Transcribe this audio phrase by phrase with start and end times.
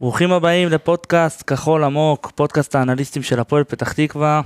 [0.00, 4.40] ברוכים הבאים לפודקאסט כחול עמוק, פודקאסט האנליסטים של הפועל פתח תקווה.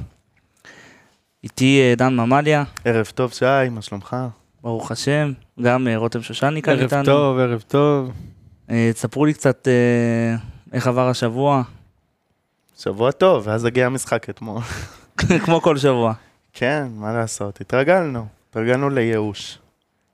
[1.44, 4.16] איתי אה, דן ממליה, ערב טוב, שי, מה שלומך?
[4.62, 7.04] ברוך השם, גם אה, רותם שושני כאן ערב איתנו.
[7.04, 8.10] טוב, ערב טוב.
[8.70, 10.36] אה, תספרו לי קצת אה,
[10.72, 11.62] איך עבר השבוע,
[12.78, 14.60] שבוע טוב, ואז הגיע המשחק אתמול.
[15.44, 16.12] כמו כל שבוע.
[16.52, 19.58] כן, מה לעשות, התרגלנו, התרגלנו לייאוש.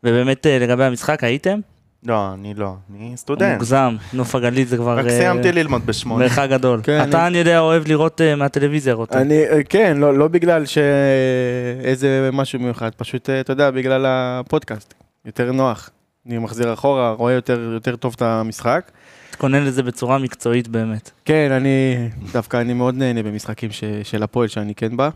[0.04, 1.60] ובאמת אה, לגבי המשחק, הייתם?
[2.06, 3.52] לא, אני לא, אני סטודנט.
[3.54, 6.24] מוגזם, נוף הגליל זה כבר רק אה, סיימתי ללמוד בשמונה.
[6.24, 6.80] מרחק גדול.
[6.82, 9.18] כן, אתה, אני- יודע, אוהב לראות אה, מהטלוויזיה, רותם.
[9.18, 14.94] אני, אה, כן, לא, לא בגלל שאיזה משהו מיוחד, פשוט, אתה יודע, בגלל הפודקאסט.
[15.26, 15.90] יותר נוח.
[16.26, 18.90] אני מחזיר אחורה, רואה יותר, יותר טוב את המשחק.
[19.30, 21.10] תתכונן לזה בצורה מקצועית באמת.
[21.24, 21.96] כן, אני,
[22.32, 25.08] דווקא אני מאוד נהנה במשחקים ש, של הפועל שאני כן בא.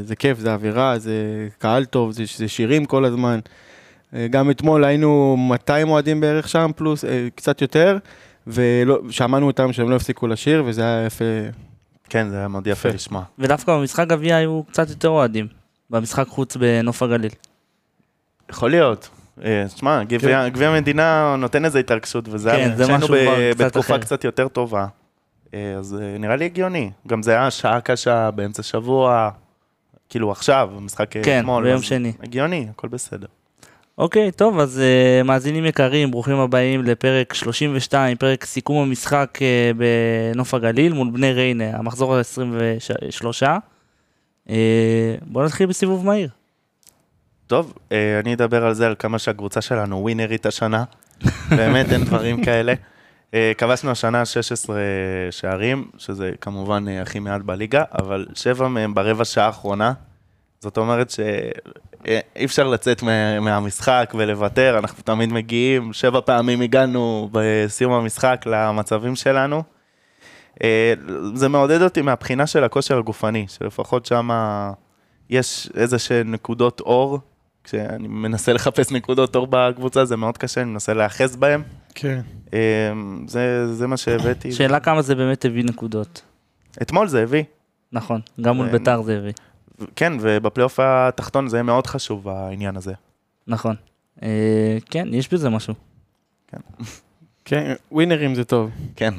[0.00, 1.12] זה כיף, זה אווירה, זה
[1.58, 3.38] קהל טוב, זה, זה שירים כל הזמן.
[4.14, 7.98] אה, גם אתמול היינו 200 אוהדים בערך שם, פלוס, אה, קצת יותר,
[8.46, 11.24] ושמענו אותם שהם לא הפסיקו לשיר, וזה היה יפה.
[12.08, 12.88] כן, זה היה מאוד יפה.
[12.88, 13.22] לשמוע.
[13.38, 15.46] ודווקא במשחק גביע היו קצת יותר אוהדים.
[15.90, 17.30] במשחק חוץ בנוף הגליל.
[18.50, 19.08] יכול להיות.
[19.44, 23.52] אה, תשמע, גביע המדינה נותן איזה התרגשות, וזה כן, היה, זה כשהיינו משהו ב- כבר
[23.54, 23.98] קצת בתקופה.
[23.98, 24.86] קצת יותר טובה.
[25.52, 26.90] אז אה, נראה לי הגיוני.
[27.06, 29.30] גם זה היה שעה קשה באמצע שבוע,
[30.08, 31.62] כאילו עכשיו, המשחק כן, אתמול.
[31.64, 32.12] ביום אז שני.
[32.22, 33.26] הגיוני, הכל בסדר.
[33.98, 40.54] אוקיי, טוב, אז uh, מאזינים יקרים, ברוכים הבאים לפרק 32, פרק סיכום המשחק uh, בנוף
[40.54, 43.42] הגליל מול בני ריינה, המחזור ה-23.
[44.48, 44.50] Uh,
[45.22, 46.28] בואו נתחיל בסיבוב מהיר.
[47.46, 50.84] טוב, אה, אני אדבר על זה, על כמה שהקבוצה שלנו ווינרית השנה.
[51.56, 52.74] באמת אין דברים כאלה.
[53.34, 54.76] אה, כבשנו השנה 16
[55.30, 59.92] שערים, שזה כמובן אה, הכי מעט בליגה, אבל שבע מהם ברבע שעה האחרונה.
[60.60, 61.10] זאת אומרת
[62.06, 69.16] שאי אפשר לצאת מה- מהמשחק ולוותר, אנחנו תמיד מגיעים, שבע פעמים הגענו בסיום המשחק למצבים
[69.16, 69.62] שלנו.
[70.62, 70.94] אה,
[71.34, 74.28] זה מעודד אותי מהבחינה של הכושר הגופני, שלפחות שם
[75.30, 77.18] יש איזה שהן נקודות אור.
[77.64, 81.62] כשאני מנסה לחפש נקודות אור בקבוצה, זה מאוד קשה, אני מנסה להיאחז בהם.
[81.94, 82.20] כן.
[82.54, 82.58] אה,
[83.26, 84.52] זה, זה מה שהבאתי.
[84.52, 86.22] שאלה כמה זה באמת הביא נקודות.
[86.82, 87.42] אתמול זה הביא.
[87.92, 89.32] נכון, גם מול אה, ביתר זה הביא.
[89.96, 92.92] כן, ובפלייאוף התחתון זה מאוד חשוב, העניין הזה.
[93.46, 93.76] נכון.
[94.18, 94.22] Uh,
[94.90, 95.74] כן, יש בזה משהו.
[97.44, 98.70] כן, ווינרים זה טוב.
[98.96, 99.14] כן.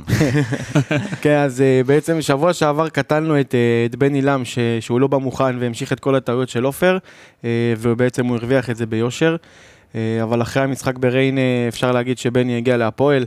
[1.21, 5.07] כן, אז אה, בעצם שבוע שעבר קטלנו את, אה, את בן עילם, ש- שהוא לא
[5.07, 6.97] בא מוכן והמשיך את כל הטעויות של עופר,
[7.45, 9.35] אה, ובעצם הוא הרוויח את זה ביושר.
[9.95, 13.25] אה, אבל אחרי המשחק בריינה אפשר להגיד שבני הגיע להפועל.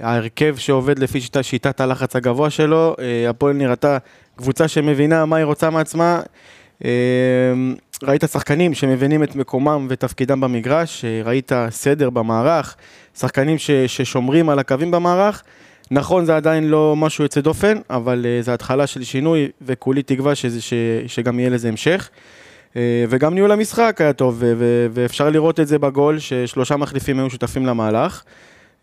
[0.00, 3.98] ההרכב שעובד לפי שיטה, שיטת הלחץ הגבוה שלו, אה, הפועל נראתה
[4.36, 6.20] קבוצה שמבינה מה היא רוצה מעצמה.
[6.84, 6.90] אה,
[8.02, 12.76] ראית שחקנים שמבינים את מקומם ותפקידם במגרש, אה, ראית סדר במערך,
[13.18, 15.42] שחקנים ש, ששומרים על הקווים במערך.
[15.90, 20.34] נכון, זה עדיין לא משהו יוצא דופן, אבל uh, זה התחלה של שינוי, וכולי תקווה
[20.34, 20.72] שזה, ש,
[21.06, 22.10] שגם יהיה לזה המשך.
[22.72, 22.76] Uh,
[23.08, 27.30] וגם ניהול המשחק היה טוב, ו- ו- ואפשר לראות את זה בגול, ששלושה מחליפים היו
[27.30, 28.22] שותפים למהלך.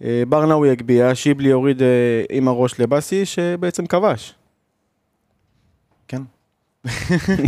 [0.02, 1.84] Uh, ברנאווי הגביה, שיבלי הוריד uh,
[2.30, 4.34] עם הראש לבאסי, שבעצם כבש.
[6.88, 7.46] כן.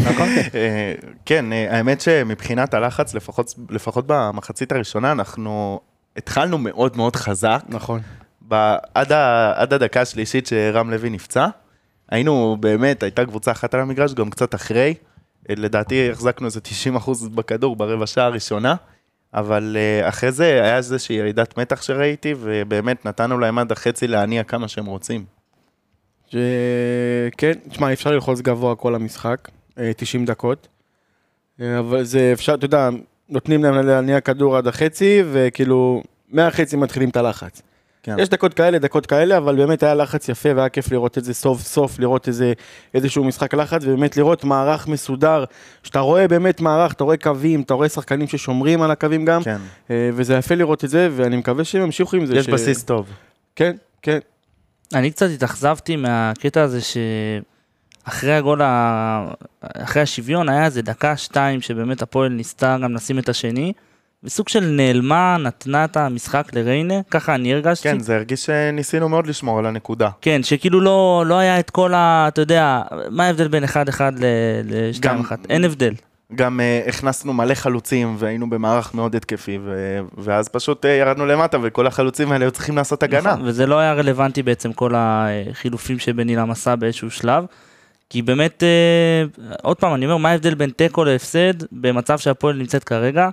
[0.55, 0.93] אה,
[1.25, 5.79] כן, אה, האמת שמבחינת הלחץ, לפחות, לפחות במחצית הראשונה, אנחנו
[6.17, 7.61] התחלנו מאוד מאוד חזק.
[7.69, 7.99] נכון.
[8.47, 11.47] ב- עד, ה, עד הדקה השלישית שרם לוי נפצע,
[12.09, 14.93] היינו באמת, הייתה קבוצה אחת על המגרש, גם קצת אחרי.
[15.49, 16.59] אה, לדעתי החזקנו איזה
[16.95, 18.75] 90% בכדור ברבע שעה הראשונה,
[19.33, 24.67] אבל אחרי זה היה איזושהי ירידת מתח שראיתי, ובאמת נתנו להם עד החצי להניע כמה
[24.67, 25.38] שהם רוצים.
[26.29, 26.35] ש...
[27.37, 30.67] כן, תשמע, אפשר ללחוץ גבוה כל המשחק, אה, 90 דקות.
[31.61, 32.89] אה, אבל זה אפשר, אתה יודע,
[33.29, 37.61] נותנים להם להניע כדור עד החצי, וכאילו, מהחצי מתחילים את הלחץ.
[38.03, 38.15] כן.
[38.19, 41.33] יש דקות כאלה, דקות כאלה, אבל באמת היה לחץ יפה והיה כיף לראות את זה
[41.33, 42.53] סוף סוף, לראות איזה,
[42.93, 45.43] איזשהו משחק לחץ, ובאמת לראות מערך מסודר,
[45.83, 49.57] שאתה רואה באמת מערך, אתה רואה קווים, אתה רואה שחקנים ששומרים על הקווים גם, כן,
[49.91, 52.35] אה, וזה יפה לראות את זה, ואני מקווה שהם ימשיכו עם זה.
[52.35, 52.49] יש ש...
[52.49, 53.09] בסיס טוב.
[53.55, 54.19] כן, כן.
[54.93, 59.31] אני קצת התאכזבתי מהקטע הזה שאחרי הגול, ה...
[59.61, 63.73] אחרי השוויון היה איזה דקה שתיים שבאמת הפועל ניסתה גם לשים את השני.
[64.23, 67.89] וסוג של נעלמה, נתנה את המשחק לריינה, ככה אני הרגשתי.
[67.89, 70.09] כן, זה הרגיש שניסינו מאוד לשמור על הנקודה.
[70.21, 72.25] כן, שכאילו לא, לא היה את כל ה...
[72.27, 73.67] אתה יודע, מה ההבדל בין 1-1
[74.19, 75.31] ל-2-1?
[75.49, 75.93] אין הבדל.
[76.35, 81.57] גם uh, הכנסנו מלא חלוצים והיינו במערך מאוד התקפי, ו- ואז פשוט uh, ירדנו למטה
[81.61, 83.33] וכל החלוצים האלה היו צריכים לעשות הגנה.
[83.33, 87.45] נכון, וזה לא היה רלוונטי בעצם כל החילופים שבן אילם עשה באיזשהו שלב.
[88.09, 89.23] כי באמת, אה,
[89.61, 93.29] עוד פעם, אני אומר, מה ההבדל בין תיקו להפסד במצב שהפועל נמצאת כרגע?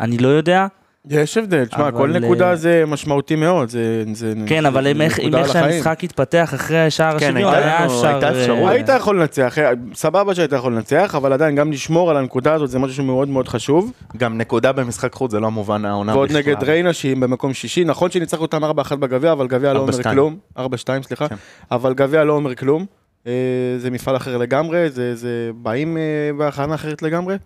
[0.00, 0.66] אני לא יודע,
[1.10, 4.04] יש הבדל, תשמע, כל אה, נקודה זה משמעותי מאוד, זה...
[4.12, 5.48] זה כן, זה אבל עם איך נקודה.
[5.48, 8.18] שהמשחק התפתח אחרי שער כן, השוויון, היה לנו- אפשר...
[8.22, 12.54] אה, היית יכול לנצח, אה, סבבה שהיית יכול לנצח, אבל עדיין גם לשמור על הנקודה
[12.54, 13.92] הזאת זה משהו שמאוד מאוד חשוב.
[14.16, 16.18] גם נקודה במשחק חוץ זה לא מובן העונה בכלל.
[16.18, 19.92] ועוד נגד ריינה שהיא במקום שישי, נכון שניצחנו אותם 4-1 בגביע, אבל גביע לא אומר
[19.92, 20.02] 4-2.
[20.02, 20.36] כלום.
[20.58, 20.62] 4-2,
[21.02, 21.28] סליחה.
[21.28, 21.36] כן.
[21.70, 22.86] אבל גביע לא אומר כלום.
[23.26, 23.32] אה,
[23.78, 26.02] זה מפעל אחר לגמרי, זה, זה באים אה,
[26.38, 27.36] בהכנה אחרת לגמרי.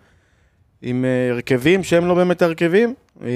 [0.81, 2.93] עם אה, הרכבים שהם לא באמת הרכבים.
[3.23, 3.29] אה,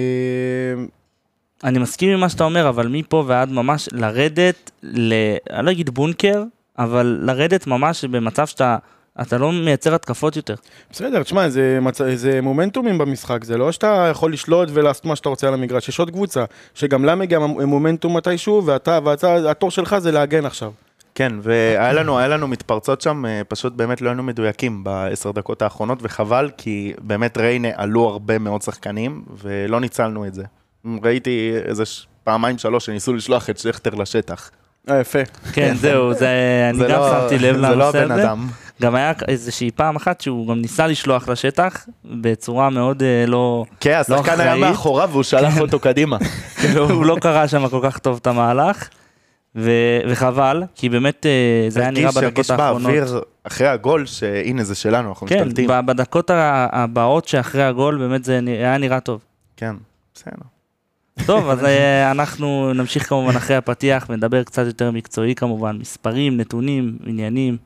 [1.63, 5.13] אני מסכים עם מה שאתה אומר, אבל מפה ועד ממש לרדת, ל...
[5.51, 6.44] אני לא אגיד בונקר,
[6.80, 8.78] אבל לרדת ממש במצב שאתה
[9.22, 10.56] אתה לא מייצר התקפות יותר.
[10.92, 12.01] בסדר, תשמע, זה, מצ...
[12.16, 16.00] זה מומנטומים במשחק, זה לא שאתה יכול לשלוט ולעשות מה שאתה רוצה על המגרש, יש
[16.00, 20.72] עוד קבוצה, שגם לה מגיע מומנטום מתישהו, ואתה, ואתה, התור שלך זה להגן עכשיו.
[21.15, 25.62] כן, והיה לנו, היה לנו מתפרצות שם, אה, פשוט באמת לא היינו מדויקים בעשר דקות
[25.62, 30.44] האחרונות, וחבל, כי באמת ריינה עלו הרבה מאוד שחקנים, ולא ניצלנו את זה.
[31.04, 31.83] ראיתי איזה
[32.24, 34.50] פעמיים שלוש שניסו לשלוח את שכטר לשטח.
[34.89, 35.19] אה, יפה.
[35.54, 36.30] כן, זהו, זה,
[36.69, 38.24] אני זה גם לא- שמתי לב זה לא לנושא הבן הזה.
[38.24, 38.48] אדם.
[38.81, 43.66] גם היה איזושהי פעם אחת שהוא גם ניסה לשלוח לשטח, בצורה מאוד אה, לא...
[43.80, 44.69] כן, השחקן היה אחראית.
[44.69, 46.18] מאחוריו והוא שלח אותו קדימה.
[46.89, 48.88] הוא לא קרא שם כל כך טוב את המהלך,
[49.55, 49.71] ו-
[50.09, 52.81] וחבל, כי באמת אה, זה היה נראה הרגיש- בדקות הרגיש האחרונות.
[52.94, 55.67] באוויר אחרי הגול, שהנה זה שלנו, אנחנו כן, משתלטים.
[55.69, 59.21] ב- בדקות הבאות שאחרי הגול, באמת זה היה נראה טוב.
[59.57, 59.75] כן,
[60.15, 60.31] בסדר.
[61.25, 66.97] טוב, אז אה, אנחנו נמשיך כמובן אחרי הפתיח ונדבר קצת יותר מקצועי כמובן, מספרים, נתונים,
[67.06, 67.57] עניינים.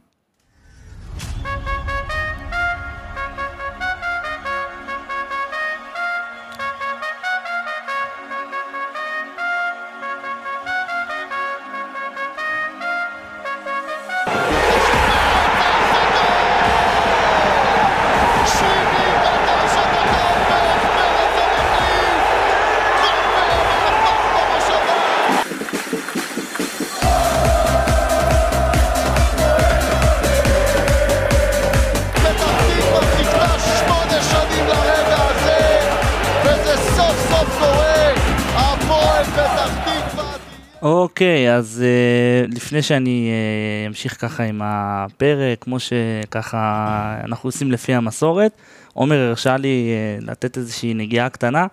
[41.28, 47.94] אוקיי, אז אה, לפני שאני אה, אמשיך ככה עם הפרק, כמו שככה אנחנו עושים לפי
[47.94, 48.52] המסורת,
[48.94, 51.68] עומר הרשה לי אה, לתת איזושהי נגיעה קטנה,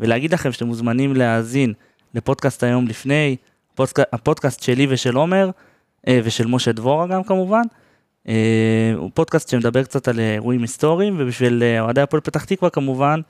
[0.00, 1.72] ולהגיד לכם שאתם מוזמנים להאזין
[2.14, 3.36] לפודקאסט היום לפני,
[3.74, 3.98] פודק...
[4.12, 5.50] הפודקאסט שלי ושל עומר,
[6.08, 7.62] אה, ושל משה דבורה גם כמובן.
[8.28, 13.20] אה, הוא פודקאסט שמדבר קצת על אירועים היסטוריים, ובשביל אוהדי הפועל פתח תקווה כמובן,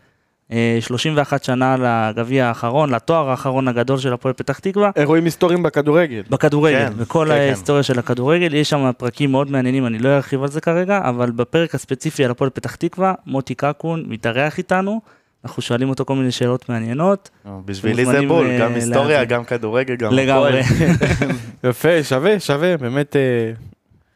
[0.80, 4.90] 31 שנה לגביע האחרון, לתואר האחרון הגדול של הפועל פתח תקווה.
[4.96, 6.22] אירועים היסטוריים בכדורגל.
[6.30, 7.40] בכדורגל, כן, בכל כן, כן.
[7.40, 11.30] ההיסטוריה של הכדורגל, יש שם פרקים מאוד מעניינים, אני לא ארחיב על זה כרגע, אבל
[11.30, 15.00] בפרק הספציפי על הפועל פתח תקווה, מוטי קקון מתארח איתנו,
[15.44, 17.30] אנחנו שואלים אותו כל מיני שאלות מעניינות,
[17.64, 19.24] בשבילי זה בול, אה, גם היסטוריה.
[19.24, 20.60] גם כדורגל, גם לגמרי.
[21.64, 23.20] יפה, שווה, שווה, באמת אה,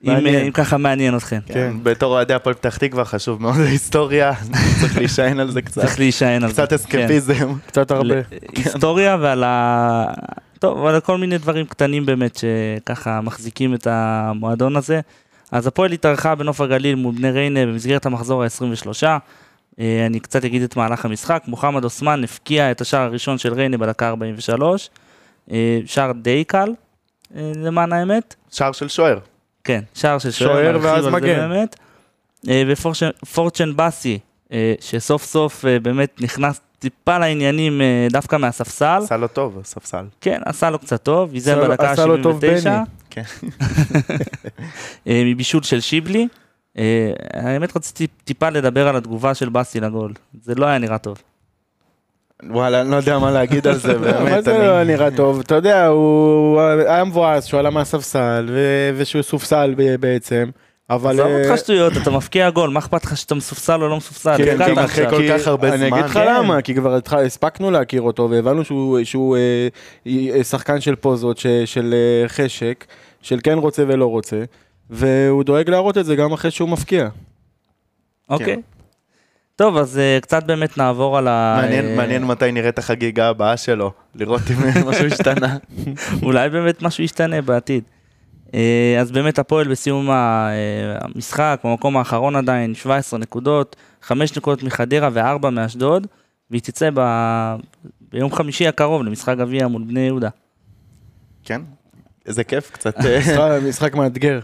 [0.04, 0.26] אם.
[0.26, 4.32] אה, אם ככה מעניין אתכם, כן, בתור אוהדי הפועל פתח תקווה חשוב מאוד ההיסטוריה,
[4.80, 5.80] צריך להישען על זה קצת.
[5.80, 6.54] צריך להישען על זה.
[6.54, 6.74] קצת כן.
[6.74, 7.52] אסקפיזם.
[7.66, 8.14] קצת הרבה.
[8.56, 10.04] היסטוריה ועל ה...
[10.58, 15.00] טוב, ועל כל מיני דברים קטנים באמת שככה מחזיקים את המועדון הזה.
[15.52, 19.04] אז הפועל התארחה בנוף הגליל מול בני ריינה במסגרת המחזור ה-23.
[19.78, 21.42] אני קצת אגיד את מהלך המשחק.
[21.46, 24.90] מוחמד אוסמן הפקיע את השער הראשון של ריינה בדקה 43.
[25.50, 26.68] אה, שער די קל,
[27.36, 28.34] אה, למען האמת.
[28.50, 29.18] שער של שוער.
[29.64, 31.48] כן, שער של שוער, שוער ואז מגן.
[31.48, 31.76] באמת.
[32.48, 32.62] אה,
[33.22, 34.18] ופורצ'ן באסי,
[34.52, 39.00] אה, שסוף סוף אה, באמת נכנס טיפה לעניינים דווקא מהספסל.
[39.04, 40.04] עשה לו טוב, הספסל.
[40.20, 42.76] כן, עשה לו קצת טוב, לו- בדקה עשה לו טוב ה-79, בני.
[43.10, 43.22] כן.
[45.06, 46.28] מבישול של שיבלי.
[47.32, 51.22] האמת רציתי טיפה לדבר על התגובה של באסי לגול, זה לא היה נראה טוב.
[52.50, 54.44] וואלה, אני לא יודע מה להגיד על זה, מה באמת.
[54.44, 55.40] זה אני- לא נראה טוב?
[55.40, 58.50] אתה יודע, הוא היה מבואס שהוא עלה מהספסל,
[58.96, 60.50] ושהוא סופסל ב- בעצם,
[60.90, 61.10] אבל...
[61.20, 64.36] עזוב אה, אותך שטויות, אתה מפקיע גול, מה אכפת לך שאתה מסופסל או לא מסופסל?
[64.36, 65.10] כן, כן, אחרי.
[65.10, 66.26] כל כך הרבה אני זמן, אגיד לך כן.
[66.34, 68.62] למה, כי כבר הספקנו להכיר אותו והבנו
[69.04, 69.68] שהוא, אה,
[70.36, 72.84] אה, שחקן של פוזות, של אה, חשק,
[73.22, 74.42] של כן רוצה ולא רוצה,
[74.90, 77.08] והוא דואג להראות את זה גם אחרי שהוא מפקיע.
[78.30, 78.56] אוקיי.
[79.56, 81.58] טוב, אז אה, קצת באמת נעבור על ה...
[81.62, 84.56] מעניין- אה, מעניין מתי נראה את החגיגה הבאה שלו, לראות אם
[84.88, 85.56] משהו השתנה.
[86.22, 87.84] אולי באמת משהו ישתנה בעתיד.
[88.54, 90.48] אה, אז באמת הפועל בסיום ה-
[91.00, 96.06] המשחק, במקום האחרון עדיין, 17 נקודות, 5 נקודות מחדרה ו-4 מאשדוד,
[96.50, 97.00] והיא תצא ב...
[98.12, 100.28] ביום חמישי הקרוב למשחק גביע מול בני יהודה.
[101.44, 101.60] כן,
[102.26, 102.94] איזה כיף, קצת...
[103.68, 104.40] משחק מאתגר.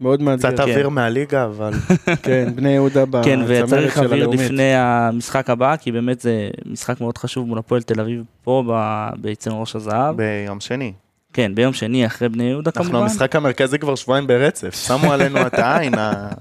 [0.00, 0.50] מאוד מאתגר.
[0.50, 1.72] קצת אוויר מהליגה, אבל
[2.22, 4.40] כן, בני יהודה בצמרת כן, וצריך של אוויר הלאומית.
[4.40, 9.08] לפני המשחק הבא, כי באמת זה משחק מאוד חשוב מול הפועל תל אביב פה ב-
[9.16, 10.16] באצטדיון ראש הזהב.
[10.16, 10.92] ביום שני.
[11.32, 13.02] כן, ביום שני אחרי בני יהודה אנחנו כמובן.
[13.06, 15.94] המשחק המרכזי כבר שבועיים ברצף, שמו עלינו את העין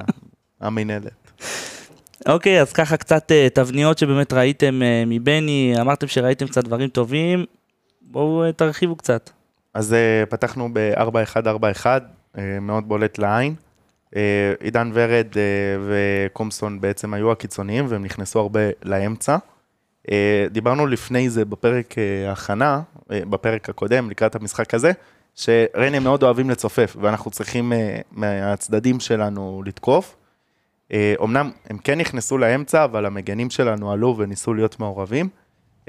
[0.61, 1.11] המינהלת.
[2.27, 7.45] אוקיי, אז ככה קצת אה, תבניות שבאמת ראיתם אה, מבני, אמרתם שראיתם קצת דברים טובים,
[8.01, 9.29] בואו אה, תרחיבו קצת.
[9.73, 9.95] אז
[10.29, 11.97] פתחנו ב-4-1-4-1, אה,
[12.61, 13.55] מאוד בולט לעין.
[14.15, 15.41] אה, עידן ורד אה,
[15.87, 19.37] וקומסון בעצם היו הקיצוניים והם נכנסו הרבה לאמצע.
[20.11, 24.91] אה, דיברנו לפני זה בפרק אה, ההכנה, אה, בפרק הקודם, לקראת המשחק הזה,
[25.35, 30.15] שריינה מאוד אוהבים לצופף ואנחנו צריכים אה, מהצדדים שלנו לתקוף.
[30.93, 35.29] אה, אמנם הם כן נכנסו לאמצע, אבל המגנים שלנו עלו וניסו להיות מעורבים.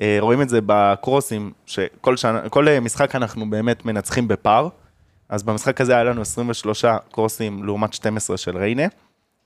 [0.02, 4.68] אה, רואים את זה בקרוסים, שכל שנה, אה, משחק אנחנו באמת מנצחים בפער.
[5.28, 8.87] אז במשחק הזה היה לנו 23 קרוסים לעומת 12 של ריינה.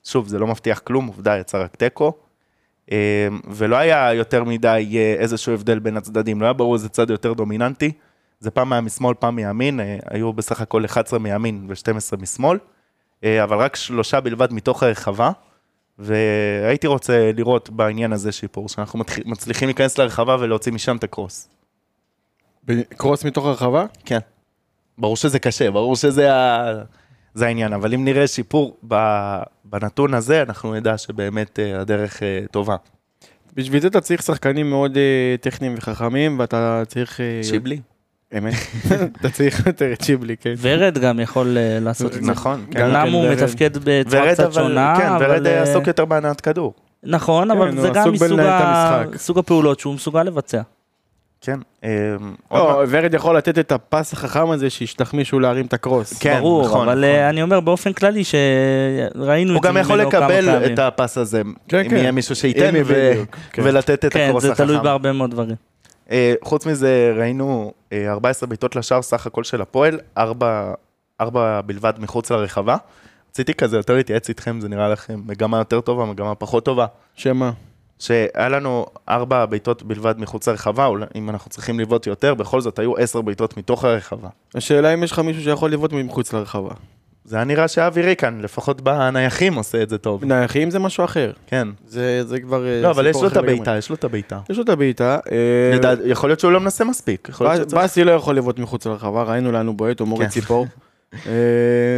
[0.05, 2.13] שוב, זה לא מבטיח כלום, עובדה, יצא רק תיקו.
[2.93, 7.11] אה, ולא היה יותר מדי אה, איזשהו הבדל בין הצדדים, לא היה ברור איזה צד
[7.11, 7.93] יותר דומיננטי.
[8.41, 12.59] זה פעם היה משמאל, פעם מימין, אה, היו בסך הכל 11 מימין ו-12 משמאל,
[13.25, 15.31] אבל רק שלושה בלבד מתוך הרחבה.
[15.99, 21.49] והייתי רוצה לראות בעניין הזה שיפור, שאנחנו מצליחים להיכנס לרחבה ולהוציא משם את הקרוס.
[22.97, 23.87] קרוס מתוך הרחבה?
[24.05, 24.19] כן.
[24.99, 26.73] ברור שזה קשה, ברור שזה ה...
[27.35, 28.95] זה העניין, אבל אם נראה שיפור ב...
[29.65, 32.77] בנתון הזה, אנחנו נדע שבאמת אה, הדרך אה, טובה.
[33.55, 37.21] בשביל זה אתה צריך שחקנים מאוד אה, טכניים וחכמים, ואתה צריך...
[37.43, 37.81] שיבלי.
[38.39, 38.55] אמת.
[39.21, 40.55] אתה צריך יותר את שיבלי, כן.
[40.59, 42.31] ורד גם יכול לעשות את זה.
[42.31, 42.81] נכון, כן.
[42.81, 43.33] גם אמנם הוא ורד.
[43.33, 46.75] מתפקד בצורה קצת שונה, כן, ורד עסוק יותר בהנעת כדור.
[47.03, 48.13] נכון, כן, אבל הוא זה גם
[49.13, 50.63] מסוג הפעולות שהוא מסוגל לבצע.
[51.41, 51.59] כן.
[52.49, 56.19] עוד לא, ורד יכול לתת את הפס החכם הזה שישלח מישהו להרים את הקרוס.
[56.19, 57.05] כן, ברור, נכון, אבל נכון.
[57.05, 60.73] אה, אני אומר באופן כללי שראינו הוא את זה גם יכול ממנו כמה לקבל פעמים.
[60.75, 61.97] את הפס הזה, כן, אם כן.
[61.97, 63.13] יהיה מישהו שייתן ו-
[63.53, 63.63] כן.
[63.65, 64.65] ולתת את כן, הקרוס זה החכם.
[64.65, 65.57] תלוי בהרבה מאוד דברים.
[66.11, 70.73] אה, חוץ מזה, ראינו אה, 14 בעיטות לשער סך הכל של הפועל, 4,
[71.21, 72.77] 4 בלבד מחוץ לרחבה.
[73.31, 76.87] רציתי כזה יותר להתייעץ איתכם, זה נראה לכם מגמה יותר טובה, מגמה פחות טובה.
[77.15, 77.51] שמה?
[77.99, 82.79] שהיה לנו 4 בעיטות בלבד מחוץ לרחבה, אולי אם אנחנו צריכים לבעוט יותר, בכל זאת
[82.79, 84.29] היו 10 בעיטות מתוך הרחבה.
[84.55, 86.71] השאלה אם יש לך מישהו שיכול לבעוט מחוץ לרחבה.
[87.25, 90.25] זה היה נראה שאבי ריקן, לפחות בנייחים עושה את זה טוב.
[90.25, 91.33] נייחים זה משהו אחר.
[91.47, 91.69] כן.
[91.87, 93.37] זה זה כבר אה, לא, אבל יש לו את.
[93.37, 94.41] הבעיטה, יש לו את הבעיטה.
[94.51, 95.19] יש לו את הבעיטה.
[95.33, 97.29] אה, יכול להיות שהוא לא מנסה מספיק.
[97.31, 100.09] יכול להיות ב- שצריך- באסי לא יכול לבעוט מחוץ לרחבה, ראינו לאן הוא בועט, הוא
[100.09, 100.33] מוריד כן.
[100.35, 100.67] ציפור.
[101.15, 101.21] אה,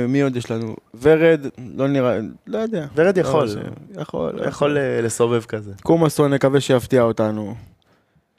[0.09, 0.77] מי עוד יש לנו?
[1.03, 2.87] ורד, לא נראה, לא יודע.
[2.95, 3.43] ורד יכול.
[3.45, 3.57] לא, ש-
[4.01, 4.41] יכול.
[4.49, 5.73] יכול אה, לסובב כזה.
[5.83, 7.55] קומאסון נקווה שיפתיע אותנו.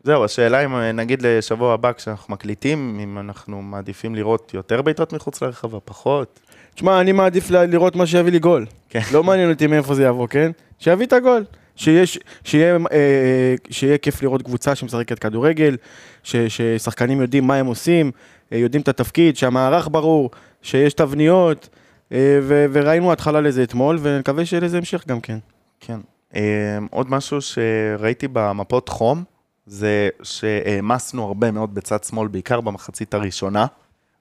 [0.04, 5.14] זהו, השאלה אם אה, נגיד לשבוע הבא כשאנחנו מקליטים, אם אנחנו מעדיפים לראות יותר בעיטות
[5.14, 6.40] מחוץ לרחבה, פחות.
[6.76, 8.66] תשמע, אני מעדיף לראות מה שיביא לי גול.
[8.90, 9.00] כן.
[9.14, 10.52] לא מעניין אותי מאיפה זה יבוא, כן?
[10.80, 11.44] שיביא את הגול.
[11.76, 15.78] שיש, שיהיה, אה, שיהיה כיף לראות קבוצה שמשחקת כדורגל,
[16.24, 18.12] ש, ששחקנים יודעים מה הם עושים,
[18.52, 20.30] יודעים את התפקיד, שהמערך ברור,
[20.62, 21.70] שיש תבניות,
[22.12, 25.38] אה, ו, וראינו התחלה לזה אתמול, ונקווה שיהיה לזה המשך גם כן.
[25.80, 26.00] כן.
[26.36, 29.24] אה, עוד משהו שראיתי במפות חום,
[29.66, 33.66] זה שהעמסנו הרבה מאוד בצד שמאל, בעיקר במחצית הראשונה,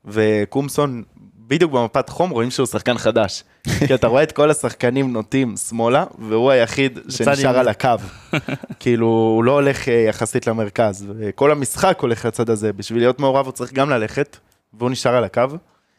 [0.05, 1.03] וקומסון,
[1.51, 3.45] בדיוק במפת חום רואים שהוא שחקן חדש.
[3.87, 7.59] כי אתה רואה את כל השחקנים נוטים שמאלה, והוא היחיד שנשאר.
[7.59, 7.89] על הקו.
[8.81, 12.73] כאילו, הוא לא הולך אה, יחסית למרכז, וכל המשחק הולך לצד הזה.
[12.73, 14.37] בשביל להיות מעורב הוא צריך גם ללכת,
[14.75, 15.43] והוא נשאר על הקו.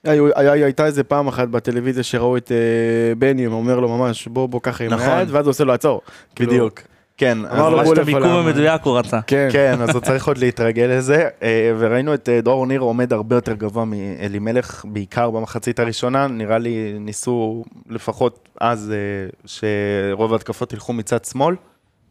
[0.04, 4.60] הייתה איזה פעם אחת בטלוויזיה שראו את אה, בני, הוא אומר לו ממש, בוא, בוא
[4.64, 5.10] ככה עם נכון.
[5.10, 6.02] היד, ואז הוא עושה לו עצור.
[6.36, 6.82] כאילו, בדיוק.
[7.22, 8.24] כן, אמר אז לו, ממש את המיקום.
[8.24, 9.20] המדויק הוא רצה.
[9.28, 9.50] כן.
[9.52, 13.36] כן, אז הוא צריך עוד להתרגל לזה, אה, וראינו את אה, דרור ניר עומד הרבה
[13.36, 20.94] יותר גבוה מאלימלך, בעיקר במחצית הראשונה, נראה לי ניסו לפחות אז אה, שרוב ההתקפות ילכו
[20.94, 21.56] מצד שמאל,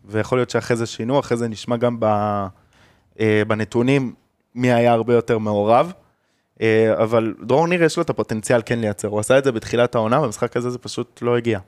[0.05, 1.99] ויכול להיות שאחרי זה שינו, אחרי זה נשמע גם
[3.47, 4.13] בנתונים
[4.55, 5.93] מי היה הרבה יותר מעורב.
[7.03, 10.21] אבל דרור ניר יש לו את הפוטנציאל כן לייצר, הוא עשה את זה בתחילת העונה,
[10.21, 11.59] במשחק הזה זה פשוט לא הגיע.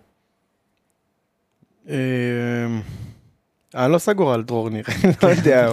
[3.76, 4.84] אה, אני לא סגור על דרור ניר,
[5.22, 5.68] לא יודע,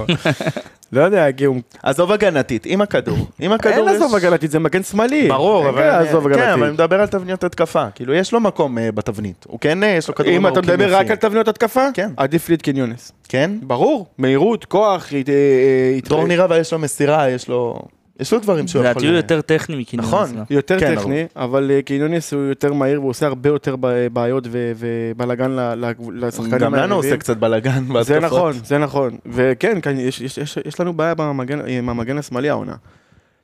[0.92, 1.58] לא יודע, כי הוא...
[1.84, 4.02] עזוב הגנתית, עם הכדור, עם הכדור אין יש...
[4.02, 5.28] לעזוב הגנתית, זה מגן שמאלי.
[5.28, 6.74] ברור, אבל לעזוב כן, אבל אני הגנתית.
[6.74, 7.86] מדבר על תבניות התקפה.
[7.96, 9.46] כאילו, יש לו מקום אה, בתבנית.
[9.50, 11.10] הוא כן, אה, יש לו כדורים אם אתה מדבר רק.
[11.10, 12.12] על תבניות התקפה, כן.
[12.18, 13.12] עדיף לי את קניונס.
[13.30, 13.52] כן?
[13.62, 17.80] ברור, מהירות, כוח, אה, דרור נראה, אבל יש לו מסירה, יש לו...
[18.20, 18.92] יש לו דברים שהוא יכול...
[18.92, 20.06] לדעתי הוא יותר טכני מקינון.
[20.06, 20.30] נכון.
[20.50, 24.48] יותר כן, טכני, אבל אה, קניונס הוא יותר מהיר והוא עושה הרבה יותר ב- בעיות
[24.52, 25.94] ו- ובלאגן ל- ל-
[26.26, 26.96] לשחקנים גם לנו.
[26.96, 28.06] עושה קצת בלאגן בהתקפות.
[28.06, 29.18] זה נכון, זה נכון.
[29.26, 32.76] וכן, כאן יש, יש, יש, יש לנו בעיה במגן, עם המגן השמאלי העונה.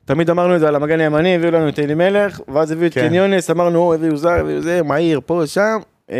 [0.04, 3.08] תמיד אמרנו את זה על המגן הימני, הביאו לנו את אלימלך, ואז הביאו את כן.
[3.08, 5.78] קניונס, אמרנו, "או, הביאו זר, הביאו זה, מהיר, פה, שם,
[6.10, 6.16] אה,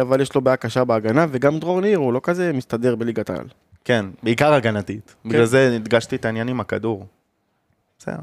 [0.00, 3.44] אבל יש לו בעיה קשה בהגנה, וגם דרור ניר, הוא לא כזה מסתדר בליגת העל.
[3.84, 5.14] כן, בעיקר הגנתית.
[5.24, 7.06] בגלל זה הדגשתי את העניין עם הכדור.
[8.02, 8.22] בסדר.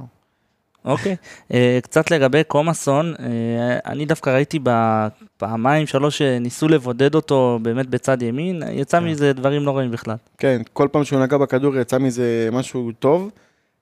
[0.85, 1.15] אוקיי.
[1.53, 8.21] אה, קצת לגבי קומאסון, אה, אני דווקא ראיתי בפעמיים, שלוש שניסו לבודד אותו באמת בצד
[8.21, 9.05] ימין, יצא כן.
[9.05, 10.15] מזה דברים לא רעים בכלל.
[10.37, 13.29] כן, כל פעם שהוא נגע בכדור יצא מזה משהו טוב,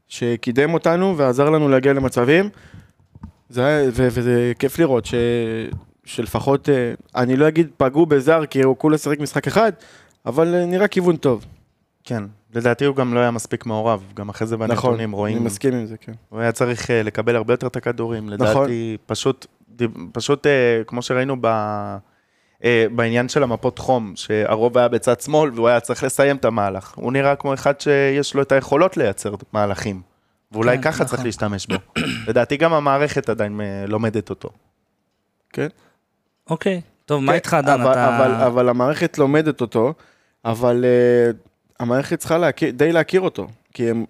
[0.08, 2.50] שקידם אותנו ועזר לנו להגיע למצבים.
[3.50, 5.14] זה היה, ו- וזה כיף לראות ש,
[6.06, 9.72] שלפחות, אה, אני לא אגיד פגעו בזר כי הוא כולה שיחק משחק אחד,
[10.26, 11.46] אבל אה, נראה כיוון טוב.
[12.04, 12.24] כן,
[12.54, 15.74] לדעתי הוא גם לא היה מספיק מעורב, גם אחרי זה בנתונים נכון, רואים, אני מסכים
[15.74, 16.12] עם זה, כן.
[16.30, 18.48] הוא היה צריך אה, לקבל הרבה יותר את הכדורים, נכון.
[18.48, 21.48] לדעתי פשוט, דיב- פשוט אה, כמו שראינו ב...
[22.64, 26.94] אה, בעניין של המפות חום, שהרוב היה בצד שמאל והוא היה צריך לסיים את המהלך.
[26.96, 30.02] הוא נראה כמו אחד שיש לו את היכולות לייצר מהלכים,
[30.52, 31.06] ואולי כן, ככה נכון.
[31.06, 31.76] צריך להשתמש בו.
[32.28, 34.50] לדעתי גם המערכת עדיין לומדת אותו.
[35.54, 35.68] כן.
[36.50, 37.82] אוקיי, טוב, מה כן, איתך דן?
[37.82, 38.18] אבל, אתה...
[38.18, 39.94] אבל, אבל המערכת לומדת אותו,
[40.46, 41.47] אבל uh,
[41.80, 44.06] המערכת צריכה להכיר, די להכיר אותו, כי הם,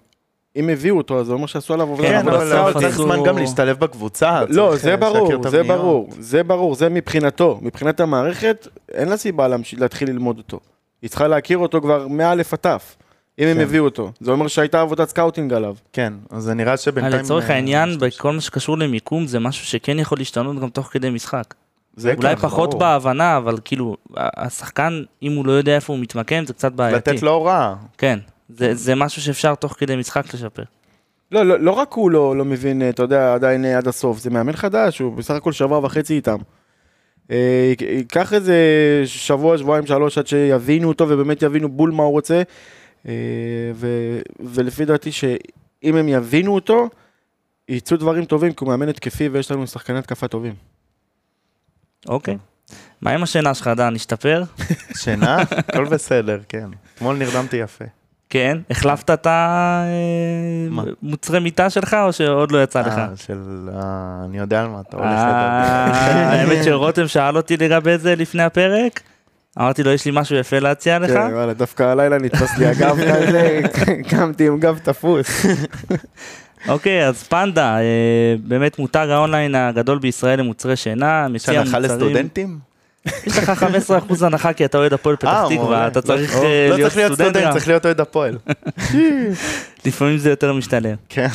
[0.55, 2.07] אם הביאו אותו, אז זה אומר שעשו עליו עבודה.
[2.07, 2.74] כן, אבל.
[2.74, 4.41] צריך זמן גם להשתלב בקבוצה.
[4.50, 5.63] לא, זה אה, ברור, זה.
[5.63, 7.59] ברור, זה ברור, זה מבחינתו.
[7.62, 9.47] מבחינת המערכת, אין לה סיבה.
[9.77, 10.59] להתחיל ללמוד אותו.
[11.01, 13.62] היא צריכה להכיר אותו כבר מא' עד ת', אם הם כן.
[13.62, 14.12] הביאו אותו.
[14.19, 15.75] זה אומר שהייתה עבודת scouting עליו.
[15.93, 17.24] כן, אז זה נראה אה, שבינתיים...
[17.24, 17.97] לצורך אה, העניין.
[18.00, 21.53] בכל מה שקשור למיקום, זה משהו שכן יכול להשתנות גם תוך כדי משחק.
[21.97, 22.79] זה אולי כן, פחות ברור.
[22.79, 27.11] בהבנה, אבל כאילו, השחקן, אם הוא לא יודע איפה הוא מתמקם, זה קצת בעייתי.
[27.11, 27.75] לתת לו הוראה.
[27.97, 30.63] כן, זה, זה משהו שאפשר תוך כדי משחק לשפר.
[31.31, 34.19] לא, לא, לא רק הוא לא, לא מבין, אה, אתה יודע, עדיין אה, עד הסוף,
[34.19, 36.37] זה מאמן חדש, הוא בסך הכל שבוע וחצי איתם.
[37.31, 38.55] אה, יק- ייקח איזה
[39.05, 42.41] שבוע, שבועיים, שלוש, עד שיבינו אותו ובאמת יבינו בול מה הוא רוצה.
[43.07, 43.13] אה,
[43.75, 43.87] ו,
[44.39, 45.35] ולפי דעתי שאם
[45.95, 46.89] הם יבינו אותו,
[47.69, 50.53] יצאו דברים טובים, כי הוא מאמן התקפי ויש לנו שחקני התקפה טובים.
[52.07, 52.37] אוקיי.
[53.01, 53.95] מה עם השינה שלך, דן?
[53.95, 54.43] השתפר?
[55.01, 56.69] שינה, הכל בסדר, כן.
[56.95, 57.85] אתמול נרדמתי יפה.
[58.29, 58.57] כן.
[58.69, 59.27] החלפת את?
[61.03, 62.97] המוצרי מיטה שלך, או שעוד לא יצא לך?
[62.97, 63.69] אה, של...
[63.73, 66.51] אה, אני יודע על מה אתה הולך אה, לדבר.
[66.51, 69.01] האמת שרותם שאל אותי לגבי זה לפני הפרק.
[69.60, 71.12] אמרתי לו, יש לי משהו יפה להציע לך.
[71.12, 73.62] כן, וואלה, דווקא הלילה נתפס לי הגב כזה,
[74.10, 75.45] קמתי עם גב תפוס.
[76.67, 77.84] אוקיי, אז פנדה, אה,
[78.43, 81.26] באמת מותג האונליין הגדול בישראל למוצרי שינה.
[81.26, 82.60] יש מציע הנחה לסטודנטים?
[83.06, 83.63] יש לך
[84.10, 85.88] 15% הנחה כי אתה אוהד הפועל פתח אה, תקווה, מעולה.
[85.88, 87.54] אתה צריך לא- אה, לא להיות צריך להיות סטודנט סטודנט, גם.
[87.54, 88.38] צריך להיות אוהד הפועל.
[89.86, 90.96] לפעמים זה יותר משתלם.
[91.10, 91.28] כן.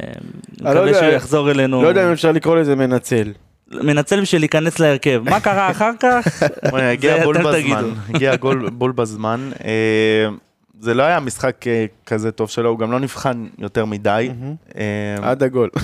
[0.61, 1.83] לא שמקווה שהוא יחזור אלינו.
[1.83, 3.31] לא יודע אם אפשר לקרוא לזה מנצל.
[3.83, 5.21] מנצל בשביל להיכנס להרכב.
[5.25, 6.43] מה קרה אחר כך?
[6.73, 7.89] אה, הגיע בול בזמן.
[8.09, 9.51] הגיע גול בול בזמן.
[9.65, 10.29] אה,
[10.79, 14.31] זה לא היה משחק אה, כזה טוב שלו, הוא גם לא נבחן יותר מדי.
[14.77, 15.69] אה, עד הגול.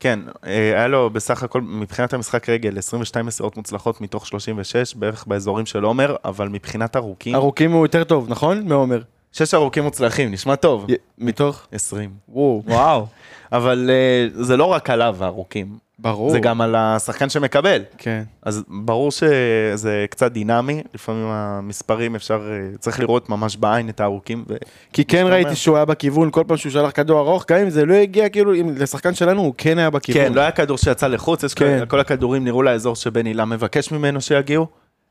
[0.00, 5.24] כן, אה, היה לו בסך הכל, מבחינת המשחק רגל, 22 מסירות מוצלחות מתוך 36, בערך
[5.26, 8.68] באזורים של עומר, אבל מבחינת ארוכים, ארוכים הוא יותר טוב, נכון?
[8.68, 9.02] מעומר.
[9.32, 10.86] שש ארוכים מוצלחים, נשמע טוב.
[11.18, 11.66] מתוך?
[11.72, 12.10] 20.
[12.28, 13.06] וואו, וואו.
[13.52, 16.30] אבל אה, זה לא רק עליו הארוכים, ברור.
[16.30, 17.82] זה גם על השחקן שמקבל.
[17.98, 18.22] כן.
[18.42, 24.44] אז ברור שזה קצת דינמי, לפעמים המספרים אפשר, אה, צריך לראות ממש בעין את הארוכים.
[24.48, 24.56] ו...
[24.92, 25.54] כי כן ראיתי אומר.
[25.54, 28.54] שהוא היה בכיוון, כל פעם שהוא שלח כדור ארוך, גם אם זה לא הגיע, כאילו,
[28.54, 30.24] אם לשחקן שלנו, הוא כן היה בכיוון.
[30.24, 31.78] כן, לא היה כדור שיצא לחוץ, יש כן.
[31.78, 34.66] כל, כל הכדורים נראו לאזור שבן הילה מבקש ממנו שיגיעו.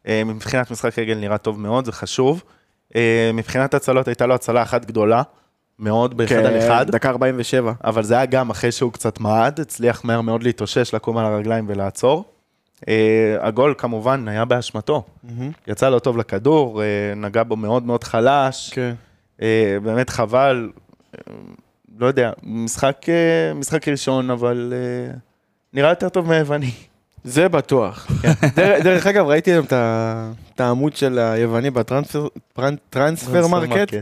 [0.07, 2.43] אה, מבחינת משחק רגל נראה טוב מאוד, זה חשוב.
[2.95, 5.21] אה, מבחינת הצלות הייתה לו הצלה אחת גדולה,
[5.79, 7.73] מאוד באחד כן, על אחד, דקה 47.
[7.83, 11.65] אבל זה היה גם אחרי שהוא קצת מעד, הצליח מהר מאוד להתאושש, לקום על הרגליים
[11.67, 12.23] ולעצור.
[12.87, 12.93] אה,
[13.41, 15.03] הגול כמובן היה באשמתו,
[15.67, 18.93] יצא לא טוב לכדור, אה, נגע בו מאוד מאוד חלש, כן.
[19.41, 20.71] אה, באמת חבל,
[21.15, 21.33] אה,
[21.99, 25.13] לא יודע, משחק, אה, משחק ראשון, אבל אה,
[25.73, 26.71] נראה יותר טוב מהיווני.
[27.23, 28.07] זה בטוח.
[28.55, 29.65] דרך- דרך אגב, ראיתי היום
[30.55, 32.27] את העמוד של היווני ב
[33.47, 33.93] Transfermarkt,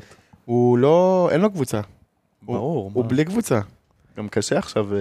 [0.48, 1.82] הוא לא, אין לו קבוצה.
[2.42, 3.06] ברור, הוא?
[3.06, 3.60] בלי קבוצה.
[4.18, 5.00] גם קשה עכשיו אה,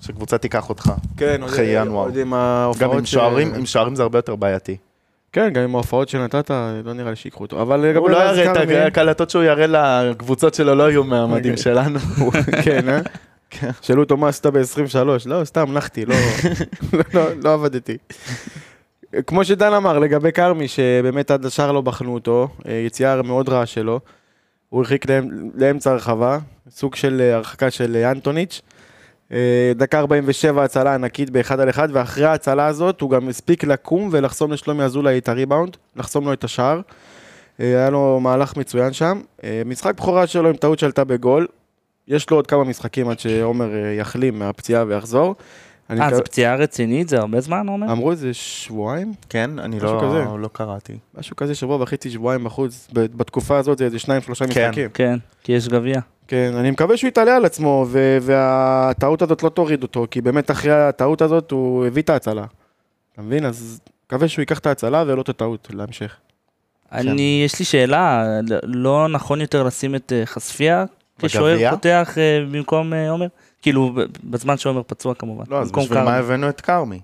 [0.00, 0.92] שקבוצה תיקח אותך.
[1.16, 2.04] כן, אחרי ינואר.
[2.04, 2.34] עוד עם
[2.78, 4.76] גם עם ש- שוערים, עם שוערים זה הרבה יותר בעייתי.
[5.32, 6.50] כן, גם עם ההופעות שנתת,
[6.84, 7.62] לא נראה לי שיקחו אותו.
[7.62, 9.66] אבל לגבי הוא לא יראה את ההקלטות שהוא יראה
[10.10, 11.62] לקבוצות שלו, לא יהיו מהמדים אוקיי.
[11.62, 11.98] שלנו.
[12.64, 13.00] כן, אה?
[13.50, 13.70] כן.
[13.80, 16.14] שאלו אותו מה עשית ב-23, לא, סתם נחתי, לא,
[17.14, 17.96] לא, לא עבדתי.
[19.26, 23.66] כמו שדן אמר לגבי כרמי, שבאמת עד השאר לא בחנו אותו, אה, יציאה מאוד רעה
[23.66, 24.00] שלו,
[24.72, 26.38] הוא הרחיק לאמ- לאמצע הרחבה,
[26.70, 28.60] סוג של אה, הרחקה של אה, אנטוניץ'.
[29.32, 34.08] אה, דקה 47 הצלה ענקית באחד על אחד, ואחרי ההצלה הזאת הוא גם הספיק לקום
[34.12, 36.80] ולחסום לשלומי אזולאי את הריבאונד, לחסום לו את השער.
[37.58, 39.20] היה לו מהלך מצוין שם.
[39.66, 41.46] משחק בכורה שלו עם טעות שעלתה בגול.
[42.08, 45.34] יש לו עוד כמה משחקים עד שעומר יחלים מהפציעה ויחזור.
[46.00, 47.08] אה, זו פציעה רצינית?
[47.08, 47.92] זה הרבה זמן, עומר?
[47.92, 49.12] אמרו איזה שבועיים?
[49.28, 49.80] כן, אני.
[49.80, 50.98] לא לא קראתי.
[51.18, 52.88] משהו כזה, שבוע וחצי, שבועיים בחוץ.
[52.92, 54.68] בתקופה הזאת זה איזה שניים, שלושה כן.
[54.68, 54.88] משחקים.
[54.94, 56.00] כן, כי יש גביע.
[56.28, 60.50] כן, אני מקווה שהוא יתעלה על עצמו, ו- והטעות הזאת לא תוריד אותו, כי באמת
[60.50, 62.44] אחרי הטעות הזאת הוא הביא את ההצלה.
[63.12, 63.44] אתה מבין?
[63.44, 66.16] אז מקווה שהוא ייקח את ההצלה ולא את הטעות להמשך.
[66.92, 68.24] אני, יש לי שאלה,
[68.62, 70.84] לא נכון יותר לשים את אה, חספיה
[71.18, 71.70] כשוער?
[71.70, 73.26] פותח אה, במקום אה, עומר?
[73.62, 73.92] כאילו,
[74.24, 75.44] בזמן שעומר פצוע כמובן.
[75.48, 76.16] לא, אז בשביל מה.
[76.16, 77.00] הבאנו את כרמי?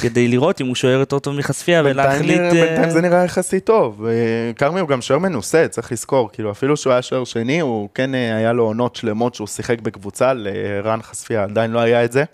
[0.00, 2.40] כדי לראות אם הוא שוער יותר טוב בינתיים ולהחליט...
[2.40, 4.06] אה, בינתיים זה נראה יחסית טוב.
[4.06, 4.12] אה,
[4.56, 6.30] כרמי הוא גם שוער מנוסה, צריך לזכור.
[6.32, 9.80] כאילו, אפילו שהוא היה שוער שני, הוא כן אה, היה לו עונות שלמות שהוא שיחק
[9.80, 12.24] בקבוצה, לרן חשפיה עדיין לא היה את זה.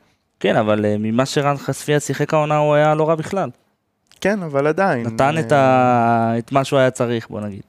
[0.41, 3.51] כן, אבל ממה שרן חספיה שיחק העונה הוא היה לא רע בכלל.
[4.21, 5.07] כן, אבל עדיין.
[5.07, 7.63] נתן את ה- את מה שהוא היה צריך, בוא נגיד.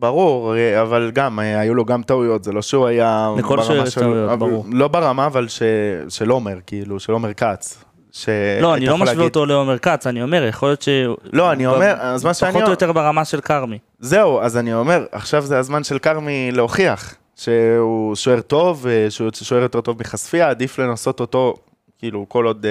[0.00, 3.30] ברור, אה, אבל גם, אה, היו לו גם טעויות, זה לא שהוא היה...
[3.38, 4.64] לכל ברמה שוער יש של- טעויות, ברור.
[4.72, 5.62] לא ברמה, אבל ש-
[6.08, 7.84] של עומר, כאילו, של עומר כץ.
[8.12, 8.28] ש-
[8.60, 11.16] לא, אני לא משווה להגיד- אותו לעומר כץ, אני אומר, יכול להיות שהוא...
[11.32, 12.52] לא, אני אומר, אז מה שאני...
[12.52, 13.78] פחות או יותר ברמה של כרמי.
[13.98, 19.30] זהו, אז אני אומר, עכשיו זה הזמן של כרמי להוכיח שהוא שוער טוב, אה, שהוא
[19.34, 21.54] שוער יותר טוב מחשפיה, עדיף לנסות אותו,
[21.98, 22.70] כאילו, כל עוד אה,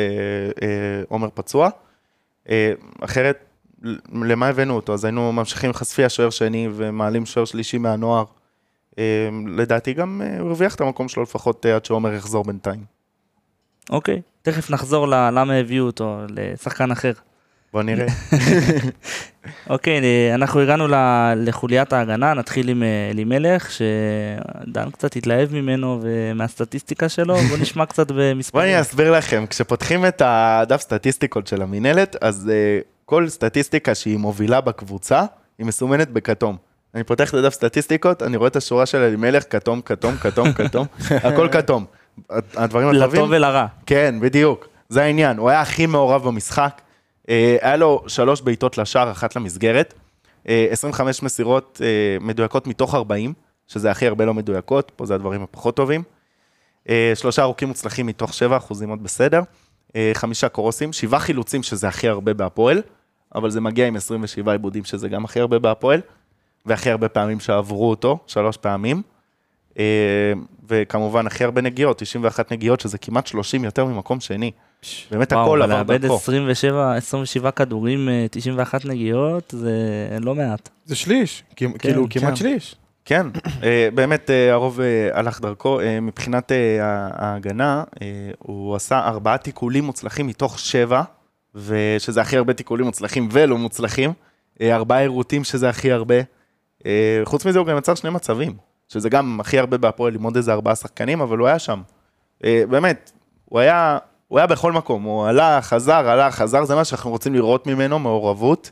[0.68, 0.68] אה,
[1.10, 1.70] עומר פצוע.
[2.50, 3.44] אה, אחרת,
[4.13, 4.94] למה הבאנו אותו?
[4.94, 8.24] אז היינו ממשיכים עם חשפיה שוער שני ומעלים שוער שלישי מהנוער.
[9.00, 12.84] אה, לדעתי גם אה, הוא הרוויח את המקום שלו לפחות אה, עד שעומר יחזור בינתיים.
[13.89, 17.12] אוקיי, תכף נחזור ל- למה הביאו אותו לשחקן אחר.
[17.74, 18.08] בוא נראה.
[19.70, 20.02] אוקיי,
[20.34, 20.88] אנחנו הגענו
[21.36, 28.65] לחוליית ההגנה, נתחיל עם אלימלך, שדן קצת התלהב ממנו ומהסטטיסטיקה שלו, בוא נשמע קצת במספרים.
[28.65, 34.62] אני אסביר לכם, כשפותחים את הדף סטטיסטיקות של המינהלת, אז uh, כל סטטיסטיקה שהיא מובילה
[34.62, 35.26] בקבוצה,
[35.58, 36.58] היא מסומנת בכתום.
[36.95, 40.88] אני פותח את הדף סטטיסטיקות, אני רואה את השורה של אלימלך, כתום, כתום, כתום, כתום,
[41.28, 41.86] הכל כתום.
[42.30, 43.65] הדברים הטובים, לטוב ולרע.
[43.86, 45.38] כן, בדיוק, זה העניין.
[45.38, 46.82] הוא היה הכי מעורב במשחק,
[47.30, 49.93] אה, היה לו שלוש בעיטות לשער, אחת למסגרת,
[50.50, 53.34] אה, 25 מסירות אה, מדויקות מתוך 40,
[53.67, 56.04] שזה הכי הרבה לא מדויקות, פה זה הדברים הפחות טובים.
[56.89, 59.41] אה, שלושה ארוכים מוצלחים מתוך 7 אחוזים עוד בסדר.
[59.95, 62.82] אה, חמישה קורוסים, שבעה חילוצים, שזה הכי הרבה בהפועל,
[63.36, 66.02] אבל זה מגיע עם 27 עיבודים, שזה גם הכי הרבה בהפועל,
[66.65, 69.02] והכי הרבה פעמים שעברו אותו, שלוש פעמים.
[69.80, 70.34] אה,
[70.70, 74.52] וכמובן, הכי הרבה נגיעות, 91 נגיעות, שזה כמעט 30 יותר ממקום שני.
[75.12, 76.15] באמת הכל וואו, אבל עבר לאבד דרכו.
[76.15, 79.72] 27, 27 כדורים, אה, 91 נגיעות, זה
[80.22, 80.70] לא מעט.
[80.86, 82.20] זה שליש, כאילו כאילו כן.
[82.20, 82.76] כמעט שליש.
[83.06, 83.28] כן,
[83.63, 85.80] אה, באמת אה, הרוב אה, הלך דרכו.
[85.80, 86.78] אה, מבחינת אה,
[87.12, 88.08] ההגנה, אה,
[88.39, 91.02] הוא עשה ארבעה תיקולים מוצלחים מתוך שבע,
[91.55, 94.13] ושזה הכי הרבה תיקולים מוצלחים ולא מוצלחים.
[94.62, 96.15] אה, ארבעה עירותים שזה הכי הרבה.
[96.85, 98.57] אה, חוץ מזה הוא גם יצר שני מצבים,
[98.88, 101.81] שזה גם הכי הרבה בהפועל עם עוד איזה ארבעה שחקנים, אבל הוא היה שם.
[102.43, 103.12] אה, באמת,
[103.45, 107.33] הוא היה, הוא היה בכל מקום, הוא עלה, חזר, עלה, חזר, זה מה שאנחנו רוצים
[107.33, 108.71] לראות ממנו, מעורבות.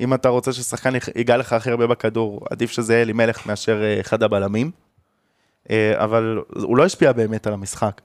[0.00, 4.22] אם אתה רוצה ששחקן ייגע לך הכי הרבה בכדור, עדיף שזה יהיה אלימלך מאשר אחד
[4.22, 4.70] הבלמים.
[5.94, 8.00] אבל הוא לא השפיע באמת על המשחק,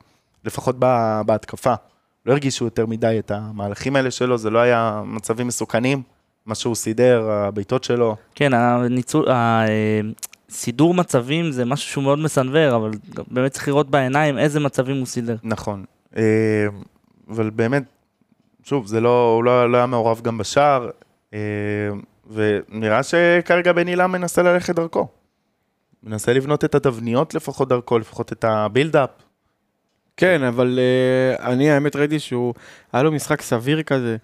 [0.45, 1.73] לפחות בה- בהתקפה.
[2.25, 6.01] לא הרגישו יותר מדי את המהלכים האלה שלו, זה לא היה מצבים מסוכנים,
[6.45, 8.15] מה שהוא סידר, הבעיטות שלו.
[8.35, 9.25] כן, הניצול,
[10.49, 12.91] הסידור מצבים זה משהו שהוא מאוד מסנוור, אבל
[13.31, 15.35] באמת צריך לראות בעיניים איזה מצבים הוא סידר.
[15.43, 15.85] נכון.
[16.17, 16.67] אה,
[17.29, 17.83] אבל באמת,
[18.63, 20.89] שוב, זה לא, הוא לא, לא היה מעורב גם בשער,
[21.33, 21.39] אה,
[22.31, 25.07] ונראה שכרגע בן הילה מנסה ללכת דרכו.
[26.03, 29.09] מנסה לבנות את התבניות לפחות דרכו, לפחות את הבילדאפ.
[30.17, 32.53] כן, אבל אה, אני האמת ראיתי שהוא,
[32.93, 34.17] היה לו משחק סביר כזה.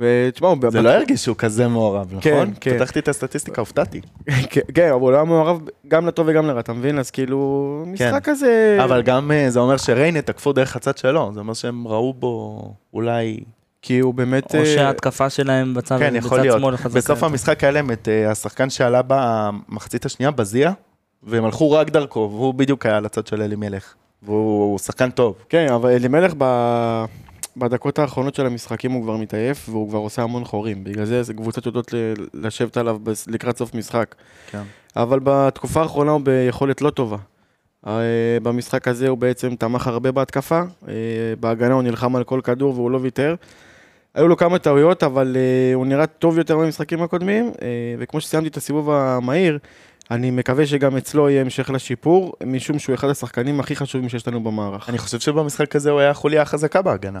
[0.00, 0.56] ותשמע, הוא...
[0.70, 2.54] זה לא הרגיש שהוא כזה מעורב, כן, נכון?
[2.60, 2.78] כן.
[2.78, 4.00] פתחתי את הסטטיסטיקה, הופתעתי.
[4.50, 6.98] כן, כן, אבל הוא לא היה מעורב גם לטוב וגם לרע, אתה מבין?
[6.98, 8.76] אז כאילו, משחק כזה...
[8.78, 8.84] כן.
[8.84, 12.62] אבל גם אה, זה אומר שריינה תקפו דרך הצד שלו, זה אומר שהם ראו בו
[12.94, 13.40] אולי...
[13.82, 14.54] כי הוא באמת...
[14.54, 16.58] או אה, שההתקפה שלהם בצד, כן, יכול להיות.
[16.58, 16.98] שמאל חזקה.
[16.98, 17.26] בסוף יותר.
[17.26, 20.72] המשחק היה להם את השחקן שעלה במחצית השנייה, בזיה,
[21.22, 23.94] והם הלכו רק דרכו, והוא בדיוק היה על הצד של אלימלך.
[24.22, 25.36] והוא שחקן טוב.
[25.48, 26.44] כן, אבל אלימלך ב...
[27.56, 30.84] בדקות האחרונות של המשחקים הוא כבר מתעייף, והוא כבר עושה המון חורים.
[30.84, 34.14] בגלל זה זה קבוצות יודעות ל- לשבת עליו לקראת סוף משחק.
[34.50, 34.62] כן.
[34.96, 37.16] אבל בתקופה האחרונה הוא ביכולת לא טובה.
[37.86, 37.92] אה,
[38.42, 40.94] במשחק הזה הוא בעצם תמך הרבה בהתקפה, אה,
[41.40, 43.34] בהגנה הוא נלחם על כל כדור והוא לא ויתר.
[44.14, 47.50] היו לו כמה טעויות, אבל אה, הוא נראה טוב יותר במשחקים הקודמים,
[47.98, 49.58] וכמו שסיימתי את הסיבוב המהיר,
[50.10, 54.44] אני מקווה שגם אצלו יהיה המשך לשיפור, משום שהוא אחד השחקנים הכי חשובים שיש לנו
[54.44, 54.88] במערך.
[54.88, 57.20] אני חושב שבמשחק הזה הוא היה החוליה החזקה בהגנה.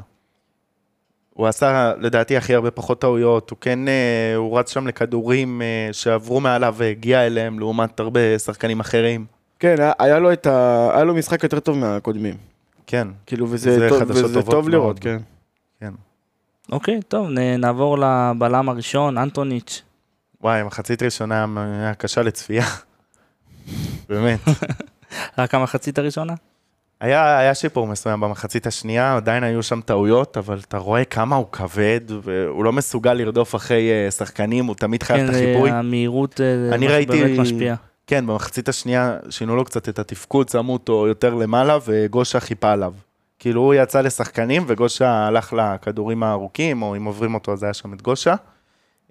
[1.34, 5.88] הוא עשה לדעתי הכי הרבה פחות טעויות, הוא כן, אה, הוא רץ שם לכדורים אה,
[5.92, 9.26] שעברו מעליו והגיע אליהם, לעומת הרבה שחקנים אחרים.
[9.58, 10.88] כן, היה- לו, את ה...
[10.94, 12.34] היה לו משחק יותר טוב מהקודמים.
[12.86, 14.98] כן, כאילו, זה וזה, טוב, וזה טוב לראות, מאוד.
[14.98, 15.18] כן.
[15.80, 15.92] כן.
[16.72, 19.82] אוקיי, טוב, נעבור לבלם הראשון, אנטוניץ'.
[20.42, 21.46] וואי, מחצית ראשונה
[21.80, 22.64] היה קשה לצפייה.
[24.08, 24.40] באמת.
[25.38, 26.34] רק המחצית הראשונה?
[27.00, 31.46] היה, היה שיפור מסוים במחצית השנייה, עדיין היו שם טעויות, אבל אתה רואה כמה הוא
[31.52, 35.70] כבד, והוא לא מסוגל לרדוף אחרי אה, שחקנים, הוא תמיד חייב את כן, החיפוי.
[35.70, 37.74] המהירות אה, ראיתי- באמת משפיע.
[38.06, 42.92] כן, במחצית השנייה שינו לו קצת את התפקוד, שמו אותו יותר למעלה, וגושה חיפה עליו.
[43.38, 47.92] כאילו הוא יצא לשחקנים, וגושה הלך לכדורים הארוכים, או אם עוברים אותו אז היה שם
[47.92, 48.34] את גושה.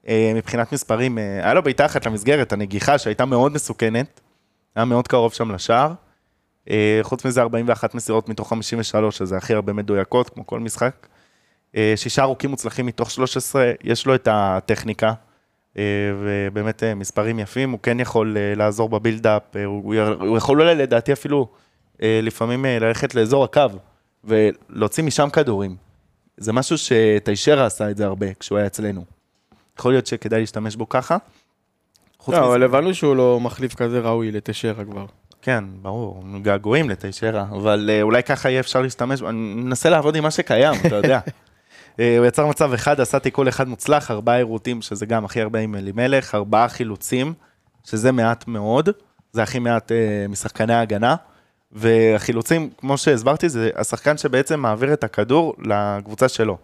[0.07, 4.21] אה, מבחינת מספרים, אה, היה לו בעיטה אחת למסגרת, הנגיחה שהייתה מאוד מסוכנת,
[4.75, 5.93] היה מאוד קרוב שם לשער.
[6.69, 11.07] אה, חוץ מזה 41 מסירות מתוך 53, שזה הכי הרבה מדויקות, כמו כל משחק.
[11.95, 15.13] שישה ארוכים מוצלחים מתוך 13, יש לו את הטכניקה,
[16.21, 21.47] ובאמת מספרים יפים, הוא כן יכול לעזור בבילדאפ, הוא יכול אולי לדעתי אפילו
[21.99, 23.61] לפעמים ללכת לאזור הקו,
[24.23, 25.75] ולהוציא משם כדורים.
[26.37, 29.16] זה משהו שטיישרה עשה את זה הרבה כשהוא היה אצלנו.
[29.79, 31.17] יכול להיות שכדאי להשתמש בו ככה.
[32.27, 35.05] לא, אבל הבנו שהוא לא מחליף כזה ראוי לתשרה כבר.
[35.41, 40.23] כן, ברור, געגועים לטיישרה, אבל אה, אולי ככה יהיה אפשר להשתמש, אני מנסה לעבוד עם
[40.23, 41.19] מה שקיים, אתה יודע.
[41.99, 45.59] אה, הוא יצר מצב אחד, עשה תיקול אחד מוצלח, ארבעה עירותים, שזה גם הכי הרבה
[45.59, 47.33] עם אלימלך, ארבעה חילוצים,
[47.83, 48.89] שזה מעט מאוד,
[49.31, 51.15] זה הכי מעט אה, משחקני ההגנה,
[51.71, 56.57] והחילוצים, כמו שהסברתי, זה השחקן שבעצם מעביר את הכדור לקבוצה שלו.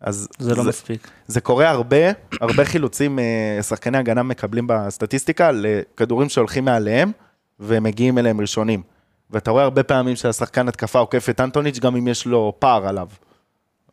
[0.00, 1.10] אז זה לא מספיק.
[1.26, 1.96] זה קורה הרבה,
[2.40, 7.12] הרבה חילוצים אה, שחקני הגנה מקבלים בסטטיסטיקה לכדורים שהולכים מעליהם
[7.60, 8.82] ומגיעים אליהם ראשונים.
[9.30, 13.08] ואתה רואה הרבה פעמים שהשחקן התקפה עוקף את אנטוניץ' גם אם יש לו פער עליו.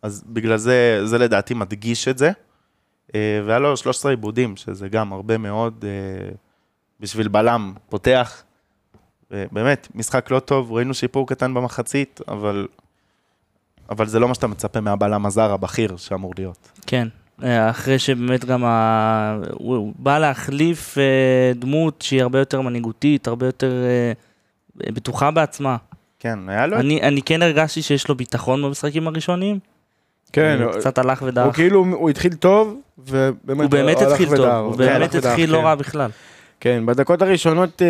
[0.01, 2.31] אז בגלל זה, זה לדעתי מדגיש את זה.
[3.15, 6.31] אה, והיה לו 13 עיבודים, שזה גם הרבה מאוד אה,
[6.99, 8.43] בשביל בלם פותח.
[9.51, 12.67] באמת, משחק לא טוב, ראינו שיפור קטן במחצית, אבל,
[13.89, 16.71] אבל זה לא מה שאתה מצפה מהבלם הזר הבכיר שאמור להיות.
[16.87, 17.07] כן.
[17.43, 19.37] אה, אחרי שבאמת גם ה...
[19.51, 24.11] הוא הוא בא להחליף אה, דמות שהיא הרבה יותר מנהיגותית, הרבה יותר אה,
[24.91, 25.77] בטוחה בעצמה.
[26.19, 26.77] כן, היה לו...
[26.77, 29.59] אני, אני כן הרגשתי שיש לו ביטחון במשחקים הראשונים.
[30.33, 31.55] כן, הוא קצת הלך הוא ודעך.
[31.55, 35.57] כאילו, הוא התחיל טוב, ובאמת הוא באמת הלך התחיל טוב, הוא הלך באמת התחיל לא
[35.57, 35.63] כן.
[35.63, 36.09] רע בכלל.
[36.59, 37.81] כן, בדקות הראשונות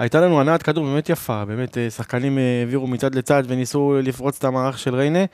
[0.00, 4.38] הייתה לנו הנעת כדור באמת יפה, באמת אה, שחקנים אה, העבירו מצד לצד וניסו לפרוץ
[4.38, 5.24] את המערך של ריינה,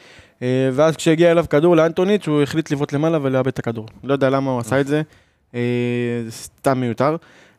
[0.42, 3.86] אה, ואז כשהגיע אליו כדור לאנטוניץ' הוא החליט לבעוט למעלה ולאבד את הכדור.
[4.04, 5.02] לא יודע למה הוא עשה את זה,
[6.30, 7.16] סתם מיותר.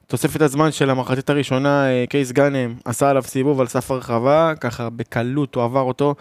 [0.07, 5.55] תוספת הזמן של המחצית הראשונה, קייס גאנם עשה עליו סיבוב על סף הרחבה, ככה בקלות
[5.55, 6.15] הוא עבר אותו.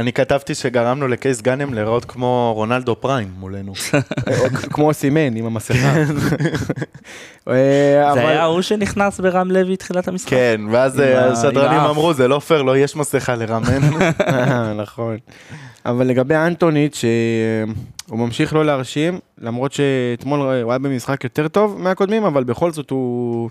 [0.00, 3.72] אני כתבתי שגרמנו לקייס גאנם להיראות כמו רונלדו פריים מולנו.
[4.72, 5.94] כמו סימן עם המסכה.
[7.48, 10.30] אה, זה היה ההוא שנכנס ברם לוי תחילת המשחק.
[10.30, 11.90] כן, ואז אה, השדרנים האף.
[11.90, 13.80] אמרו, זה לא פייר, לא יש מסכה לרמן.
[14.28, 15.16] אה, נכון.
[15.86, 16.96] אבל לגבי אנטוניץ',
[18.08, 22.90] שהוא ממשיך לא להרשים, למרות שאתמול הוא היה במשחק יותר טוב מהקודמים, אבל בכל זאת
[22.90, 23.50] הוא...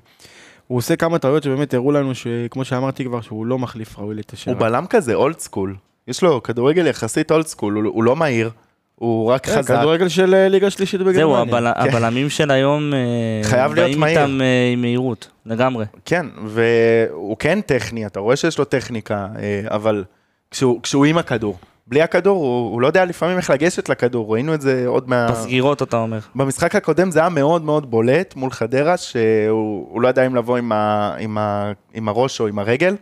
[0.67, 4.53] הוא עושה כמה טעויות שבאמת הראו לנו שכמו שאמרתי כבר, שהוא לא מחליף ראוי לתשאר.
[4.53, 5.75] הוא בלם כזה old school.
[6.09, 8.49] יש לו כדורגל יחסית old school, הוא הוא לא מהיר,
[8.95, 9.73] הוא רק חזק.
[9.73, 11.23] כן, כדורגל של אה, ליגה שלישית בגרמניה.
[11.25, 12.99] זהו, הבל- הבלמים של היום אה,
[13.43, 14.19] חייב להיות באים מהיר.
[14.19, 15.85] איתם אה, עם מהירות, לגמרי.
[16.05, 20.03] כן, והוא כן טכני, אתה רואה שיש לו טכניקה, אה, אבל
[20.51, 21.57] כשהוא, כשהוא עם הכדור.
[21.87, 25.27] בלי הכדור, הוא, הוא לא יודע לפעמים איך לגשת לכדור, ראינו את זה עוד מה...
[25.31, 26.19] בסגירות אתה אומר.
[26.35, 30.57] במשחק הקודם זה היה מאוד מאוד בולט מול חדרה, שהוא הוא לא יודע אם לבוא
[30.57, 32.95] עם, ה, עם, ה, עם הראש או עם הרגל.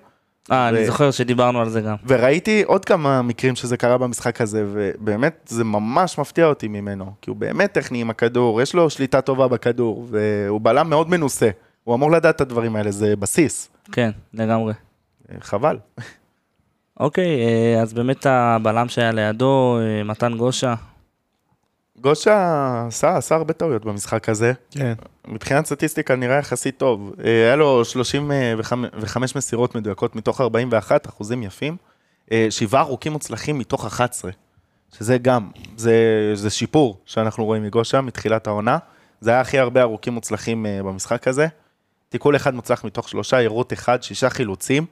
[0.52, 1.96] אה, אני זוכר שדיברנו על זה גם.
[2.08, 7.30] וראיתי עוד כמה מקרים שזה קרה במשחק הזה, ובאמת זה ממש מפתיע אותי ממנו, כי
[7.30, 11.50] הוא באמת טכני עם הכדור, יש לו שליטה טובה בכדור, והוא בלם מאוד מנוסה.
[11.84, 13.70] הוא אמור לדעת את הדברים האלה, זה בסיס.
[13.92, 14.74] כן, לגמרי.
[15.32, 15.78] אה, חבל.
[17.00, 20.76] אוקיי, אה, אז באמת הבלם שהיה לידו, אה, מתן גושה,
[22.02, 24.54] גושה עשה, עשה הרבה טעויות במשחק הזה.
[24.72, 24.94] כן.
[25.28, 27.14] מבחינת סטטיסטיקה נראה יחסית טוב.
[27.24, 31.78] אה, היה לו 35 מסירות מדויקות מתוך 41, אחוזים יפים.
[32.32, 34.32] אה, שבעה ארוכים מוצלחים מתוך 11,
[34.98, 35.96] שזה גם, זה,
[36.34, 38.78] זה שיפור שאנחנו רואים מגושה מתחילת העונה.
[39.22, 41.48] זה היה הכי הרבה ארוכים מוצלחים אה, במשחק הזה.
[42.10, 44.86] תיקול אחד מוצלח מתוך שלושה, עירות אחד, שישה חילוצים,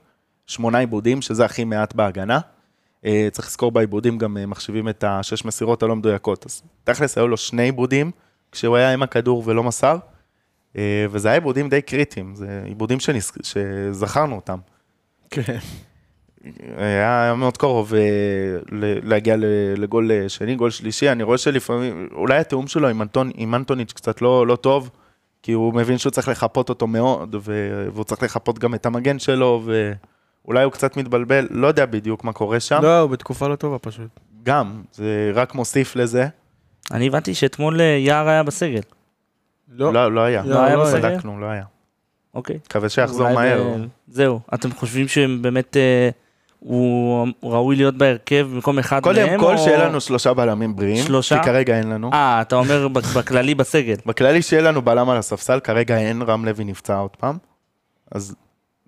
[0.47, 2.39] שמונה עיבודים, שזה הכי מעט בהגנה.
[3.05, 6.45] אה, צריך לזכור בעיבודים גם אה, מחשיבים את השש מסירות הלא מדויקות.
[6.45, 8.11] אז תכלס היו לו שני עיבודים,
[8.51, 9.97] כשהוא היה עם הכדור ולא מסר,
[10.77, 13.31] אה, וזה היה עיבודים די קריטיים, זה עיבודים שנס...
[13.43, 14.57] שזכרנו אותם.
[15.29, 15.57] כן.
[16.77, 17.93] היה מאוד קרוב
[19.03, 19.35] להגיע
[19.77, 24.21] לגול שני, גול שלישי, אני רואה שלפעמים, אולי התיאום שלו עם, אנטון, עם אנטוניץ' קצת
[24.21, 24.89] לא, לא טוב,
[25.43, 29.19] כי הוא מבין שהוא צריך לחפות אותו מאוד, ו- והוא צריך לחפות גם את המגן
[29.19, 29.63] שלו,
[30.45, 32.79] ואולי הוא קצת מתבלבל, לא יודע בדיוק מה קורה שם.
[32.83, 34.07] לא, הוא בתקופה לא טובה פשוט.
[34.43, 36.27] גם, זה רק מוסיף לזה.
[36.91, 38.81] אני הבנתי שאתמול אה, יער היה בסגל.
[39.69, 39.93] לא.
[39.93, 40.43] לא, לא היה.
[40.45, 41.01] לא היה בסגל?
[41.15, 41.63] צדקנו, לא היה.
[42.33, 42.59] אוקיי.
[42.65, 43.63] מקווה שיחזור אולי מהר.
[43.63, 46.09] ב- זהו, אתם חושבים שבאמת אה,
[46.59, 49.39] הוא ראוי להיות בהרכב במקום אחד קודם מהם?
[49.39, 51.39] כל או- שיהיה לנו שלושה בלמים בריאים, שלושה?
[51.39, 52.09] כי כרגע אין לנו.
[52.13, 53.95] אה, אתה אומר בכללי בסגל.
[54.05, 57.37] בכללי שיהיה לנו בלם על הספסל, כרגע אין, רם לוי נפצע עוד פעם.
[58.11, 58.35] אז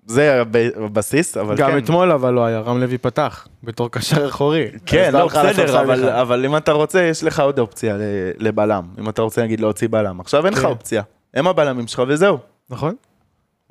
[0.08, 1.78] זה הב- הבסיס, אבל גם כן.
[1.78, 4.64] אתמול אבל לא היה, רם לוי פתח, בתור קשר אחורי.
[4.86, 6.08] כן, לא, בסדר, אבל.
[6.08, 8.00] אבל אם אתה רוצה, יש לך עוד אופציה ל-
[8.38, 8.84] לבלם.
[8.98, 10.20] אם אתה רוצה, נגיד, להוציא בלם.
[10.20, 10.66] עכשיו אין לך כן.
[10.66, 11.02] אופציה.
[11.34, 12.38] הם הבלמים שלך וזהו.
[12.70, 12.94] נכון?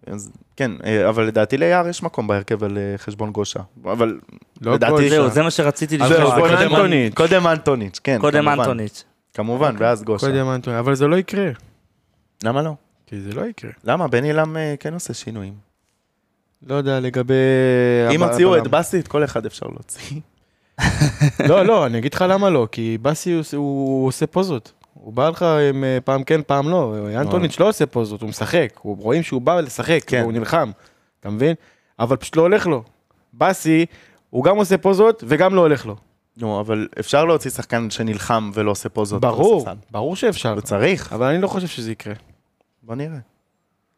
[0.08, 3.60] אז כן, אה, אבל לדעתי ליער יש מקום בהרכב על אה, חשבון גושה.
[3.86, 4.20] אבל
[4.62, 5.10] לא לדעתי...
[5.10, 6.14] זהו, זה מה שרציתי לשאול.
[6.18, 7.14] זהו, קודם אנטוניץ'.
[7.14, 8.60] קודם אנטוניץ', כן, קודם כמובן.
[8.60, 9.04] אנטוניץ'.
[9.34, 10.28] כמובן, ואז גושה.
[10.28, 11.50] קודם אנטוני, אבל זה לא יקרה.
[12.44, 12.72] למה לא?
[13.08, 13.72] כי זה לא יקרה.
[13.84, 14.08] למה?
[14.08, 15.67] בן עילם אה, כן עושה שינויים.
[16.64, 17.34] לא יודע לגבי...
[18.16, 18.68] אם הוציאו את.
[18.68, 20.20] באסי, את כל אחד אפשר להוציא.
[21.50, 24.72] לא, לא, אני אגיד לך למה לא, כי באסי הוא- עושה פוזות.
[24.94, 26.96] הוא בא לך עם אה, פעם כן, פעם לא.
[27.16, 28.70] אנטוניץ' לא עושה פוזות, הוא משחק.
[28.84, 30.22] רואים שהוא בא לשחק, כן.
[30.24, 30.72] הוא נלחם.
[31.20, 31.56] אתה מבין?
[32.00, 32.84] אבל פשוט לא הולך לו.
[33.34, 33.86] באסי,
[34.30, 35.96] הוא גם עושה פוזות וגם לא הולך לו.
[36.38, 39.22] נו, אבל אפשר להוציא שחקן שנלחם ולא עושה פוזות.
[39.22, 39.66] ברור.
[39.92, 40.56] ברור שאפשר.
[40.58, 41.14] וצריך.
[41.14, 42.14] אבל אני לא חושב שזה יקרה.
[42.84, 43.18] בוא נראה.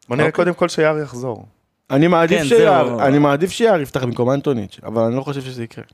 [0.08, 0.32] בוא נראה אוקיי.
[0.46, 1.46] קודם כל שיער יחזור.
[1.92, 3.00] אני מעדיף כן, שיער, זהו.
[3.00, 5.86] אני מעדיף שיער יפתח במקום אנטוניץ', אבל אני לא חושב שזה יקרה.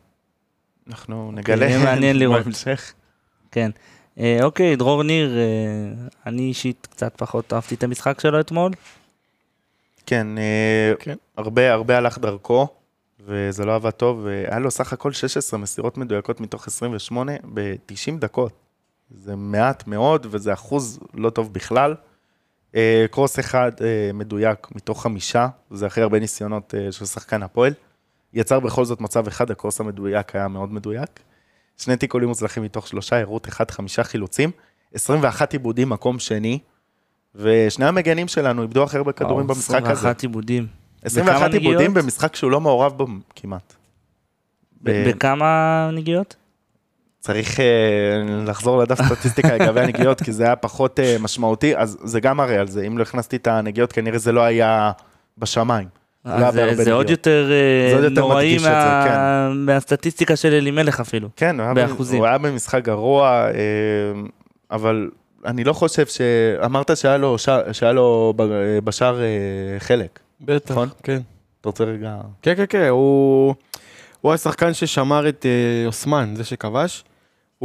[0.89, 1.65] אנחנו נגלה.
[1.65, 2.43] יהיה מעניין לראות.
[2.43, 2.93] בהמשך.
[3.51, 3.71] כן.
[4.19, 5.43] אה, אוקיי, דרור ניר, אה,
[6.25, 8.71] אני אישית קצת פחות אהבתי את המשחק שלו אתמול.
[10.05, 11.15] כן, אה, כן.
[11.37, 12.67] הרבה הרבה הלך דרכו,
[13.25, 14.25] וזה לא עבד טוב.
[14.27, 18.51] היה לו סך הכל 16 מסירות מדויקות מתוך 28 ב-90 דקות.
[19.09, 21.95] זה מעט מאוד, וזה אחוז לא טוב בכלל.
[22.75, 27.73] אה, קרוס אחד אה, מדויק מתוך חמישה, זה הכי הרבה ניסיונות אה, של שחקן הפועל.
[28.33, 31.19] יצר בכל זאת מצב אחד, הקרוס המדויק היה מאוד מדויק.
[31.77, 34.51] שני תיקולים מוצלחים מתוך שלושה, עירות אחד, חמישה חילוצים,
[34.93, 36.59] 21 עיבודים, מקום שני,
[37.35, 39.91] ושני המגנים שלנו איבדו הכי הרבה כדורים וואו, במשחק הזה.
[39.91, 40.67] 21 עיבודים.
[41.03, 41.93] 21 בכמה עיבודים?
[41.93, 43.73] במשחק שהוא לא מעורב בו כמעט.
[44.81, 46.35] בכמה נגיעות?
[47.25, 47.65] צריך אה,
[48.47, 52.59] לחזור לדף סטטיסטיקה לגבי הנגיעות, כי זה היה פחות אה, משמעותי, אז זה גם מראה
[52.59, 52.81] על זה.
[52.87, 54.91] אם לא הכנסתי את הנגיעות, כנראה זה לא היה
[55.37, 55.87] בשמיים.
[56.25, 57.09] לא היה אז זה- זה עוד.
[57.09, 61.29] יותר אה, זה עוד יותר נוראי מה- מהסטטיסטיקה של אלימלך אפילו.
[61.35, 62.17] כן, הוא היה, באחוזים.
[62.19, 63.51] הוא היה במשחק גרוע, אה,
[64.71, 65.09] אבל
[65.45, 66.21] אני לא חושב ש...
[66.65, 67.49] אמרת שהיה לו, ש...
[67.71, 68.33] שהיה לו
[68.83, 69.25] בשער אה,
[69.79, 70.19] חלק.
[70.41, 70.89] בטח, נכון?
[71.03, 71.21] כן.
[71.61, 72.15] אתה רוצה רגע...
[72.41, 73.55] כן, כן, כן, הוא...
[74.21, 77.03] הוא השחקן ששמר את אה, אוסמן, זה שכבש.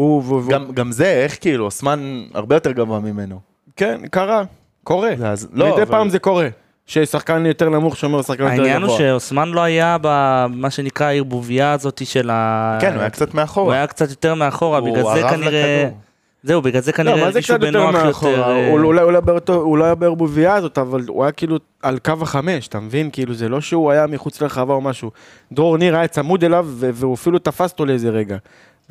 [0.00, 3.40] הוא, גם, גם זה, איך כאילו, אוסמן הרבה יותר גבוה ממנו.
[3.76, 4.42] כן, קרה,
[4.84, 5.10] קורה.
[5.24, 6.48] אז- לא, מדי אבל- פעם זה קורה.
[6.86, 8.64] ששחקן יותר נמוך שומר שחקן יותר גבוה.
[8.64, 12.78] העניין הוא שאוסמן לא היה במה שנקרא הערבוביה הזאת של ה...
[12.80, 13.74] כן, הוא היה קצת הוא מאחורה.
[13.74, 15.84] היה קצת יותר מאחורה, הוא בגלל זה כנראה...
[15.84, 15.98] לכדור.
[16.42, 18.06] זהו, בגלל זה לא, כנראה זה הרגישו בנוח יותר...
[18.06, 18.32] מאחורה?
[18.56, 21.98] אה, הוא אולי- אולי באותו- הוא לא היה בערבוביה הזאת, אבל הוא היה כאילו על
[21.98, 23.10] קו החמש, אתה מבין?
[23.12, 25.10] כאילו זה לא שהוא היה מחוץ לרחבה או משהו.
[25.52, 28.36] דרור ניר היה צמוד אליו, והוא אפילו תפס אותו לאיזה רגע.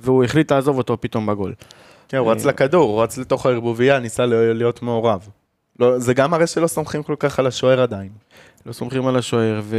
[0.01, 1.53] והוא החליט לעזוב אותו פתאום בגול.
[2.07, 5.27] כן, הוא רץ לכדור, הוא רץ לתוך הערבוביה, ניסה להיות מעורב.
[5.79, 8.09] לא, זה גם מראה שלא סומכים כל כך על השוער עדיין.
[8.65, 9.77] לא סומכים על השוער, ו...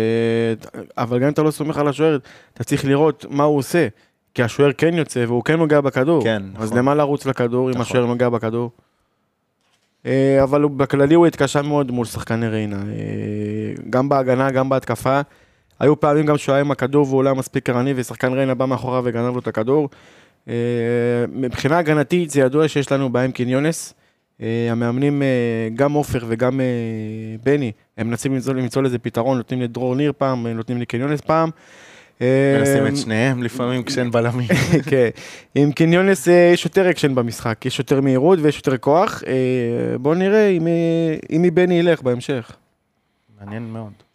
[0.99, 2.19] אבל גם אם אתה לא סומך על השוער,
[2.55, 3.89] אתה צריך לראות מה הוא עושה.
[4.35, 6.25] כי השוער כן יוצא והוא כן נוגע בכדור.
[6.25, 6.79] כן, אז נכון.
[6.79, 7.83] למה לרוץ לכדור אם נכון.
[7.83, 8.71] השוער נוגע בכדור?
[10.07, 12.77] אה, אבל בכללי הוא התקשה מאוד מול שחקני ריינה.
[12.77, 15.21] אה, גם בהגנה, גם בהתקפה.
[15.81, 18.67] היו פעמים גם שהוא היה עם הכדור והוא לא היה מספיק ערני ושחקן ריינה בא
[18.67, 19.89] מאחוריו וגנב לו את הכדור.
[20.49, 20.55] אה,
[21.33, 23.95] מבחינה הגנתית זה ידוע שיש לנו בעיה עם קיניונס.
[24.43, 26.61] אה, המאמנים, אה, גם עופר וגם
[27.43, 31.51] בני, הם מנסים למצוא, למצוא לזה פתרון, נותנים לדרור ניר פעם, נותנים לקיניונס פעם.
[32.21, 34.49] מנסים את שניהם לפעמים כשאין בלמים.
[34.91, 35.09] כן,
[35.55, 39.23] עם קניונס יש יותר אקשן במשחק, יש יותר מהירות ויש יותר כוח.
[40.01, 40.57] בואו נראה אה,
[41.37, 42.53] אם מבני ילך בהמשך.
[43.41, 44.10] מעניין מאוד.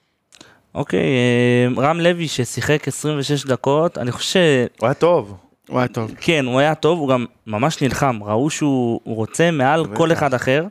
[0.75, 4.39] אוקיי, אה, רם לוי ששיחק 26 דקות, אני חושב
[4.79, 5.35] הוא היה טוב.
[5.69, 6.11] הוא היה טוב.
[6.11, 9.85] שכן, הוא היה טוב, הוא גם ממש נלחם, ראו שהוא הוא רוצה מעל.
[9.95, 10.65] כל אחד אחר.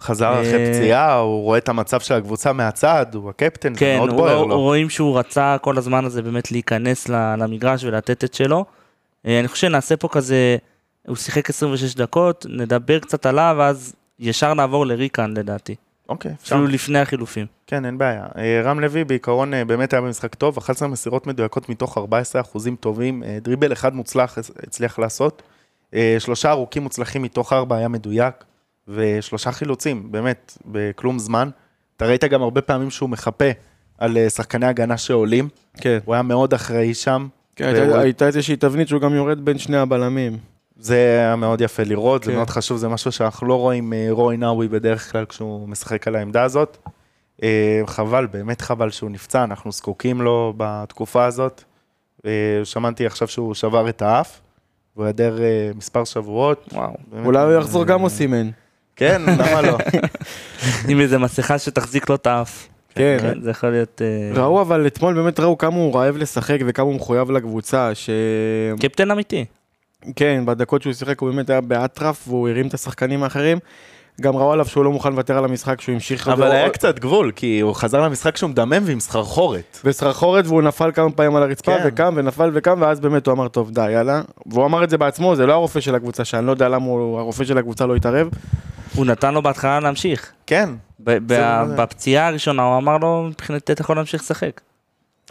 [0.00, 3.96] חזר אה, אחרי פציעה, הוא רואה את המצב של הקבוצה מהצד, הוא הקפטן, זה כן,
[3.98, 4.60] מאוד הוא, בוער לו.
[4.60, 8.64] רואים שהוא רצה כל הזמן הזה באמת להיכנס ל- למגרש ולתת את שלו.
[9.26, 10.56] אה, אני חושב שנעשה פה כזה,
[11.06, 15.74] הוא שיחק 26 דקות, נדבר קצת עליו, ואז ישר נעבור לריקן לדעתי.
[16.08, 16.54] אוקיי, אפשר.
[16.54, 17.46] אפילו לפני החילופים.
[17.66, 18.26] כן, אין בעיה.
[18.38, 22.76] אה, רם לוי בעיקרון אה, באמת היה במשחק טוב, 11 מסירות מדויקות מתוך 14 אחוזים
[22.76, 25.42] טובים, אה, דריבל אחד מוצלח הצ- הצליח לעשות,
[26.18, 28.34] שלושה ארוכים מוצלחים מתוך ארבע היה מדויק,
[28.88, 31.50] ושלושה חילוצים, באמת, בכלום זמן.
[31.96, 33.50] אתה ראית גם הרבה פעמים שהוא מחפה
[33.98, 35.48] על שחקני הגנה שעולים,
[35.80, 35.98] כן.
[36.04, 37.28] הוא היה מאוד אחראי שם.
[37.56, 40.38] כן והוא- הייתה איזושהי תבנית שהוא גם יורד בין שני הבלמים.
[40.78, 42.36] זה היה מאוד יפה לראות, זה כן.
[42.36, 46.16] מאוד חשוב, זה משהו שאנחנו לא רואים אה, רוי נאווי בדרך כלל כשהוא משחק על
[46.16, 46.76] העמדה הזאת.
[47.42, 51.64] אה, חבל, באמת חבל שהוא נפצע, אנחנו זקוקים לו בתקופה הזאת.
[52.26, 52.30] אה,
[52.64, 54.40] שמעתי עכשיו שהוא שבר את האף,
[54.96, 55.38] והוא היעדר
[55.74, 56.68] מספר שבועות.
[56.72, 56.94] וואו.
[57.10, 58.50] באמת, אולי הוא יחזור גם או סימן.
[58.96, 59.78] כן, למה לא?
[60.88, 62.68] עם איזה מסכה שתחזיק לו את האף.
[62.94, 63.18] כן.
[63.20, 64.02] כן, זה יכול להיות...
[64.34, 69.10] ראו אבל אתמול באמת ראו כמה הוא רעב לשחק וכמה הוא מחויב לקבוצה, שכן, קפטן
[69.10, 69.44] אמיתי.
[70.44, 73.58] בדקות שהוא שיחק הוא באמת היה באטרף והוא הרים את השחקנים האחרים.
[74.20, 76.28] גם ראו עליו שהוא לא מוכן לוותר על המשחק, שהוא המשיך...
[76.28, 79.78] אבל אותו- היה קצת גבול, כי הוא חזר למשחק שהוא מדמם ועם סחרחורת.
[79.84, 81.82] וסחרחורת והוא נפל כמה פעמים על הרצפה כן.
[81.86, 85.36] וקם ונפל וקם ואז באמת הוא אמר טוב די יאללה והוא אמר את זה בעצמו
[85.36, 88.28] זה לא הרופא של הקבוצה שאני לא יודע למה הוא, הרופא של הקבוצה לא התערב
[88.94, 90.32] הוא נתן לו בהתחלה להמשיך.
[90.46, 90.68] כן.
[91.00, 94.60] ב- ב- זה- בפציעה הראשונה הוא אמר לו, מבחינתי אתה יכול להמשיך לשחק.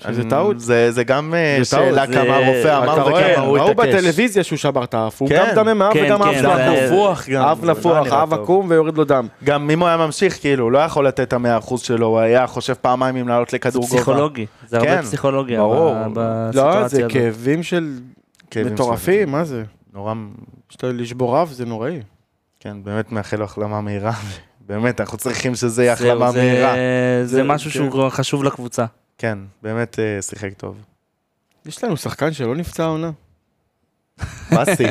[0.03, 0.59] שזה טעות.
[0.59, 3.93] זה זה גם אה, זה שאלה זה- כמה הרופא אמר וכמה הוא ראו התעקש.
[3.95, 5.45] בטלוויזיה שהוא שבר את האף הוא כן.
[5.55, 7.41] גם דמם מהאף כן, וגם כן, שלו זה- נפוח גם.
[7.45, 8.39] האף זה לא נפוח נראה האף טוב.
[8.41, 11.33] עקום ויורד לו דם גם אם הוא היה ממשיך, כאילו, הוא לא יכול לתת את
[11.33, 13.95] המאה אחוז שלו, הוא היה חושב פעמיים אם לעלות זה לכדור גובה.
[13.95, 14.45] פסיכולוגי.
[14.67, 15.93] זה הרבה כן, פסיכולוגיה ברור.
[16.13, 17.11] ב- לא בסיטואציה זה הזאת.
[17.11, 17.89] כאבים של
[18.65, 20.13] מטורפים מה זה נורא,
[20.69, 21.99] שאתה לשבור אף זה נוראי
[22.59, 24.11] כן, באמת מאחל לו החלמה מהירה.
[24.67, 26.73] באמת, אנחנו צריכים שזה יהיה החלמה זה- מהירה.
[27.23, 27.71] זה זה- משהו.
[27.71, 28.85] שהוא חשוב לקבוצה.
[29.17, 30.77] כן, באמת אה, שיחק טוב.
[31.65, 33.11] יש לנו שחקן שלא נפצע העונה
[34.51, 34.83] באסי.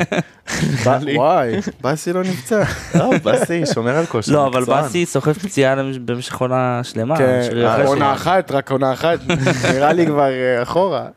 [1.15, 2.63] וואי באסי לא נפצע
[2.95, 4.33] לא, באסי שומר על כושר.
[4.33, 4.63] לא, אבל.
[4.63, 5.75] באסי סוחב פציעה
[6.05, 7.17] במשך עונה שלמה.
[7.17, 7.49] כן,
[7.85, 8.13] עונה.
[8.13, 9.19] אחת רק עונה אחת
[9.73, 11.07] נראה לי כבר אה, אחורה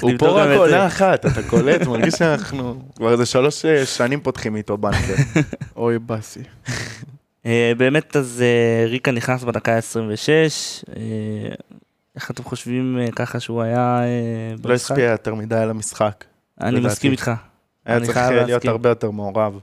[0.00, 0.58] הוא פה רק.
[0.58, 1.86] עונה אחת, אתה קולט?
[1.86, 5.14] מרגיש שאנחנו כבר איזה שלוש אה, שנים פותחים איתו בנקר.
[5.76, 6.40] אוי באסי
[7.76, 8.44] באמת, אז
[8.86, 10.88] ריקה נכנס בדקה ה-26.
[12.18, 14.90] איך אתם חושבים אה, ככה שהוא היה אה, לא במשחק?
[14.90, 16.24] השפיע יותר מדי על המשחק.
[16.60, 16.80] אני.
[16.80, 17.30] מסכים איתך.
[17.84, 18.64] היה צריך להיות.
[18.64, 19.58] הרבה יותר מעורב.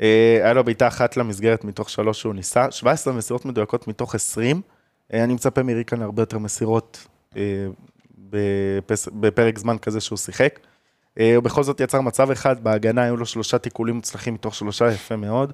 [0.00, 4.60] אה, היה לו בעיטה אחת למסגרת מתוך שלוש שהוא ניסה, 17 מסירות מדויקות מתוך 20.
[5.12, 7.06] אה, אני מצפה מריקן להרבה יותר מסירות
[9.12, 10.58] בפרק זמן כזה שהוא שיחק.
[11.18, 15.16] הוא בכל זאת יצר מצב אחד, בהגנה היו לו שלושה תיקולים מוצלחים מתוך שלושה, יפה
[15.16, 15.52] מאוד.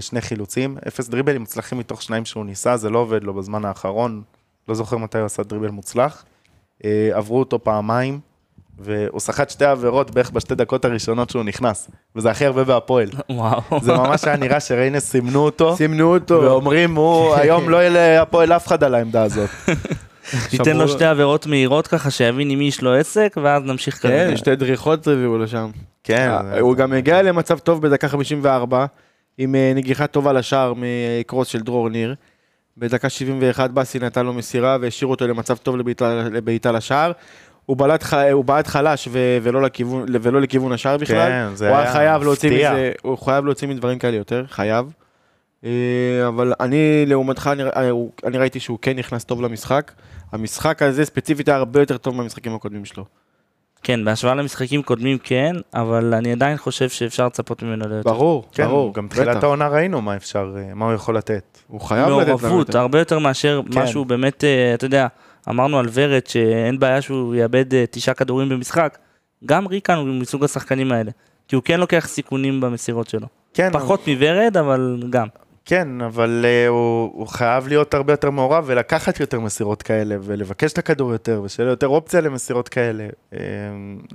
[0.00, 4.22] שני חילוצים, אפס דריבלים מוצלחים מתוך שניים שהוא ניסה, זה לא עובד לו בזמן האחרון,
[4.68, 6.24] לא זוכר מתי הוא עשה דריבל מוצלח.
[6.84, 8.20] אה, עברו אותו פעמיים,
[8.78, 13.08] והוא סחט שתי עבירות בערך בשתי דקות הראשונות שהוא נכנס, וזה הכי הרבה בהפועל.
[13.30, 13.60] וואו.
[13.82, 18.52] זה ממש היה נראה שריינס סימנו אותו, סימנו אותו ואומרים, הוא היום לא יהיה להפועל
[18.52, 19.50] אף אחד על העמדה הזאת.
[20.52, 24.26] ניתן לו שתי עבירות מהירות ככה, שיבין עם מי יש לו עסק, ואז נמשיך כן,
[24.26, 24.36] כזה.
[24.36, 25.70] שתי דריכות הביאו לשם.
[26.04, 26.28] כן.
[26.30, 28.86] אה, הוא גם הגיע למצב טוב בדקה 54,
[29.38, 32.14] עם אה, נגיחה טובה לשער מקרוס של דרור ניר.
[32.78, 35.76] בדקה 71 באסי נתן לו מסירה והשאיר אותו למצב טוב
[36.32, 37.12] לבעיטה- לשער.
[37.66, 41.28] הוא בלט, הוא בעט חלש ו- ולא, לכיוון, ולא לכיוון השער בכלל.
[41.28, 42.50] כן, זה הוא היה חייב להוציא.
[42.50, 44.92] מזה, הוא חייב להוציא מדברים כאלה יותר, חייב.
[45.64, 45.70] אה,
[46.28, 47.90] אבל אני, לעומתך, אני, אה,
[48.24, 49.92] אני ראיתי שהוא כן נכנס טוב למשחק.
[50.32, 53.04] המשחק הזה ספציפית היה הרבה יותר טוב מהמשחקים הקודמים שלו.
[53.82, 58.10] כן, בהשוואה למשחקים קודמים כן, אבל אני עדיין חושב שאפשר לצפות ממנו ליותר.
[58.10, 58.94] ברור, כן, ברור.
[58.94, 59.42] גם תחילת.
[59.42, 61.58] העונה ראינו מה אפשר, אה, מה הוא יכול לתת.
[61.68, 62.78] הוא חייב לתת לנו מעורבות, יותר.
[62.78, 63.82] הרבה יותר מאשר כן.
[63.82, 65.06] משהו באמת, אה, אתה יודע,
[65.48, 68.98] אמרנו על ורד שאין בעיה שהוא יאבד אה, תשעה כדורים במשחק,
[69.46, 71.10] גם ריקן הוא מסוג השחקנים האלה,
[71.48, 73.26] כי הוא כן לוקח סיכונים במסירות שלו.
[73.54, 75.26] כן, פחות מוורד, אבל גם.
[75.68, 80.72] כן, אבל uh, הוא, הוא חייב להיות הרבה יותר מעורב ולקחת יותר מסירות כאלה, ולבקש
[80.72, 83.08] את הכדור יותר, ושיהיה לו יותר אופציה למסירות כאלה.
[83.32, 83.36] Uh,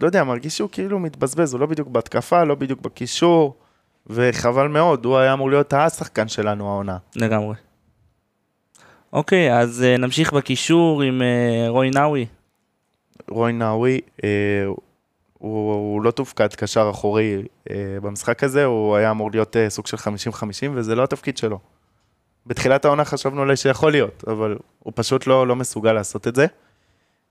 [0.01, 3.55] לא יודע, מרגיש שהוא כאילו מתבזבז, הוא לא בדיוק בהתקפה, לא בדיוק בקישור,
[4.07, 6.97] וחבל מאוד, הוא היה אמור להיות השחקן שלנו העונה.
[7.15, 7.55] לגמרי.
[9.13, 12.25] אוקיי, אז אה, נמשיך בקישור עם אה, רוי נאווי.
[13.29, 14.23] רוי נאווי, uh,
[15.43, 17.71] הוא, הוא לא תופקד קשר אחורי uh,
[18.01, 20.01] במשחק הזה, הוא היה אמור להיות uh, סוג של 50-50,
[20.73, 21.59] וזה לא התפקיד שלו.
[22.45, 26.45] בתחילת העונה חשבנו אולי שיכול להיות, אבל הוא פשוט לא, לא מסוגל לעשות את זה.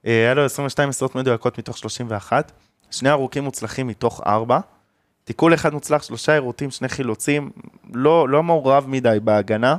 [0.05, 2.51] אה, היה לו 22 מסירות מדויקות מתוך 31,
[2.91, 4.59] שני ארוכים מוצלחים מתוך 4,
[5.23, 7.51] תיקול אחד מוצלח, שלושה עירותים, שני חילוצים,
[7.93, 9.75] לא, לא מעורב מדי בהגנה,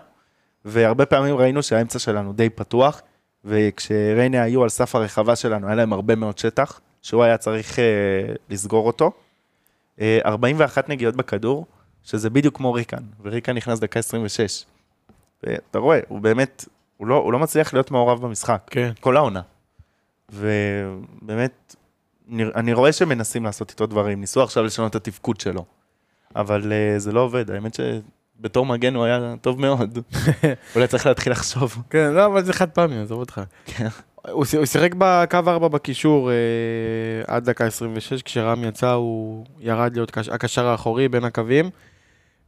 [0.64, 3.02] והרבה פעמים ראינו שהאמצע שלנו די פתוח,
[3.44, 7.84] וכשריינה היו על סף הרחבה שלנו, היה להם הרבה מאוד שטח, שהוא היה צריך אה,
[8.50, 9.12] לסגור אותו.
[10.00, 11.66] אה, 41 נגיעות בכדור,
[12.02, 14.64] שזה בדיוק כמו ריקן, וריקן נכנס דקה 26.
[15.42, 16.64] ואתה רואה, הוא באמת,
[16.96, 18.92] הוא לא, הוא לא מצליח להיות מעורב במשחק, כן.
[19.00, 19.40] כל העונה.
[20.32, 21.76] ובאמת,
[22.30, 25.64] אני רואה שמנסים לעשות איתו דברים, ניסו עכשיו לשנות את התפקוד שלו,
[26.36, 29.98] אבל uh, זה לא עובד, האמת שבתור מגן הוא היה טוב מאוד.
[30.74, 31.82] אולי צריך להתחיל לחשוב.
[31.90, 33.40] כן, לא, אבל זה חד פעמי, עזוב אותך.
[33.64, 33.88] כן.
[34.30, 36.34] הוא שיחק בקו 4 בקישור אה,
[37.26, 41.70] עד דקה 26, כשרם יצא הוא ירד להיות קש- הקשר האחורי בין הקווים.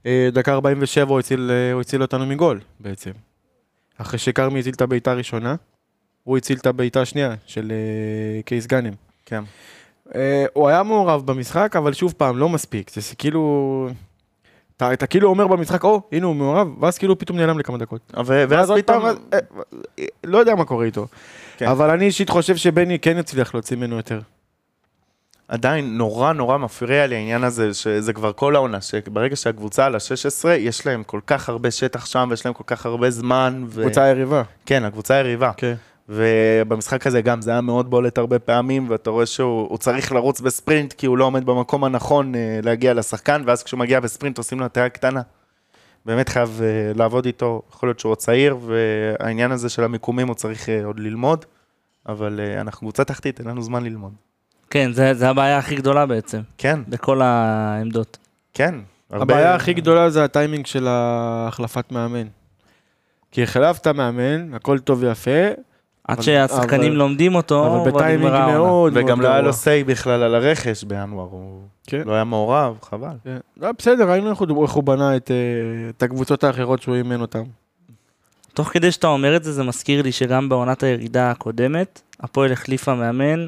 [0.07, 3.11] אה, דקה 47 הוא הציל, אה, הוא הציל אותנו מגול בעצם.
[3.99, 5.55] אחרי שכרמי הציל את הבעיטה הראשונה,
[6.25, 8.93] הוא הציל את הבעיטה השנייה של אה, קייס גאנם.
[9.27, 9.43] כן.
[10.15, 12.91] אה, הוא היה מעורב במשחק, אבל שוב פעם, לא מספיק.
[12.91, 13.89] זה כאילו...
[14.77, 18.13] אתה, אתה כאילו אומר במשחק, או, הנה הוא מעורב, ואז כאילו פתאום נעלם לכמה דקות.
[18.27, 19.39] ו- ואז פתאום, פעם, אה,
[19.99, 21.07] אה, לא יודע מה קורה איתו.
[21.57, 21.67] כן.
[21.67, 24.21] אבל אני אישית חושב שבני כן יצליח להוציא ממנו יותר.
[25.49, 30.49] עדיין נורא נורא מפריע לי העניין הזה, שזה כבר כל העונה, שברגע שהקבוצה על ה-16,
[30.49, 33.65] יש להם כל כך הרבה שטח שם, ויש להם כל כך הרבה זמן.
[33.69, 33.83] ו...
[33.83, 34.43] קבוצה יריבה.
[34.67, 35.51] כן, הקבוצה היריבה.
[35.57, 35.75] כן.
[36.09, 40.41] ובמשחק הזה גם זה היה מאוד בולט הרבה פעמים, ואתה רואה שהוא הוא צריך לרוץ
[40.41, 44.61] בספרינט, כי הוא לא עומד במקום הנכון אה, להגיע לשחקן, ואז כשהוא מגיע בספרינט עושים
[44.61, 45.23] לו הטעיה קטנה.
[46.07, 50.35] באמת חייב אה, לעבוד איתו, יכול להיות שהוא עוד צעיר, והעניין הזה של המיקומים הוא
[50.35, 51.45] צריך אה, עוד ללמוד,
[52.09, 54.13] אבל אנחנו קבוצה תחתית, אין לנו זמן ללמוד.
[54.71, 58.19] כן, זה, זה הבעיה הכי גדולה בעצם, כן, בכל העמדות.
[58.55, 58.75] כן.
[59.11, 62.27] הרבה- הבעיה הכי גדולה זה הטיימינג של החלפת מאמן.
[63.31, 65.31] כי החלפת מאמן, הכל טוב ויפה,
[66.09, 68.33] עד שהשחקנים אבל- לומדים אותו, אבל בטיימינג.
[68.33, 69.53] מאוד וגם לא היה לו.
[69.53, 72.03] סיי בכלל על הרכש בינואר, הוא כן.
[72.07, 73.09] לא היה מעורב, חבל.
[73.25, 73.37] כן.
[73.61, 75.37] לא, בסדר, ראינו איך הוא- בנה את, אה,
[75.97, 77.43] את הקבוצות האחרות שהוא אימן אותן.
[78.55, 82.95] תוך כדי שאתה אומר את זה, זה מזכיר לי שגם בעונת הירידה הקודמת, הפועל החליפה
[82.95, 83.47] מאמן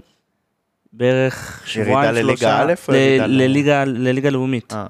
[0.93, 2.93] בערך שבועיים, ירידה לליגה שלושה, א' או
[3.29, 4.73] ל- ירידה לליגה, לאומית.
[4.73, 4.87] אה,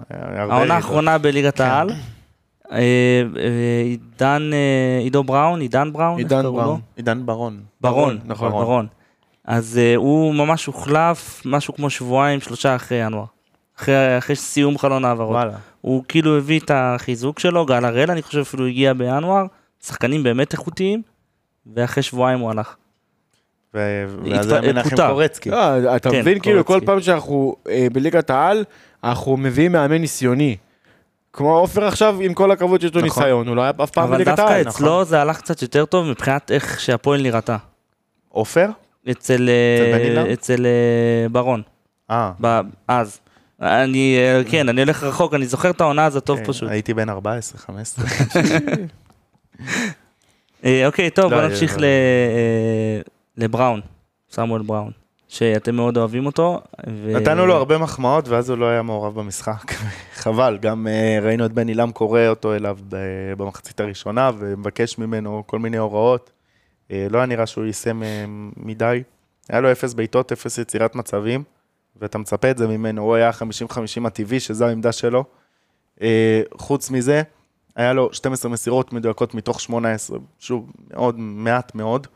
[0.50, 0.74] העונה.
[0.74, 1.64] האחרונה בליגת כן.
[1.64, 1.88] העל,
[2.70, 6.42] עידן, אה, עידו בראון, עידן בראון, עידן?
[6.42, 6.80] בראון.
[6.96, 7.60] עידן ברון.
[7.80, 8.50] ברון, נכון.
[8.52, 8.86] ברון.
[9.44, 13.24] אז אה, הוא ממש הוחלף משהו כמו שבועיים, שלושה אחרי ינואר.
[13.78, 15.30] אחרי, אחרי סיום חלון העברות.
[15.30, 15.52] וואלה.
[15.80, 19.46] הוא כאילו הביא את החיזוק שלו, גל הראל אני חושב אפילו הגיע בינואר,
[19.84, 21.02] שחקנים באמת איכותיים,
[21.74, 22.76] ואחרי שבועיים הוא הלך.
[23.74, 24.96] ואז היה מנחם.
[24.96, 25.50] קורצקי.
[25.50, 26.80] לא, אתה כן, מבין, כאילו, כל.
[26.86, 28.64] פעם שאנחנו אה, בליגת העל,
[29.04, 30.56] אנחנו מביאים מאמן ניסיוני.
[31.38, 33.22] כמו עופר עכשיו, עם כל הכבוד שיש לו נכון.
[33.22, 34.68] ניסיון, הוא לא היה אף פעם אבל בליגת דווקא העל.
[34.68, 37.56] אצלו זה הלך קצת יותר טוב מבחינת איך שהפועל נראתה.
[38.28, 38.68] עופר?
[39.10, 40.26] אצל, אה, אילם?
[40.26, 41.62] אצל אה, ברון,
[42.10, 42.32] אה.
[42.88, 43.20] אז.
[43.62, 46.70] אני, אה, כן, אני הולך רחוק, אני זוכר את העונה הזאת טוב כן, פשוט.
[46.70, 48.04] הייתי בן 14, 15.
[50.64, 53.00] אה, אוקיי, טוב, לא, בוא נמשיך ל- אה,
[53.36, 53.80] לבראון,
[54.30, 54.90] סמואל בראון,
[55.28, 56.60] שאתם מאוד אוהבים אותו.
[56.86, 59.72] ו- נתנו לו הרבה מחמאות ואז הוא לא היה מעורב במשחק.
[60.22, 62.78] חבל, גם אה, ראינו את בן עילם קורא אותו אליו
[63.36, 66.30] במחצית הראשונה ומבקש ממנו כל מיני הוראות.
[66.90, 68.24] אה, לא היה נראה שהוא יישם אה,
[68.56, 69.02] מדי.
[69.48, 71.44] היה לו אפס בעיטות, אפס יצירת מצבים,
[71.96, 75.24] ואתה מצפה את זה ממנו, הוא היה 50-50 הטבעי, שזו העמדה שלו.
[76.02, 77.22] אה, חוץ מזה,
[77.76, 82.06] היה לו 12 מסירות מדויקות מתוך 18, שוב, מאוד, מעט מאוד.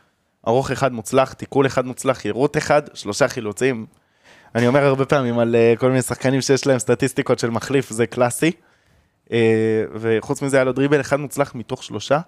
[0.49, 3.87] ארוך אחד מוצלח, תיקול אחד מוצלח, יירוט אחד, שלושה חילוצים.
[4.55, 8.07] אני אומר הרבה פעמים על אה, כל מיני שחקנים שיש להם סטטיסטיקות של מחליף, זה
[8.07, 8.53] קלאסי.
[9.33, 12.21] אה, וחוץ מזה היה לו דריבל אחד מוצלח מתוך שלושה,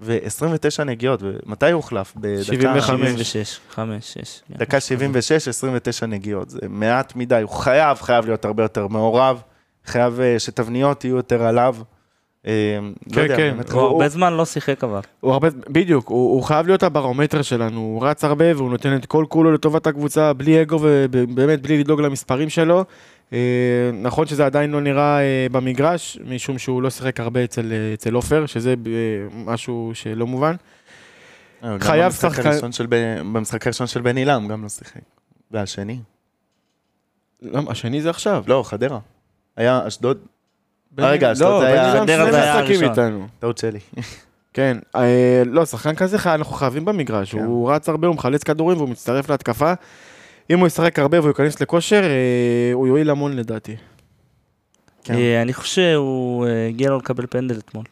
[0.00, 2.12] ו-29 נגיעות, ומתי הוא הוחלף?
[2.16, 3.10] בדקה 75.
[3.10, 4.42] 76, 5, 6.
[4.50, 9.42] דקה 76, 29 נגיעות, זה מעט מדי, הוא חייב, חייב להיות הרבה יותר מעורב,
[9.84, 11.76] חייב אה, שתבניות יהיו יותר עליו.
[12.48, 13.50] אה, לא כן, יודע, כן.
[13.54, 15.00] באמת, הוא הרבה זמן לא שיחק אבל.
[15.20, 19.06] הוא הרבה, בדיוק, הוא, הוא חייב להיות הברומטר שלנו, הוא רץ הרבה והוא נותן את
[19.06, 22.84] כל כולו לטובת הקבוצה, בלי אגו ובאמת בלי לדאוג למספרים שלו.
[23.32, 23.38] אה,
[24.02, 28.46] נכון שזה עדיין לא נראה אה, במגרש, משום שהוא לא שיחק הרבה אצל, אצל עופר,
[28.46, 28.74] שזה
[29.34, 30.54] משהו שלא מובן.
[31.80, 32.50] חייב שחקן-
[33.32, 35.00] במשחק הראשון של בן עילם גם לא שיחק.
[35.50, 35.98] והשני?
[37.42, 38.44] לא, השני זה עכשיו.
[38.46, 38.98] לא, חדרה.
[39.56, 40.18] היה אשדוד,
[40.98, 43.26] רגע, אשדוד זה היה- שני זה היה הראשון.
[43.38, 43.78] טעות שלי.
[44.52, 47.44] כן, אה, לא, שחקן כזה אנחנו חייבים במגרש, כן.
[47.44, 49.72] הוא רץ הרבה, הוא מחלץ כדורים והוא מצטרף להתקפה.
[50.50, 52.10] אם הוא ישחק הרבה והוא ייכנס לכושר, אה,
[52.72, 53.76] הוא יועיל המון לדעתי.
[55.10, 57.84] אה, אני חושב שהוא אה, הגיע לו לקבל פנדל אתמול.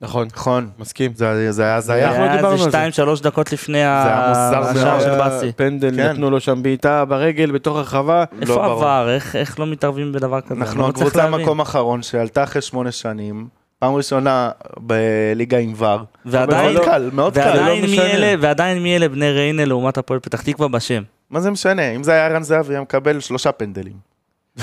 [0.00, 1.12] נכון, נכון, מסכים.
[1.14, 2.08] זה זה היה הזיה.
[2.08, 3.04] אנחנו היה דיברנו על איזה זה.
[3.18, 5.00] 2-3 דקות לפני היה מוזר השער מאוד.
[5.00, 5.52] של היה באסי.
[5.56, 6.10] פנדל, כן.
[6.12, 8.24] נתנו לו שם בעיטה ברגל בתוך הרחבה.
[8.32, 8.72] לא איפה ברור.
[8.84, 9.10] עבר?
[9.14, 10.54] איך- איך לא מתערבים בדבר כזה?
[10.60, 11.30] אנחנו לא הקבוצה.
[11.30, 13.46] מקום אחרון שעלתה אחרי שמונה שנים,
[13.78, 15.98] פעם ראשונה בליגה עם ור.
[16.26, 17.40] ועדיין- מאוד קל, מאוד קל.
[17.40, 18.04] ועדיין לא משנה.
[18.10, 21.02] אלה, ועדיין מי אלה בני ריינה לעומת הפועל פתח תקווה בשם.
[21.30, 21.90] מה זה משנה?
[21.90, 24.14] אם זה היה ערן זהבי, היה מקבל שלושה פנדלים.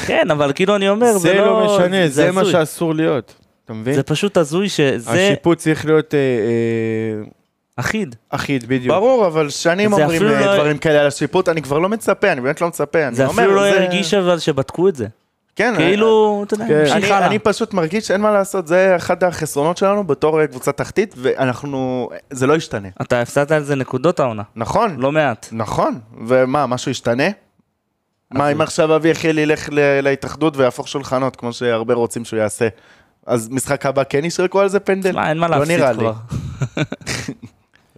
[0.06, 2.46] כן, אבל כאילו אני אומר, זה לא משנה, זה מה.
[2.46, 3.36] שאסור להיות.
[3.72, 3.94] אתה מבין?
[3.94, 7.30] זה פשוט הזוי שזה השיפוט צריך להיות אה, אה,
[7.78, 8.16] אחיד.
[8.30, 8.96] אחיד, בדיוק.
[8.96, 12.42] ברור, אבל שנים אומרים אה, לא- דברים כאלה על השיפוט, אני כבר לא מצפה, אני
[12.42, 13.00] באמת לא מצפה.
[13.12, 15.08] זה אומר, אפילו לא זה- הרגיש אבל שבדקו את זה.
[15.56, 16.86] כן, כאילו, אתה יודע, כן.
[16.92, 17.28] אני, הלאה.
[17.28, 22.10] אני פשוט מרגיש שאין מה לעשות, זה אחד החסרונות שלנו בתור אה, קבוצה תחתית, ואנחנו,
[22.30, 22.88] זה לא ישתנה.
[23.02, 25.48] אתה הפסדת על זה נקודות העונה, נכון, לא מעט.
[25.52, 27.24] נכון, ומה, משהו ישתנה?
[28.34, 29.70] מה אם עכשיו אבי יחיאל ילך
[30.02, 32.68] להתאחדות ויהפוך שולחנות, כמו שהרבה רוצים שהוא יעשה?
[33.28, 35.12] אז משחק הבא כן ישרקו על זה פנדל?
[35.12, 35.98] מה, אין מה לא להפסיד נראה לי.
[35.98, 36.14] כבר.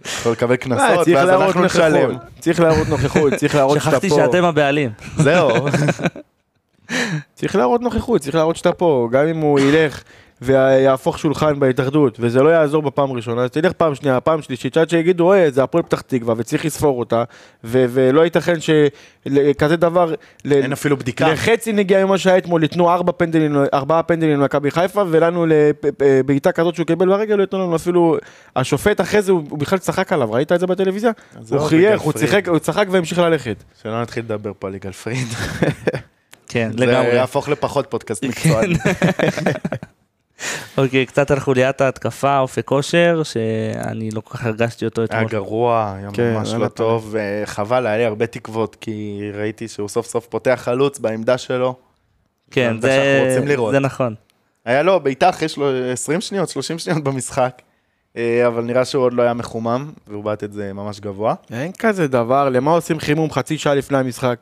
[0.04, 2.16] יכול לקבל אה, קנסות, צריך ואז אנחנו נשלם.
[2.40, 4.14] צריך להראות נוכחות, צריך להראות שאתה שכחתי פה.
[4.16, 4.90] שאתם הבעלים.
[5.16, 5.50] זהו.
[7.34, 10.02] צריך להראות נוכחות, צריך להראות שאתה פה, גם אם הוא ילך
[10.42, 14.90] ויהפוך שולחן בהתאחדות, וזה לא יעזור בפעם הראשונה, אז תלך פעם שנייה, פעם שלישית, שעד
[14.90, 17.24] שיגידו, אוי, זה הפועל פתח תקווה, וצריך לספור אותה,
[17.64, 20.14] ו- ולא ייתכן שכזה דבר,
[20.44, 21.32] ל- אין אפילו בדיקה.
[21.32, 26.74] לחצי נגיעה ממה שהיה אתמול, ייתנו ארבע פנדלים, ארבעה פנדלים למכבי חיפה, ולנו לבעיטה כזאת
[26.74, 28.16] שהוא קיבל ברגל, לא ייתנו לנו אפילו,
[28.56, 31.10] השופט אחרי זה, הוא בכלל צחק עליו, ראית את זה בטלוויזיה?
[31.50, 32.12] הוא חייך, הוא.
[32.12, 33.64] צחק- הוא צחק והמשיך ללכת.
[33.82, 35.26] שלא נתחיל לדבר פה על יגאל פריד.
[36.48, 37.14] כן, זה לגמרי.
[37.14, 38.74] יהפוך לפחות פודקאסט מקצועני.
[40.78, 45.30] אוקיי, קצת על חוליית ההתקפה, אופק כושר, שאני לא כל כך הרגשתי אותו היה אתמול.
[45.30, 46.68] גרוע, היה כן, ממש היה לא.
[46.68, 51.76] טוב, וחבל, היה לי הרבה תקוות, כי ראיתי שהוא סוף סוף פותח חלוץ בעמדה שלו.
[52.50, 53.40] כן, זה.
[53.70, 54.14] זה נכון.
[54.64, 57.62] היה לו בעיטה אחרי שלו 20 שניות, 30 שניות במשחק,
[58.16, 61.34] אה, אבל נראה שהוא עוד לא היה מחומם, והוא בעט את זה ממש גבוה.
[61.52, 64.38] אין כזה דבר, למה עושים חימום חצי שעה לפני המשחק?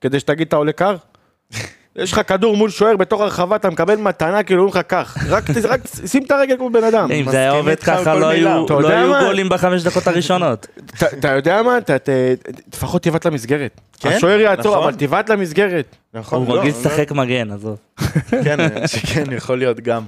[0.00, 0.96] כדי שתגיד אתה עולה קר?
[1.96, 5.44] יש לך כדור מול שוער בתוך הרחבה, אתה מקבל מתנה, כאילו אומרים לך קח, רק
[5.64, 7.10] רק שים את הרגל כמו בן אדם.
[7.12, 8.28] אם זה היה עובד ככה, לא.
[8.28, 9.24] היו לא היו?
[9.24, 10.66] גולים בחמש דקות הראשונות.
[11.18, 11.78] אתה- יודע מה?
[12.72, 13.80] לפחות תבעט למסגרת.
[14.00, 14.88] כן, השוער יעצור, נכון.
[14.88, 15.96] אבל תבעט למסגרת.
[16.14, 17.76] נכון, הוא לא, מרגיש לא- לשחק מגן, עזוב.
[18.44, 20.02] כן, שכן, יכול להיות גם.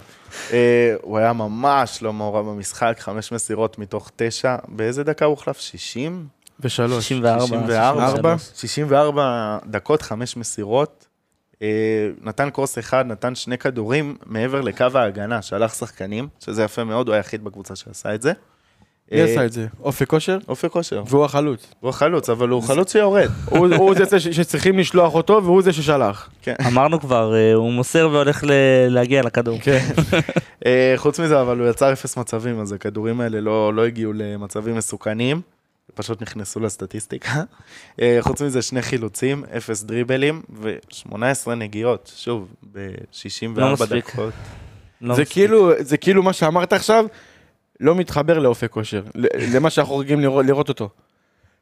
[0.53, 4.57] אה, הוא היה ממש לא מעורב במשחק, חמש מסירות מתוך תשע.
[4.69, 5.61] באיזה דקה הוא הוחלף?
[5.61, 6.27] 60?
[6.61, 7.09] ושלוש.
[7.09, 7.41] 64.
[7.41, 8.37] 64.
[8.39, 8.61] 63.
[8.61, 11.06] 64 דקות, חמש מסירות.
[11.63, 11.69] אה,
[12.23, 17.15] נתן קרוס אחד, נתן שני כדורים מעבר לקו ההגנה, שלח שחקנים, שזה יפה מאוד, הוא
[17.15, 18.33] היחיד בקבוצה שעשה את זה.
[19.13, 19.67] מי אה, עשה את זה?
[19.83, 20.39] אופק כושר?
[20.49, 21.03] אופק כושר.
[21.07, 21.67] והוא החלוץ.
[21.81, 23.31] הוא החלוץ, אבל הוא חלוץ שיורד.
[23.45, 26.31] הוא זה שצריכים לשלוח אותו, והוא זה ששלח.
[26.43, 26.55] כן.
[26.67, 28.51] אמרנו כבר, אה, הוא מוסר והולך ל-
[28.89, 29.59] להגיע לכדור.
[29.63, 29.87] כן.
[30.97, 35.41] חוץ מזה, אבל הוא יצר אפס מצבים, אז הכדורים האלה לא, לא הגיעו למצבים מסוכנים,
[35.95, 37.43] פשוט נכנסו לסטטיסטיקה.
[38.01, 41.15] אה, חוץ מזה, שני חילוצים, אפס דריבלים ו-18
[41.57, 44.11] נגיעות, שוב, לא ב-64 מספיק.
[44.11, 44.33] דקות.
[45.01, 45.33] לא זה מספיק.
[45.35, 47.05] כאילו, זה כאילו מה שאמרת עכשיו,
[47.81, 50.89] לא מתחבר לאופק כושר, ל- למה שאנחנו רגילים לראות, לראות אותו.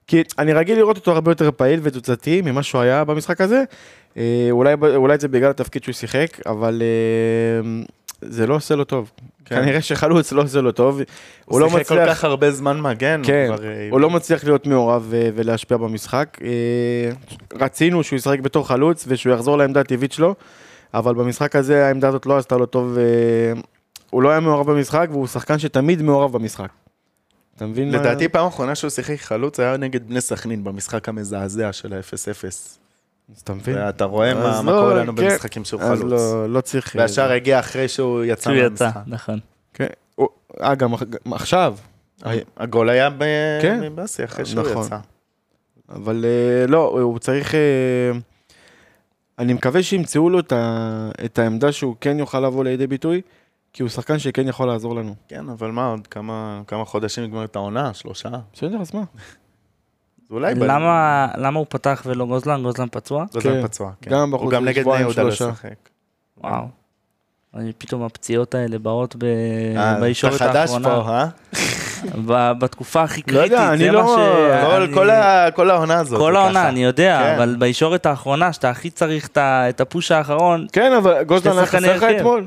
[0.07, 3.65] כי אני רגיל לראות אותו הרבה יותר פעיל ותוצאתי ממה שהוא היה במשחק הזה.
[4.17, 7.83] אה, אולי, אולי זה בגלל התפקיד שהוא שיחק, אבל אה,
[8.21, 9.11] זה לא עושה לו טוב.
[9.45, 9.57] כן.
[9.63, 10.97] כנראה שחלוץ לא עושה לו טוב.
[10.99, 11.05] הוא
[11.45, 13.67] הוא לא שיחק כל מצליח, כך הרבה זמן מגן, כן, הוא כבר...
[13.69, 16.39] אה, הוא לא מצליח להיות מעורב ו- ולהשפיע במשחק.
[16.45, 16.49] אה,
[17.61, 20.35] רצינו שהוא ישחק בתור חלוץ ושהוא יחזור לעמדה הטבעית שלו,
[20.95, 22.99] אבל במשחק הזה העמדה הזאת לא עשתה לו טוב.
[22.99, 23.61] אה,
[24.11, 26.69] הוא לא היה מעורב במשחק והוא שחקן שתמיד מעורב במשחק.
[27.57, 27.91] אתה מבין?
[27.91, 32.84] מה- לדעתי פעם אחרונה שהוא שיחק חלוץ היה נגד בני סכנין במשחק המזעזע של ה-0-0.
[33.33, 33.77] אז אתה מבין?
[33.79, 35.25] ואתה רואה מה אז מה לא, קורה לנו כן.
[35.25, 36.13] במשחקים שהוא אז חלוץ.
[36.13, 36.97] לא- לא צריך...
[36.99, 39.03] והשאר הגיע אחרי שהוא יצא שהוא יצא, מהמשחק.
[39.07, 39.39] נכון.
[39.75, 39.87] כן.
[40.63, 40.93] אה, גם
[41.33, 41.77] עכשיו.
[42.57, 43.25] הגול היה ב-
[43.63, 43.81] כן.
[43.81, 44.87] מבאסי אחרי שהוא נכון.
[44.87, 44.99] יצא.
[45.89, 47.55] אבל אה, לא, הוא צריך...
[47.55, 47.61] אה,
[49.39, 50.39] אני מקווה שימצאו לו
[51.25, 53.21] את העמדה שהוא כן יוכל לבוא לידי ביטוי,
[53.73, 55.15] כי הוא שחקן שכן יכול לעזור לנו.
[55.29, 57.95] כן, אבל מה, עוד כמה כמה חודשים נגמר את העונה?
[57.95, 58.29] שלושה?
[58.53, 59.03] בסדר, אז מה?
[60.31, 60.55] אולי...
[60.55, 62.63] למה למה הוא פתח ולא גוזלן?
[62.63, 63.25] גוזלן פצוע?
[63.43, 63.49] כן.
[63.49, 63.91] יודע, פצוע.
[64.03, 64.11] כן.
[64.11, 65.29] גם הוא בחוץ גם נגד בני יהודה לא.
[65.29, 65.75] לשחק.
[66.45, 66.65] וואו.
[67.57, 69.25] אני- פתאום הפציעות האלה באות ב-
[69.77, 70.89] אה, בישורת אתה חדש האחרונה.
[70.89, 72.53] פה, אה?
[72.59, 74.21] בתקופה הכי לא יודע, קריטית, אני זה לא- ש...
[74.67, 76.21] כל- אני- כל ה- כל העונה הזאת.
[76.21, 76.69] כל זה העונה, ככה.
[76.69, 77.35] אני יודע, כן.
[77.37, 82.03] אבל בישורת האחרונה, שאתה הכי צריך את הפוש האחרון, כן, אבל גוזלן היה חסר לך
[82.03, 82.17] הרכב.
[82.17, 82.45] אתמול?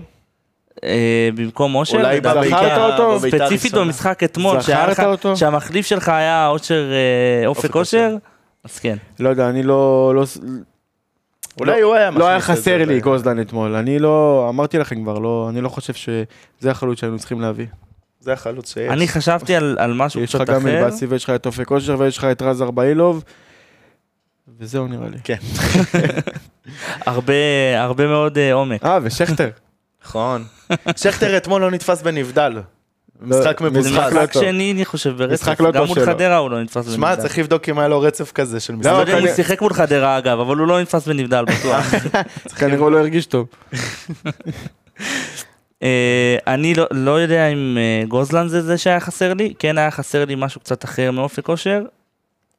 [0.83, 3.19] אה, במקום אושר, אולי לדעתי, זכרת אותו?
[3.19, 3.73] ספציפית.
[3.73, 5.37] במשחק אתמול, זכרת שהיה לך- אותו?
[5.37, 8.15] שהמחליף שלך היה אושר אה, אופק אושר,
[8.63, 8.97] אז כן.
[9.19, 10.11] לא יודע, אני לא...
[10.15, 10.23] לא-
[11.59, 14.45] אולי הוא היה לא היה מכניס את חסר לי גוזלן אתמול, אני לא...
[14.49, 15.47] אמרתי לכם כבר, לא...
[15.49, 17.65] אני לא חושב שזה החלוץ שהיינו צריכים להביא.
[18.19, 18.91] זה החלוץ שיש.
[18.91, 20.79] אני חשבתי על על משהו יש לך קצת גם אחר.
[20.79, 23.23] את באסי ויש לך את אופק אושר ויש לך את רז ארבעילוב,
[24.59, 25.17] וזהו נראה לי.
[25.23, 25.35] כן,
[27.05, 27.33] הרבה
[27.77, 28.85] הרבה מאוד אה, עומק.
[28.85, 29.49] אה, ושכטר.
[30.07, 30.43] נכון.
[31.01, 32.53] שכטר אתמול לא נתפס בנבדל.
[33.21, 33.91] משחק לא, מבוזבז.
[33.91, 34.41] משחק משחק לא.
[34.41, 35.59] שני, אני חושב, ברצף.
[35.59, 36.05] לא גם מול.
[36.05, 37.21] חדרה הוא לא נתפס שמע, בנבדל.
[37.21, 38.93] צריך לבדוק אם היה לו רצף כזה של לא משחק.
[38.99, 41.85] יודע אם הוא שיחק מול חדרה אגב, אבל הוא לא נתפס בנבדל בטוח.
[42.57, 43.47] כנראה הוא לא הרגיש טוב.
[45.83, 49.91] אה, אני לא- לא יודע אם אה, גוזלן זה זה שהיה חסר לי, כן היה
[49.91, 51.81] חסר לי משהו קצת אחר מאופק אושר.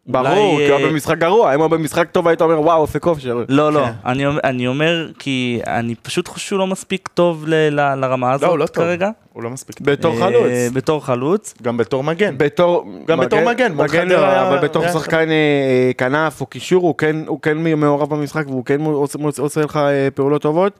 [0.07, 2.61] ברור, אולי, כי הוא אה, היה במשחק גרוע, אם הוא היה במשחק טוב היית אומר
[2.61, 3.45] וואו, אופק אושר.
[3.49, 3.93] לא, לא, כן.
[4.07, 8.33] אני אומר- אני אומר כי אני פשוט חושב שהוא לא מספיק טוב ל- ל- לרמה
[8.33, 8.85] הזאת הוא לא טוב.
[8.85, 9.11] כרגע.
[9.33, 9.81] הוא לא מספיק.
[9.81, 10.53] בתור אה, חלוץ.
[10.73, 11.55] בתור חלוץ.
[11.63, 12.35] גם בתור מגן.
[12.39, 12.85] בתור...
[13.07, 17.17] גם בתור מגן, מגן לא, היה- אבל בתור שחקן אה, כנף או קישור, הוא כן-
[17.27, 20.79] הוא כן מעורב במשחק והוא כן עושה- עושה לך אה, פעולות טובות.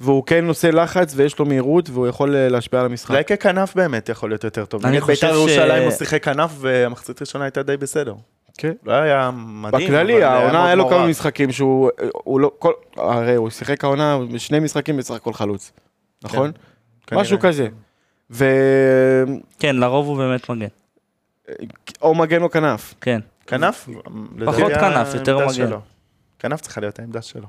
[0.00, 3.10] והוא כן עושה לחץ ויש לו מהירות והוא יכול אה, להשפיע על המשחק.
[3.10, 4.86] אולי ככנף באמת יכול להיות יותר טוב.
[4.86, 8.14] אני נגד בית"ר חושב ש- ירושלים הוא שיחק כנף והמחצית הראשונה הייתה די בסדר.
[8.58, 8.72] כן.
[8.84, 9.88] לא היה מדהים.
[9.88, 10.88] בכללי, העונה היה לו.
[10.88, 15.72] כמה משחקים שהוא, הוא לא, כל, הרי הוא שיחק העונה בשני משחקים בסך הכל חלוץ,
[16.24, 16.52] נכון?
[17.06, 17.22] כנראה.
[17.22, 17.68] משהו כזה.
[18.30, 18.44] ו...
[19.58, 20.66] כן, לרוב הוא באמת מגן.
[22.02, 22.94] או מגן או כנף.
[23.00, 23.20] כן.
[23.46, 23.88] כנף?
[24.46, 25.52] פחות כנף, יותר מגן.
[25.52, 25.80] שלו.
[26.38, 27.46] כנף צריכה להיות העמדה שלו.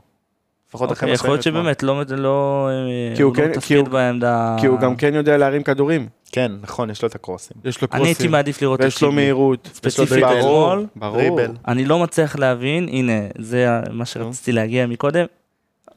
[0.69, 1.43] לפחות אחרי אוקיי, מה יכול להיות.
[1.43, 4.55] שבאמת לא לא, אה, כי הוא הוא לא כן- כי הוא- בעמדה...
[4.59, 6.07] כי הוא גם כן יודע להרים כדורים.
[6.31, 7.57] כן, נכון, יש לו את הקרוסים.
[7.65, 9.11] יש לו אני הייתי קרוסים, מעדיף לראות את ויש לו.
[9.11, 9.69] מהירות.
[9.73, 10.23] ספציפית.
[10.23, 11.17] אתמול, ברור.
[11.17, 11.51] דריבל.
[11.67, 15.25] אני לא מצליח להבין, הנה, זה מה שרציתי להגיע מקודם.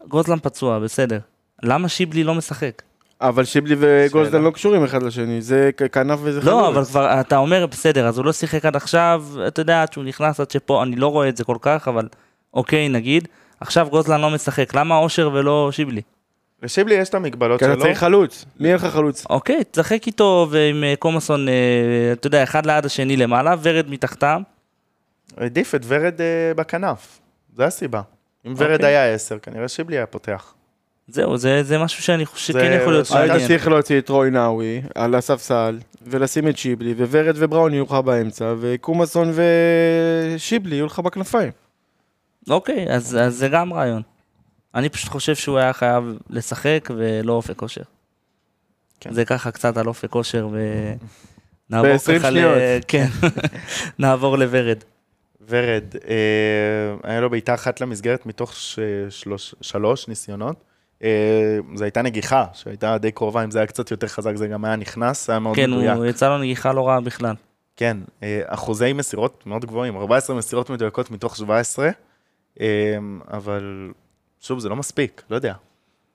[0.08, 1.18] גוזלן פצוע, בסדר.
[1.62, 2.82] למה שיבלי לא משחק?
[3.20, 4.42] אבל שיבלי וגולדן.
[4.42, 6.52] לא קשורים אחד לשני, זה כנף וזה חלוץ.
[6.52, 9.92] לא, אבל כבר, אתה אומר, בסדר, אז הוא לא שיחק עד עכשיו, אתה יודע, עד
[9.92, 12.08] שהוא נכנס, עד שפה, אני לא רואה את זה כל כך, אבל
[12.54, 13.28] אוקיי, נגיד,
[13.60, 16.00] עכשיו גוזלן לא משחק, למה אושר ולא שיבלי?
[16.62, 17.82] לשיבלי יש את המגבלות כי אתה שלו.
[17.82, 18.44] צריך חלוץ.
[18.60, 19.24] מי אין לך חלוץ?
[19.30, 21.54] אוקיי, תשחק איתו ועם אה, קומאסון, אה,
[22.12, 24.42] אתה יודע, אחד ליד השני למעלה, ורד מתחתם.
[25.36, 27.18] העדיף את ורד אה, בכנף.
[27.56, 28.00] זה הסיבה.
[28.46, 28.86] אם ורד אוקיי.
[28.86, 30.54] היה עשר, כנראה שיבלי היה פותח.
[31.08, 33.46] זהו, זה, זה משהו שאני חושב שכן יכול להיות זה- היית.
[33.46, 38.54] צריך להוציא את רוי נאווי על הספסל, ולשים את שיבלי, וורד ובראון יהיו לך באמצע,
[38.60, 39.32] וקומאסון
[40.36, 41.50] ושיבלי יהיו לך בכנפיים.
[42.50, 44.02] אוקיי, אז, אז זה גם רעיון.
[44.74, 47.82] אני פשוט חושב שהוא היה חייב לשחק ולא אופק כושר.
[49.00, 49.12] כן.
[49.12, 52.38] זה ככה קצת על אופק כושר ונעבור ב-20 ככה ל...
[52.88, 53.06] כן,
[53.98, 54.78] נעבור לוורד.
[55.48, 58.54] ורד, אה, היה לו בעיטה אחת למסגרת מתוך
[59.10, 60.64] שלוש, שלוש ניסיונות.
[61.02, 64.64] אה, זו הייתה נגיחה שהייתה די קרובה, אם זה היה קצת יותר חזק זה גם
[64.64, 65.96] היה נכנס, היה מאוד כן, מדויק.
[65.96, 67.34] הוא יצא לו נגיחה לא רעה בכלל.
[67.76, 71.90] כן, אה, אחוזי מסירות מאוד גבוהים, 14 מסירות מדויקות מתוך 17, אה,
[73.30, 73.92] אבל
[74.40, 75.54] שוב, זה לא מספיק, לא יודע.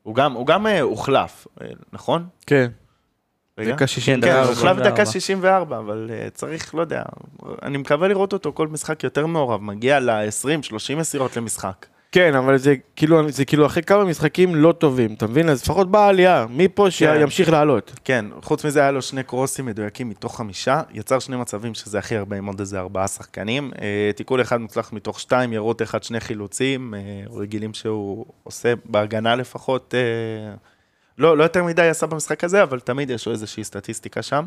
[0.04, 2.26] הוא גם, הוא גם אה, הוחלף, אה, נכון?
[2.48, 2.72] כן.
[3.60, 4.22] דקה 60.
[4.22, 4.90] כן, הוא הוחלף 64.
[4.90, 7.04] דקה 64, אבל uh, צריך, לא יודע,
[7.64, 11.86] אני מקווה לראות אותו כל משחק יותר מעורב, מגיע ל-20-30 מסירות למשחק.
[12.16, 15.50] כן, אבל זה כאילו, זה כאילו אחרי כמה משחקים לא טובים, אתה מבין?
[15.50, 17.94] אז לפחות באה עלייה, מפה שימשיך לעלות.
[18.04, 22.16] כן, חוץ מזה היה לו שני קרוסים מדויקים מתוך חמישה, יצר שני מצבים שזה הכי
[22.16, 23.72] הרבה עם עוד איזה ארבעה שחקנים.
[23.74, 23.80] Uh,
[24.16, 29.94] תיקול אחד מוצלח מתוך שתיים, ירות אחד, שני חילוצים, uh, רגילים שהוא עושה בהגנה לפחות.
[29.94, 30.58] Uh,
[31.18, 34.46] לא, לא יותר מדי עשה במשחק הזה, אבל תמיד יש לו איזושהי סטטיסטיקה שם.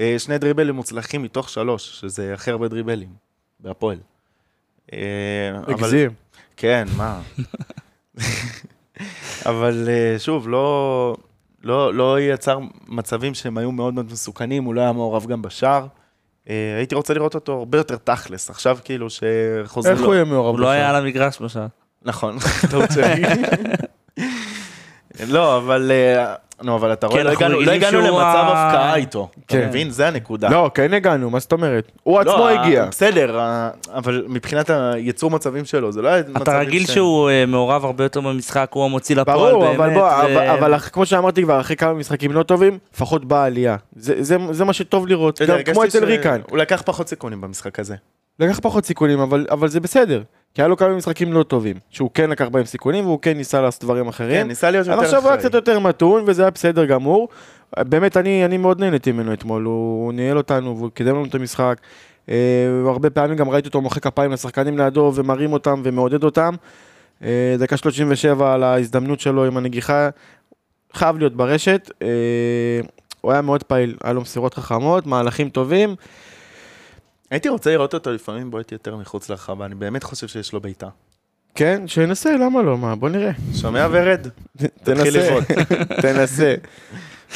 [0.00, 3.08] אה, שני דריבלים מוצלחים מתוך שלוש, שזה הכי הרבה דריבלים
[3.60, 3.98] בהפועל.
[4.92, 4.98] אה,
[5.66, 6.10] אבל- הגזים.
[6.60, 7.20] כן, מה.
[9.46, 11.16] אבל אה, שוב, לא,
[11.62, 12.58] לא, לא יצר
[12.88, 15.86] מצבים שהם היו מאוד מאוד מסוכנים, הוא לא היה מעורב גם בשער.
[16.48, 20.06] אה, הייתי רוצה לראות אותו הרבה יותר תכלס, עכשיו כאילו שחוזרים איך לו.
[20.06, 20.54] הוא יהיה מעורב?
[20.54, 20.96] הוא לא היה בשער?
[20.96, 21.66] על המגרש בשער.
[22.02, 22.36] נכון,
[22.70, 23.22] טעות שלי.
[25.28, 25.92] לא, אבל...
[26.62, 28.12] נו, אבל אתה רואה, כן, לא אנחנו הגענו- לא הגענו למצב
[28.46, 29.28] הפקעה איתו.
[29.46, 29.68] אתה כן.
[29.68, 29.90] מבין?
[29.90, 30.48] זה הנקודה.
[30.50, 31.92] לא, כן הגענו, מה זאת אומרת?
[32.02, 32.84] הוא עצמו לא, הגיע.
[32.84, 33.40] בסדר,
[33.94, 37.84] אבל מבחינת היצור מצבים שלו, זה לא היה מצבים אתה רגיל ש- שהוא אה, מעורב
[37.84, 39.76] הרבה יותר במשחק, הוא המוציא לפועל ברור, באמת.
[39.76, 43.24] אבל בוא, ו- אבל- אבל אח- כמו שאמרתי כבר, אחרי כמה משחקים לא טובים, לפחות
[43.24, 43.76] באה עלייה.
[43.96, 46.40] זה- זה זה מה שטוב לראות, אתה יודע, גם כמו הרגשתי אצל ש- ריקן.
[46.50, 47.94] הוא לקח פחות סיכונים במשחק הזה.
[48.40, 50.22] לקח פחות סיכונים, אבל אבל זה בסדר.
[50.54, 53.60] כי היה לו כמה משחקים לא טובים, שהוא כן לקח בהם סיכונים, והוא כן ניסה
[53.60, 54.42] לעשות דברים אחרים.
[54.42, 55.48] כן, ניסה להיות יותר עכשיו הוא היה אחראי.
[55.48, 57.28] קצת יותר מתון, וזה היה בסדר גמור.
[57.78, 61.34] באמת, אני, אני מאוד נהניתי ממנו אתמול, הוא, הוא ניהל אותנו והוא קידם לנו את
[61.34, 61.80] המשחק.
[62.28, 62.34] אה,
[62.86, 66.54] הרבה פעמים גם ראיתי אותו מוחא כפיים לשחקנים לידו ומרים אותם ומעודד אותם.
[67.24, 70.08] אה, דקה 37 על ההזדמנות שלו עם הנגיחה,
[70.92, 71.90] חייב להיות ברשת.
[72.02, 72.08] אה,
[73.20, 75.94] הוא היה מאוד פעיל, היה לו מסירות חכמות, מהלכים טובים.
[77.30, 80.88] הייתי רוצה לראות אותו לפעמים בועט יותר מחוץ לרחבה, אני באמת חושב שיש לו בעיטה.
[81.54, 82.78] כן, שינסה, למה לא?
[82.78, 83.30] מה, בוא נראה.
[83.54, 84.26] שומע ורד?
[84.84, 85.36] תנסה.
[86.02, 86.54] תנסה.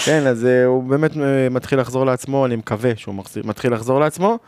[0.04, 3.14] כן, אז אה, הוא באמת אה, מתחיל לחזור לעצמו, אני מקווה שהוא
[3.44, 4.38] מתחיל לחזור לעצמו.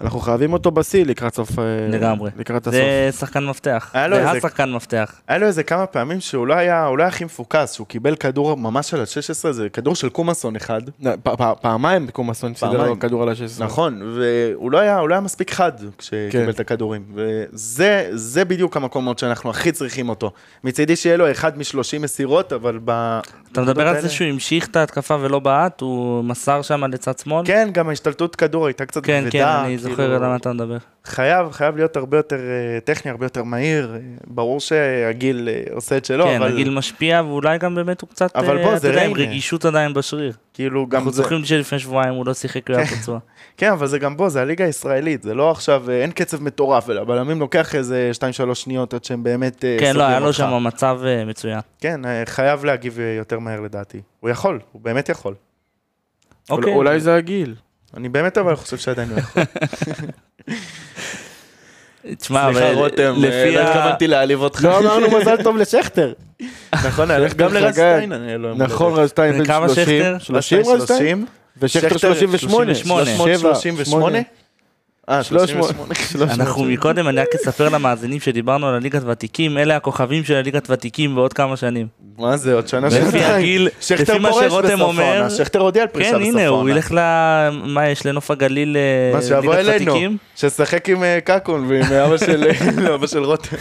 [0.00, 1.58] אנחנו חייבים אותו בשיא לקראת סוף...
[1.58, 2.30] אה, לגמרי.
[2.38, 2.80] לקראת הסוף.
[2.80, 3.90] זה שחקן מפתח.
[3.94, 5.14] היה לו זה איזה- השחקן מפתח.
[5.28, 8.16] היה לו איזה כמה פעמים שהוא לא היה, הוא לא היה הכי מפוקס, שהוא קיבל
[8.16, 10.80] כדור ממש על ה-16, זה כדור של קומאסון אחד.
[11.00, 12.98] נ- פ- פ- פעמיים בקומאסון סידר לו.
[12.98, 13.62] כדור על ה-16.
[13.64, 16.48] נכון, והוא לא היה, לא היה מספיק חד כשקיבל כן.
[16.50, 17.02] את הכדורים.
[17.14, 20.30] וזה זה בדיוק המקומות שאנחנו הכי צריכים אותו.
[20.64, 23.20] מצידי שיהיה לו אחד מ-30 מסירות, אבל ב...
[23.52, 27.46] אתה מדבר על זה שהוא המשיך את ההתקפה ולא בעט, הוא מסר שם לצד שמאל?
[27.46, 29.30] כן, גם ההשתלטות כדור הייתה קצת כן, כבדה.
[29.30, 30.76] כן, אני כאילו, זוכר על מה אתה מדבר.
[31.04, 33.94] חייב, חייב להיות הרבה יותר אה, טכני, הרבה יותר מהיר.
[33.94, 38.08] אה, ברור שהגיל אה, עושה את שלו, כן, אבל הגיל משפיע, ואולי גם באמת הוא
[38.08, 39.30] קצת, אבל בוא, זה יודע, עם ריינה.
[39.30, 40.32] רגישות עדיין בשריר.
[40.54, 41.22] כאילו גם אנחנו זה...
[41.22, 43.18] זוכרים שלפני שבועיים הוא לא שיחק, הוא היה פצוע.
[43.56, 47.04] כן, אבל זה גם בו, זה הליגה הישראלית, זה לא עכשיו, אין קצב מטורף, אלא
[47.04, 48.10] בלמים לוקח איזה
[48.50, 50.32] 2-3 שניות עד שהם באמת כן, לא, היה לו.
[50.32, 51.60] שם מצב מצוין.
[51.80, 54.00] כן, חייב להגיב יותר מהר לדעתי.
[54.20, 55.34] הוא יכול, הוא באמת יכול.
[56.50, 56.74] אוקיי.
[56.74, 57.54] אולי זה הגיל.
[57.96, 59.42] אני באמת אבל חושב שעדיין הוא יכול.
[62.18, 63.60] תשמע, סליחה אבל רותם, לפי אה, לא.
[63.60, 64.64] התכוונתי להעליב אותך.
[64.64, 66.12] לא אמרנו מזל טוב לשכטר.
[66.86, 67.78] נכון, היה לך- גם לרז
[68.38, 69.04] לו יום נכון, הולדת.
[69.04, 69.84] רזטיין בן כמה 30.
[70.02, 70.18] שכטר?
[70.18, 71.24] 30 רזטיין?
[71.58, 72.72] ושכטר שכטר 38.
[75.10, 75.18] 338?
[75.18, 75.96] אה, 300.
[75.96, 76.34] 38.
[76.34, 81.14] אנחנו מקודם, אני רק אספר למאזינים שדיברנו על הליגת ותיקים, אלה הכוכבים של הליגת ותיקים
[81.14, 81.86] בעוד כמה שנים.
[82.18, 83.34] מה זה, עוד שנה לפי שנתיים?
[83.34, 86.56] הגיל, שכטר לפי מה שרותם אומר, העונה, שכטר הודיע על פרישה כן, בסוף הנה, הוא
[86.56, 86.70] העונה.
[86.70, 86.98] ילך ל...
[87.64, 90.16] מה יש, לנוף הגליל אה, מה שיבוא ליגת אלינו, ותיקים?
[90.36, 91.84] ששחק עם אה, קקון ועם
[92.94, 93.56] אבא של רותם.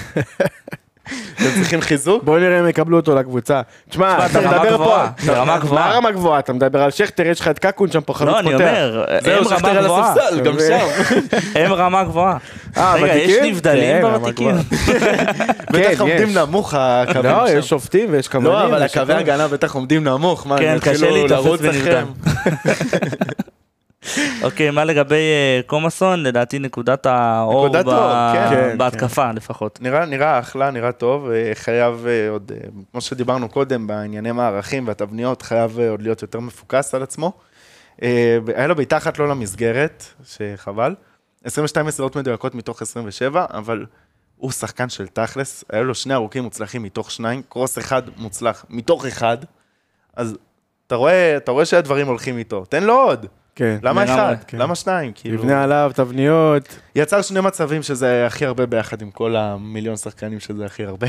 [1.36, 2.24] אתם צריכים חיזוק?
[2.24, 3.62] בוא נראה אם יקבלו אותו לקבוצה.
[3.90, 5.06] תשמע, אתה מדבר פה...
[5.24, 5.90] אתה רמה גבוהה.
[5.90, 6.40] מה רמה גבוהה?
[6.40, 8.56] אתה מדבר על שכטר, יש לך את קקון שם פה חלוץ לא, פותח.
[8.56, 10.12] אני אומר, זהו, הם שכטר רמה על גבוהה.
[10.12, 10.80] הספסל, גם שם.
[11.62, 12.38] הם רמה גבוהה.
[12.78, 13.54] אה, רגע, יש ותיקים?
[13.54, 14.50] נבדלים כן, בוותיקים.
[14.50, 14.64] גבוהה.
[15.74, 16.34] בטח כן, עומדים.
[16.38, 17.58] נמוך הקווים לא, שם.
[17.58, 18.52] יש שופטים ויש כוונים.
[18.52, 19.16] לא, אבל הקווי.
[19.16, 22.04] הגנה בטח עומדים נמוך, כן, קשה יתחילו להתאפס בנבדל.
[24.44, 26.24] אוקיי, מה לגבי אה, קומאסון?
[26.24, 29.82] לדעתי נקודת האור נקודת ב- האור, כן, כן, בהתקפה לפחות.
[29.82, 32.52] נראה, נראה אחלה, נראה טוב, אה, חייב אה, עוד,
[32.92, 37.32] כמו שדיברנו קודם, בענייני מערכים והתבניות, חייב עוד להיות יותר מפוקס על עצמו.
[38.56, 40.96] היה לו בעיטה אחת לא למסגרת, שחבל.
[41.44, 43.86] 22 מסירות מדויקות מתוך 27, אבל
[44.38, 49.06] הוא שחקן של תכלס, היו לו שני ארוכים מוצלחים מתוך שניים, קרוס אחד מוצלח מתוך
[49.06, 49.38] אחד,
[50.16, 50.38] אז
[50.88, 53.26] אתה רואה, אתה רואה שהדברים הולכים איתו, תן לו עוד.
[53.56, 53.78] כן.
[53.84, 54.36] למה אחד?
[54.48, 54.58] כן.
[54.58, 55.12] למה שניים?
[55.16, 55.38] כאילו...
[55.38, 56.80] תבנה עליו תבניות.
[56.96, 61.08] יצר שני מצבים שזה הכי הרבה ביחד עם כל המיליון שחקנים שזה הכי הרבה.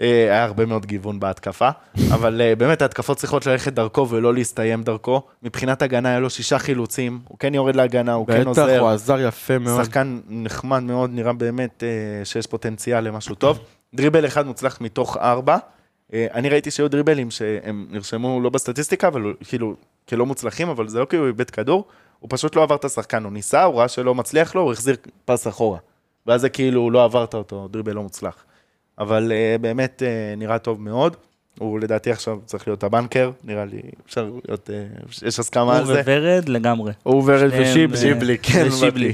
[0.00, 1.68] אה, היה הרבה מאוד גיוון בהתקפה,
[2.10, 5.22] אבל אה, באמת ההתקפות צריכות ללכת דרכו ולא להסתיים דרכו.
[5.42, 8.78] מבחינת הגנה היה לו שישה חילוצים, הוא כן יורד להגנה, הוא כן בטח, עוזר.
[8.78, 9.84] הוא עזר יפה מאוד.
[9.84, 13.58] שחקן נחמד מאוד, נראה באמת אה, שיש פוטנציאל למשהו טוב.
[13.94, 15.56] דריבל אחד מוצלח מתוך ארבע.
[16.12, 19.74] אה, אני ראיתי שהיו דריבלים שהם נרשמו לא בסטטיסטיקה, אבל הוא- כאילו,
[20.08, 21.84] כלא מוצלחים, אבל זה לא כי הוא איבד כדור,
[22.18, 24.96] הוא פשוט לא עבר את השחקן, הוא ניסה, הוא ראה שלא מצליח לו, הוא החזיר
[25.24, 25.78] פס אחורה.
[26.26, 28.44] ואז זה כאילו, לא עברת אותו, דריבל לא מוצלח.
[28.98, 31.16] אבל אה, באמת אה, נראה טוב מאוד.
[31.58, 34.70] הוא לדעתי עכשיו צריך להיות הבנקר, נראה לי, אפשר להיות,
[35.22, 36.00] יש הסכמה על הוא זה.
[36.06, 36.92] וורד לגמרי.
[37.02, 37.96] הוא ורד שניהם, ושיבלי.
[37.96, 39.12] אה, שיבלי, כן, ושיבלי.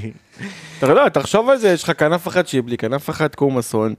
[0.78, 3.94] אתה יודע, תחשוב על זה, יש לך כנף אחת שיבלי, כנף אחת קומאסון.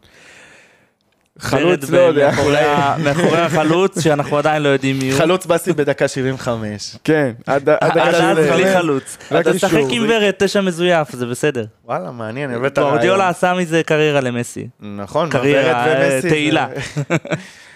[1.40, 2.32] חלוץ, לא יודע.
[3.04, 5.18] מאחורי החלוץ, שאנחנו עדיין לא יודעים מי הוא.
[5.20, 6.96] חלוץ באסי בדקה 75.
[7.04, 8.38] כן, עד עד דקה אז.
[8.38, 9.18] בלי חלוץ.
[9.28, 9.88] אתה תשחק קישור.
[9.92, 11.66] עם ורד, תשע מזויף, זה בסדר.
[11.86, 12.92] וואלה, מעניין, הבאת רעיון.
[12.94, 14.68] גורדיולה עשה מזה קריירה למסי.
[14.80, 16.68] נכון, קריירה, אה, תהילה.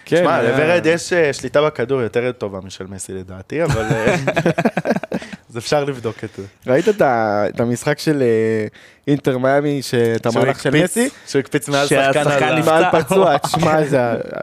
[0.05, 4.16] כן, שמע, היה- לוורד יש אה, שליטה בכדור יותר טובה משל מסי לדעתי, אבל אה,
[5.53, 6.43] אז אפשר לבדוק את זה.
[6.67, 8.67] ראית את את המשחק של אה,
[9.07, 11.09] אינטר מיאמי, שאת שהוא המהלך של מסי?
[11.27, 12.71] שהוא הקפיץ מעל שחקן על ה- נפצע.
[12.71, 13.99] מעל פצוע, תשמע, זה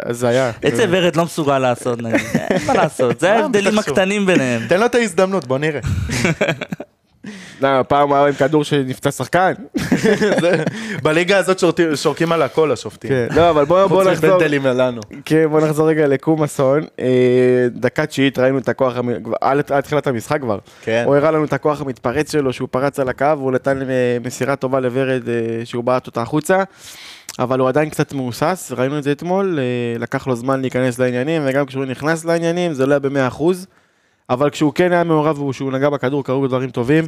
[0.07, 0.51] הזיה.
[0.67, 2.27] את זה ורד לא מסוגל לעשות, נגיד.
[2.51, 3.79] אין מה לעשות, זה ההבדלים.
[3.79, 4.63] הקטנים ביניהם.
[4.69, 5.81] תן לו את ההזדמנות, בוא נראה.
[7.61, 9.53] לא, פעם היה עם כדור שנפצע שחקן.
[11.05, 11.63] בליגה הזאת
[11.95, 13.11] שורקים על הכל השופטים.
[13.11, 14.31] כן, לא, אבל בוא בוא חוץ נחזור.
[14.31, 15.01] מבנדלים לנו.
[15.25, 16.85] כן, בוא נחזור רגע לקומאסון.
[17.01, 18.95] אה, דקה תשיעית ראינו את הכוח,
[19.41, 20.59] עד תחילת המשחק כבר.
[20.83, 21.03] כן.
[21.07, 24.57] הוא הראה לנו את הכוח המתפרץ שלו, שהוא פרץ על הקו, והוא נתן אה, מסירה
[24.57, 26.63] טובה לוורד, אה, שהוא בעט אותה החוצה.
[27.39, 29.59] אבל הוא עדיין קצת מהוסס, ראינו את זה אתמול,
[29.99, 33.67] לקח לו זמן להיכנס לעניינים, וגם כשהוא נכנס לעניינים זה לא היה במאה אחוז.
[34.31, 37.05] אבל כשהוא כן היה מעורב וכשהוא נגע בכדור, קרו דברים טובים.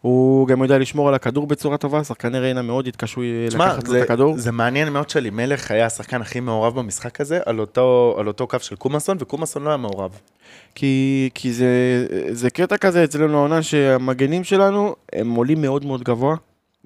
[0.00, 3.20] הוא גם יודע לשמור על הכדור בצורה טובה, שחקני ריינה מאוד התקשו
[3.52, 4.38] לקחת לו את הכדור.
[4.38, 8.58] זה מעניין מאוד שאלימלך היה השחקן הכי מעורב במשחק הזה, על אותו על אותו קו
[8.60, 10.10] של קומאסון, וקומאסון לא היה מעורב.
[10.74, 11.66] כי, כי זה,
[12.30, 16.36] זה קטע כזה אצלנו העונה שהמגנים שלנו הם עולים מאוד מאוד גבוה,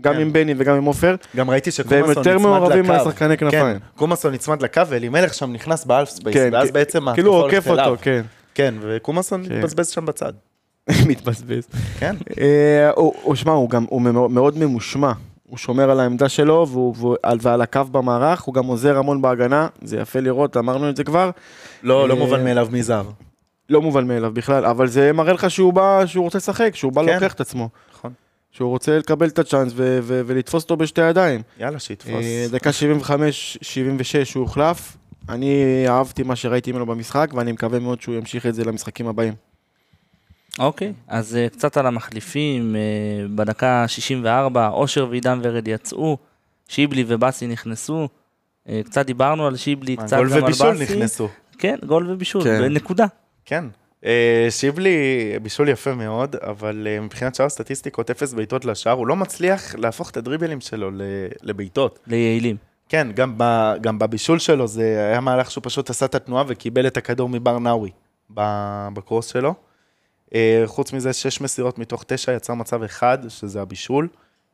[0.00, 0.20] גם כן.
[0.20, 2.48] עם בני וגם עם עופר, גם ראיתי שקומאסון והם נצמד יותר לקו.
[2.48, 3.62] מעורבים מהשחקני כנפיים.
[3.62, 7.68] כן, קומאסון נצמד לקו, ואלימלך שם נכנס ב half space, כן, ואז בעצם כאילו עוקף
[7.68, 7.96] אותו.
[8.02, 8.22] כן,
[8.54, 9.58] כן, וקומאסון כן.
[9.58, 10.32] מתבזבז שם בצד.
[11.08, 11.68] מתבזבז.
[11.98, 14.00] כן, אה, הוא, שמע, הוא גם, הוא
[14.30, 15.12] מאוד- ממושמע,
[15.48, 19.22] הוא שומר על העמדה שלו, והוא, והוא, על- ועל הקו במערך, הוא גם עוזר המון
[19.22, 21.30] בהגנה, זה יפה לראות, אמרנו את זה כבר,
[21.82, 23.02] לא לא אה, מובן מאליו מי זר.
[23.70, 27.02] לא מובן מאליו בכלל, אבל זה מראה לך שהוא בא, שהוא רוצה לשחק, שהוא בא
[27.02, 27.08] כן.
[27.08, 28.12] להוכיח את עצמו, נכון.
[28.50, 31.42] שהוא רוצה לקבל את הצ'אנס ו- ו- ולתפוס אותו בשתי ידיים.
[31.60, 32.12] יאללה, שיתפוס.
[32.24, 33.12] אה, דקה 75-76
[34.34, 34.96] הוא הוחלף.
[35.28, 39.34] אני אהבתי מה שראיתי ממנו במשחק, ואני מקווה מאוד שהוא ימשיך את זה למשחקים הבאים.
[40.58, 42.80] אוקיי, אז אה, קצת על המחליפים, אה,
[43.34, 46.16] בדקה 64, אושר ועידן ורד יצאו,
[46.68, 48.08] שיבלי ובאסי נכנסו.
[48.68, 50.94] אה, קצת דיברנו על שיבלי, מה, קצת גול גם על ובישול באסי.
[50.94, 51.28] נכנסו.
[51.58, 52.60] כן, גול ובישול, כן.
[52.62, 53.06] בנקודה.
[53.44, 53.64] כן.
[54.50, 54.98] שיבלי,
[55.42, 60.16] בישול יפה מאוד, אבל מבחינת שאר הסטטיסטיקות, אפס בעיטות לשער, הוא לא מצליח להפוך את
[60.16, 60.90] הדריבלים שלו
[61.42, 61.98] לבעיטות.
[62.06, 62.56] ליעילים.
[62.94, 66.86] כן, גם, ב, גם בבישול שלו זה היה מהלך שהוא פשוט עשה את התנועה וקיבל
[66.86, 67.90] את הכדור מבר נאווי
[68.34, 69.54] ב- בקרוס שלו.
[70.34, 74.08] אה, חוץ מזה, שש מסירות מתוך תשע יצר מצב אחד, שזה הבישול.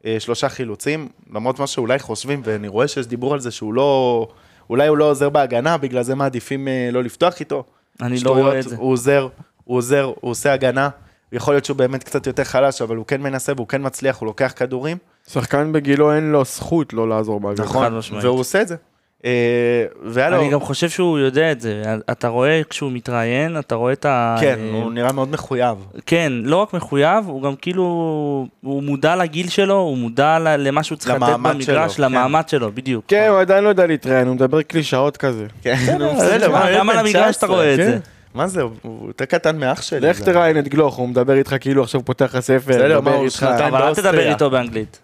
[0.06, 4.28] אה, שלושה חילוצים, למרות מה שאולי חושבים, ואני רואה שיש דיבור על זה שהוא לא...
[4.70, 7.64] אולי הוא לא עוזר בהגנה, בגלל זה מעדיפים אה, לא לפתוח איתו.
[8.02, 8.76] אני לא רואה את זה.
[8.76, 9.28] הוא עוזר,
[9.64, 10.88] הוא עוזר, הוא עושה הגנה.
[11.32, 14.26] יכול להיות שהוא באמת קצת יותר חלש, אבל הוא כן מנסה והוא כן מצליח, הוא
[14.26, 14.96] לוקח כדורים.
[15.28, 17.64] שחקן בגילו אין לו זכות לא לעזור בהגנה.
[17.66, 17.92] נכון.
[18.22, 18.76] והוא עושה את זה.
[19.24, 19.86] אה.
[20.16, 21.82] אני גם חושב שהוא יודע את זה.
[22.10, 24.36] אתה רואה כשהוא מתראיין, אתה רואה את ה...
[24.40, 25.76] כן, אה, הוא נראה מאוד מחויב.
[26.06, 27.82] כן, לא רק מחויב, הוא גם כאילו,
[28.60, 31.66] הוא מודע לגיל שלו, הוא מודע למה שהוא צריך לתת במגרש,
[31.96, 32.12] שלו, כן.
[32.12, 33.04] למעמד שלו, בדיוק.
[33.08, 35.46] כן, הוא עדיין לא יודע להתראיין, הוא מדבר קלישאות כזה.
[35.62, 35.76] כן,
[36.78, 37.84] גם על המגרש אתה 19, רואה את כן.
[37.90, 37.98] זה.
[38.34, 40.00] מה זה, הוא- יותר קטן מאח שלי.
[40.00, 43.26] לך תראיין את גלוך, הוא מדבר איתך כאילו עכשיו פותח לך ספר, בסדר, מה, הוא
[43.68, 43.94] אבל אל.
[43.94, 45.00] תדבר איתו באנגלית.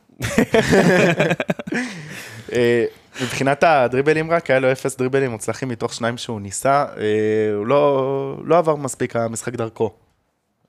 [2.53, 2.85] אה,
[3.23, 8.37] מבחינת הדריבלים רק, היה לו אפס דריבלים מוצלחים מתוך שניים שהוא ניסה, אה, הוא לא,
[8.45, 9.93] לא עבר מספיק המשחק דרכו.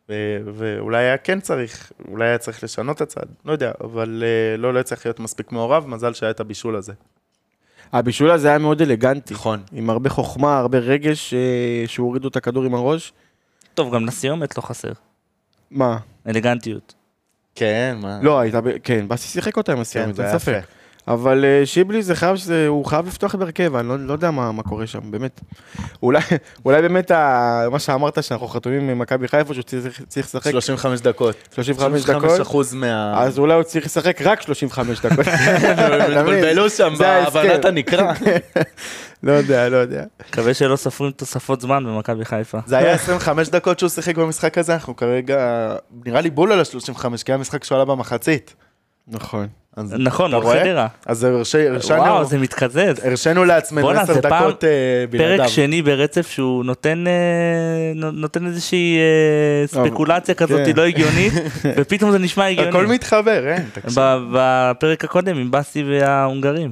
[0.09, 4.57] ו- ואולי היה כן צריך, אולי היה צריך לשנות את הצד, לא יודע, אבל אה,
[4.57, 6.93] לא, לא צריך להיות מספיק מעורב, מזל שהיה את הבישול הזה.
[7.93, 9.33] הבישול הזה היה מאוד אלגנטי.
[9.33, 9.63] נכון.
[9.71, 13.13] עם הרבה חוכמה, הרבה רגש, אה, שהוא הוריד לו את הכדור עם הראש.
[13.73, 14.91] טוב, גם לסיומת לא חסר.
[15.71, 15.97] מה?
[16.27, 16.93] אלגנטיות.
[17.57, 18.19] כן, מה?
[18.21, 20.61] לא, הייתה, כן, באסי שיחק אותה עם כן, הסיומת, אין היה ספק.
[21.07, 24.31] אבל אה, שיבלי זה חייב, שזה, הוא חייב לפתוח את הרכב, אני לא, לא יודע
[24.31, 25.41] מה, מה קורה שם, באמת.
[26.03, 26.21] אולי,
[26.65, 31.01] אולי באמת ה, מה שאמרת שאנחנו חתומים עם מכבי חיפה, שהוא צריך, צריך לשחק 35
[31.01, 31.35] דקות.
[31.53, 33.21] 35 35 דקות, אחוז מה...
[33.23, 35.25] אז אולי הוא צריך לשחק רק 35 דקות.
[36.17, 36.93] התבלבלו שם.
[36.99, 38.13] בהבנת הנקרא.
[39.23, 40.03] לא יודע, לא יודע.
[40.29, 42.59] מקווה שלא סופרים תוספות זמן במכבי חיפה.
[42.65, 45.69] זה היה 25 דקות שהוא שיחק במשחק הזה, אנחנו כרגע,
[46.05, 48.53] נראה לי בול על ה-35, כי היה משחק שהוא עלה במחצית.
[49.07, 49.47] נכון.
[49.77, 50.59] אז נכון, מול רואה?
[50.63, 50.87] חדרה.
[51.05, 53.05] אז הרשי- הרשנו- וואו, זה מתקזז.
[53.05, 54.69] הרשינו לעצמנו בואנה, 10 זה פעם- דקות אה,
[55.09, 55.37] בלעדיו.
[55.37, 57.11] פרק שני ברצף שהוא נותן אה,
[57.95, 60.71] נו- נותן איזושהי אה, ספקולציה כזאת כן.
[60.75, 61.33] לא הגיונית,
[61.77, 62.93] ופתאום זה נשמע הכל הגיוני.
[62.95, 63.99] מתחבר, אין, תקשיב.
[64.33, 66.71] בפרק הקודם עם באסי וההונגרים.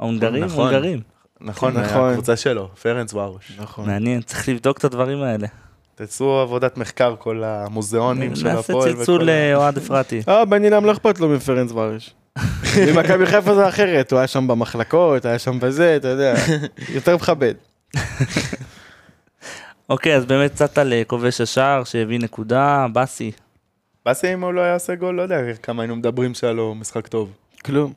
[0.00, 0.64] ההונגרים, נכון.
[0.64, 1.00] הונגרים.
[1.40, 2.10] נכון, נכון.
[2.10, 3.52] הקבוצה שלו, פרנס ורוש.
[3.58, 3.86] נכון.
[3.86, 5.46] מעניין, צריך לבדוק את הדברים האלה.
[5.94, 8.92] תעשו עבודת מחקר, כל המוזיאונים של נעשה הפועל.
[8.94, 10.22] צלצול וכל ה- לאוהד אפרתי.
[10.28, 12.14] אה, בן אילם לא אכפת לו מפרנס ורש.
[12.86, 16.34] במכבי חיפה זה אחרת, הוא היה שם במחלקות, היה שם בזה, אתה יודע,
[16.96, 17.54] יותר מכבד.
[19.88, 23.32] אוקיי, אז באמת קצת על אה, כובש השער שהביא נקודה, באסי.
[24.06, 27.06] באסי אם הוא לא היה עושה גול, לא יודע כמה היינו מדברים שהיה לו משחק
[27.06, 27.32] טוב.
[27.64, 27.92] כלום.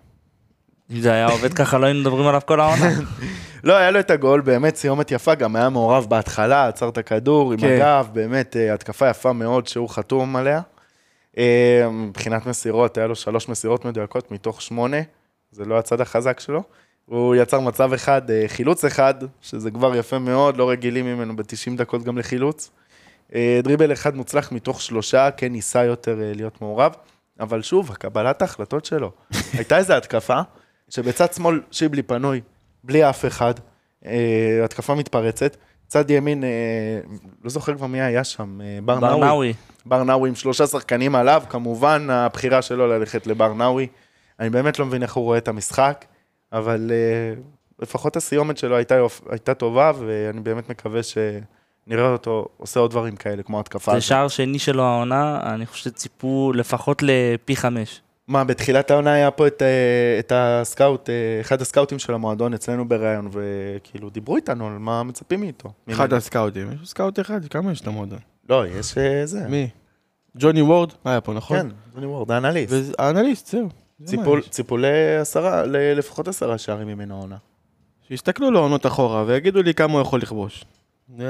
[0.92, 2.90] אם זה היה עובד ככה לא היינו מדברים עליו כל העונה.
[3.64, 7.54] לא, היה לו את הגול, באמת סיומת יפה, גם היה מעורב בהתחלה, עצר את הכדור
[7.54, 7.76] עם כן.
[7.76, 10.62] הגב, באמת אה, התקפה יפה מאוד שהוא חתום עליה.
[11.38, 14.98] אה, מבחינת מסירות, היה לו שלוש מסירות מדויקות מתוך שמונה,
[15.52, 16.64] זה לא הצד החזק שלו.
[17.06, 21.78] הוא יצר מצב אחד, אה, חילוץ אחד, שזה כבר יפה מאוד, לא רגילים ממנו ב-90
[21.78, 22.72] דקות גם לחילוץ.
[23.36, 26.92] אה, דריבל אחד מוצלח מתוך שלושה, כן ניסה יותר להיות מעורב,
[27.40, 29.12] אבל שוב, הקבלת ההחלטות שלו.
[29.54, 30.40] הייתה איזו התקפה,
[30.90, 32.42] שבצד שמאל שיבלי פנוי,
[32.84, 33.54] בלי אף אחד,
[34.64, 35.58] התקפה מתפרצת,
[35.88, 36.50] צד ימין, אה,
[37.44, 39.20] לא זוכר כבר מי היה שם, אה, בר נאווי.
[39.20, 39.54] ברנאווי.
[39.86, 43.88] בר נאווי עם שלושה שחקנים עליו, כמובן הבחירה שלו ללכת לבר נאווי.
[44.40, 46.06] אני באמת לא מבין איך הוא רואה את המשחק,
[46.54, 47.42] אבל uh,
[47.80, 48.96] לפחות הסיומת שלו הייתה,
[49.30, 53.94] הייתה טובה, ואני באמת מקווה שנראה אותו עושה עוד דברים כאלה, כמו התקפה.
[53.94, 54.02] זה.
[54.02, 58.02] שער שני שלו העונה, אני חושב שציפו לפחות לפי חמש.
[58.28, 62.88] מה, בתחילת העונה היה פה את, אה, את הסקאוט, אה, אחד הסקאוטים של המועדון אצלנו
[62.88, 65.70] בראיון, וכאילו דיברו איתנו על מה מצפים מאיתו.
[65.92, 66.16] אחד ממנו.
[66.16, 68.20] הסקאוטים, יש סקאוט אחד, כמה יש למועדון?
[68.50, 69.48] לא, יש אה, זה.
[69.48, 69.70] מי?
[70.38, 71.58] ג'וני וורד היה פה, נכון?
[71.58, 71.68] כן,
[71.98, 72.74] ג'וני וורד, האנליסט.
[73.00, 73.70] האנליסט, זהו.
[74.04, 74.36] ציפו.
[74.50, 77.38] ציפו לעשרה, לפחות עשרה שערים ממנו העונה.
[78.08, 80.66] שיסתכלו לעונות אחורה ויגידו לי כמה הוא יכול לכבוש.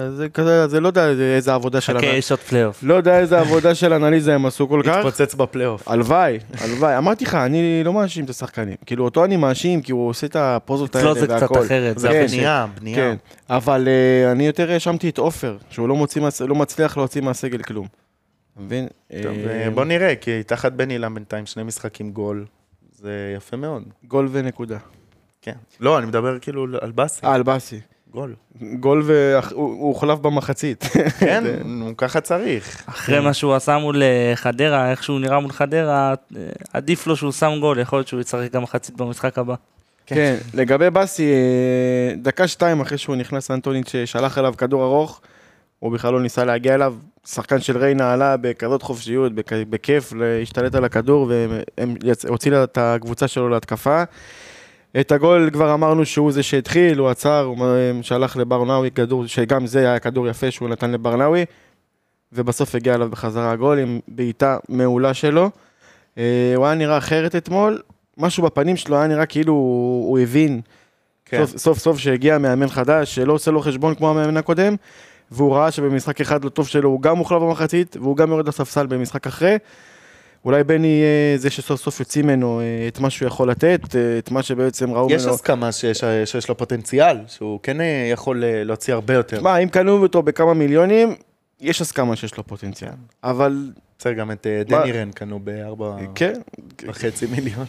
[0.09, 1.97] זה כזה, זה לא יודע איזה עבודה של...
[1.97, 2.83] חכה, יש עוד פלייאוף.
[2.83, 4.95] לא יודע איזה עבודה של אנליזה הם עשו כל כך.
[4.95, 5.87] התפוצץ בפלייאוף.
[5.87, 6.97] הלוואי, הלוואי.
[6.97, 8.75] אמרתי לך, אני לא מאשים את השחקנים.
[8.85, 11.55] כאילו, אותו אני מאשים, כי הוא עושה את הפוזות האלה אצלו זה והכל.
[11.55, 11.99] קצת אחרת.
[11.99, 12.95] זה כן, הבנייה, בנייה.
[12.95, 13.15] כן,
[13.49, 16.05] אבל אה, אני יותר האשמתי את עופר, שהוא לא
[16.47, 17.87] לא מצליח להוציא מהסגל כלום.
[18.57, 18.87] מבין?
[19.13, 22.45] אה, אה, בוא נראה, כי תחת בני לם בינתיים שני משחקים גול,
[22.91, 23.83] זה יפה מאוד.
[24.07, 24.77] גול ונקודה.
[25.41, 25.55] כן.
[25.79, 27.79] לא, אני מדבר כאילו על באסי, אה, אלבאסי.
[28.15, 28.33] גול.
[28.79, 30.83] גול והוא הוא הוחלף במחצית.
[31.19, 32.83] כן, נו, ככה צריך.
[32.89, 36.41] אחרי מה שהוא עשה מול אה, חדרה, איך שהוא נראה מול חדרה, אה,
[36.73, 39.55] עדיף לו שהוא שם גול, יכול להיות שהוא יצטרך גם מחצית במשחק הבא.
[40.05, 45.21] כן, לגבי באסי, אה, דקה שתיים אחרי שהוא נכנס אנטונית ששלח אליו כדור ארוך,
[45.79, 46.93] הוא בכלל לא ניסה להגיע אליו,
[47.27, 51.31] שחקן של ריינה עלה בכזאת חופשיות, בכ- בכיף, להשתלט על הכדור,
[52.25, 54.03] והוציא את הקבוצה שלו להתקפה.
[54.99, 57.57] את הגול כבר אמרנו שהוא זה שהתחיל, הוא עצר, הוא
[58.01, 61.45] שלח לברנאווי כדור, שגם זה היה כדור יפה שהוא נתן לברנאווי,
[62.33, 65.49] ובסוף הגיע אליו בחזרה הגול עם בעיטה מעולה שלו.
[66.17, 67.81] אה, הוא היה נראה אחרת אתמול,
[68.17, 70.61] משהו בפנים שלו היה נראה כאילו הוא, הוא הבין
[71.25, 71.45] כן.
[71.45, 74.75] סוף, סוף סוף שהגיע מאמן חדש שלא עושה לו חשבון כמו המאמן הקודם
[75.31, 78.85] והוא ראה שבמשחק אחד לא טוב שלו הוא גם מוחלף במחצית והוא גם יורד לספסל
[78.85, 79.57] במשחק אחרי.
[80.45, 84.17] אולי בני יהיה זה שסוף סוף יוציא ממנו אה, את מה שהוא יכול לתת, אה,
[84.17, 85.33] את מה שבעצם ראו יש ממנו.
[85.33, 89.41] הסכמה שיש שיש לו פוטנציאל, שהוא כן אה, יכול אה, להוציא הרבה יותר.
[89.41, 91.15] מה, אם קנו אותו בכמה מיליונים,
[91.61, 92.91] יש הסכמה שיש לו פוטנציאל.
[93.23, 96.33] אבל בסדר, גם את אה, דני רן קנו בארבע כן,
[96.87, 97.65] וחצי מיליון.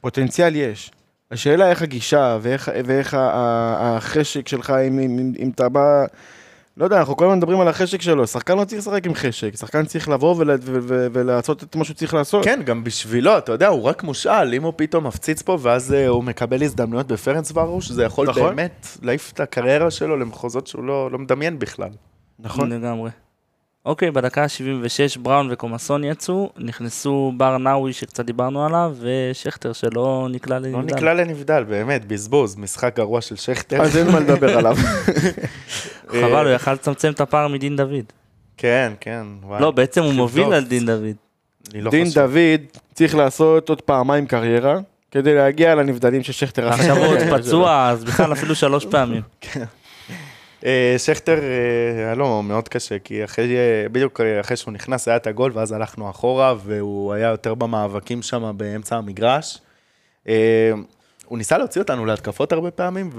[0.00, 0.90] פוטנציאל יש.
[1.30, 6.04] השאלה איך הגישה ואיך, ואיך החשק שלך, אם, אם, אם אתה בא...
[6.76, 9.56] לא יודע, אנחנו כל הזמן מדברים על החשק שלו, שחקן לא צריך לשחק עם חשק,
[9.56, 12.44] שחקן צריך לבוא ול, ו, ו, ולעשות את מה שהוא צריך לעשות.
[12.44, 16.08] כן, גם בשבילו, אתה יודע, הוא רק מושאל, אם הוא פתאום מפציץ פה, ואז אה,
[16.08, 18.42] הוא מקבל הזדמנויות בפרנס ורוש, זה יכול נכון.
[18.56, 21.90] באמת להעיף את הקריירה שלו למחוזות שהוא לא לא מדמיין בכלל.
[22.38, 22.72] נכון.
[22.72, 23.10] לגמרי.
[23.86, 30.58] אוקיי, בדקה ה-76 בראון וקומסון יצאו, נכנסו בר נאווי שקצת דיברנו עליו, ושכטר שלא נקלע
[30.58, 30.94] לא לנבדל.
[30.94, 33.82] נקלע לנבדל, באמת, בזבוז, משחק גרוע של שכטר.
[33.82, 34.76] אז אין מה לדבר עליו.
[36.20, 38.04] חבל, הוא יכל לצמצם את הפער מדין דוד.
[38.56, 39.26] כן, כן.
[39.42, 39.62] וואי.
[39.62, 40.56] לא, בעצם הוא מוביל לבדוק.
[40.56, 41.16] על דין דוד.
[41.74, 42.20] לא דין חושב.
[42.20, 44.78] דוד צריך לעשות עוד פעמיים קריירה,
[45.10, 46.68] כדי להגיע לנבדלים של שכטר.
[46.68, 49.22] עכשיו הוא עוד פצוע, אז בכלל אפילו שלוש פעמים.
[50.66, 55.08] אה, שכטר אה, היה לו מאוד קשה, כי אחרי, אה, בדיוק אה, אחרי שהוא נכנס
[55.08, 59.60] היה את הגול, ואז הלכנו אחורה, והוא היה יותר במאבקים שם באמצע המגרש.
[60.28, 60.72] אה,
[61.26, 63.10] הוא ניסה להוציא אותנו להתקפות הרבה פעמים,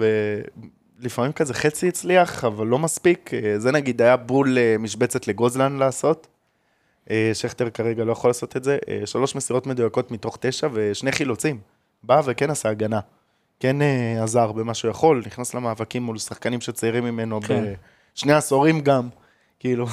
[0.99, 3.33] ולפעמים כזה חצי הצליח, אבל לא מספיק.
[3.33, 6.27] אה, זה נגיד היה בול אה, משבצת לגוזלן לעשות.
[7.11, 8.77] אה, שכטר כרגע לא יכול לעשות את זה.
[8.89, 11.59] אה, שלוש מסירות מדויקות מתוך תשע ושני חילוצים.
[12.03, 12.99] בא וכן עשה הגנה.
[13.59, 17.73] כן אה, עזר במה שהוא יכול, נכנס למאבקים מול שחקנים שצעירים ממנו כן.
[18.15, 19.09] בשני עשורים גם,
[19.59, 19.85] כאילו.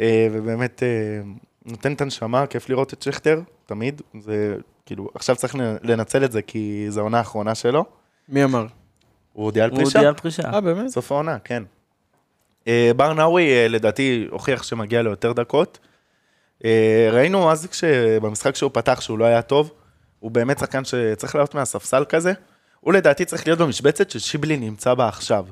[0.00, 1.20] אה, ובאמת אה,
[1.64, 4.02] נותן את הנשמה, כיף לראות את שכטר, תמיד.
[4.20, 7.84] זה כאילו, עכשיו צריך לנצל את זה כי זו העונה האחרונה שלו.
[8.28, 8.66] מי אמר?
[9.32, 9.98] הוא הודיע על הוא פרישה.
[9.98, 10.42] הודיע על פרישה.
[10.52, 10.88] אה, באמת?
[10.88, 11.62] סוף העונה, כן.
[12.68, 15.78] אה, בר נאווי, אה, לדעתי, הוכיח שמגיע לו יותר דקות.
[16.64, 19.72] אה, ראינו אז כשבמשחק שהוא פתח שהוא לא היה טוב,
[20.18, 22.32] הוא באמת שחקן שצריך לעלות מהספסל כזה.
[22.80, 25.46] הוא לדעתי צריך להיות במשבצת ששיבלי נמצא בה עכשיו,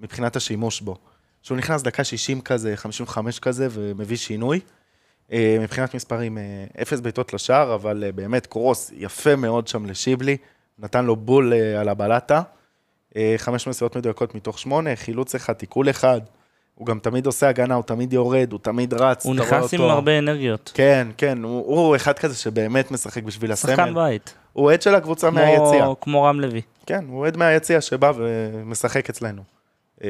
[0.00, 0.96] מבחינת השימוש בו.
[1.42, 4.60] שהוא נכנס דקה 60 כזה, 55 כזה, ומביא שינוי.
[5.32, 6.42] אה, מבחינת מספרים, אה,
[6.82, 10.36] אפס בעיטות לשער, אבל אה, באמת קרוס יפה מאוד שם לשיבלי,
[10.78, 12.42] נתן לו בול על הבלטה.
[13.36, 16.20] חמש מסירות מדויקות מתוך שמונה, חילוץ אחד, תיקול אחד.
[16.74, 19.26] הוא גם תמיד עושה הגנה, הוא תמיד יורד, הוא תמיד רץ.
[19.26, 19.92] הוא נכנס עם אותו.
[19.92, 20.72] הרבה אנרגיות.
[20.74, 23.94] כן, כן, הוא, הוא אחד כזה שבאמת משחק בשביל שחקן הסמל.
[23.94, 24.34] בית.
[24.56, 25.86] הוא אוהד של הקבוצה מהיציע.
[26.00, 26.60] כמו- רם לוי.
[26.86, 29.42] כן, הוא אוהד מהיציע שבא ומשחק אצלנו.
[30.04, 30.08] אה,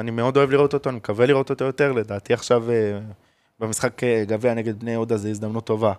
[0.00, 2.98] אני מאוד אוהב לראות אותו, אני מקווה לראות אותו יותר, לדעתי עכשיו אה,
[3.60, 5.92] במשחק אה, גביע נגד בני יהודה זו הזדמנות טובה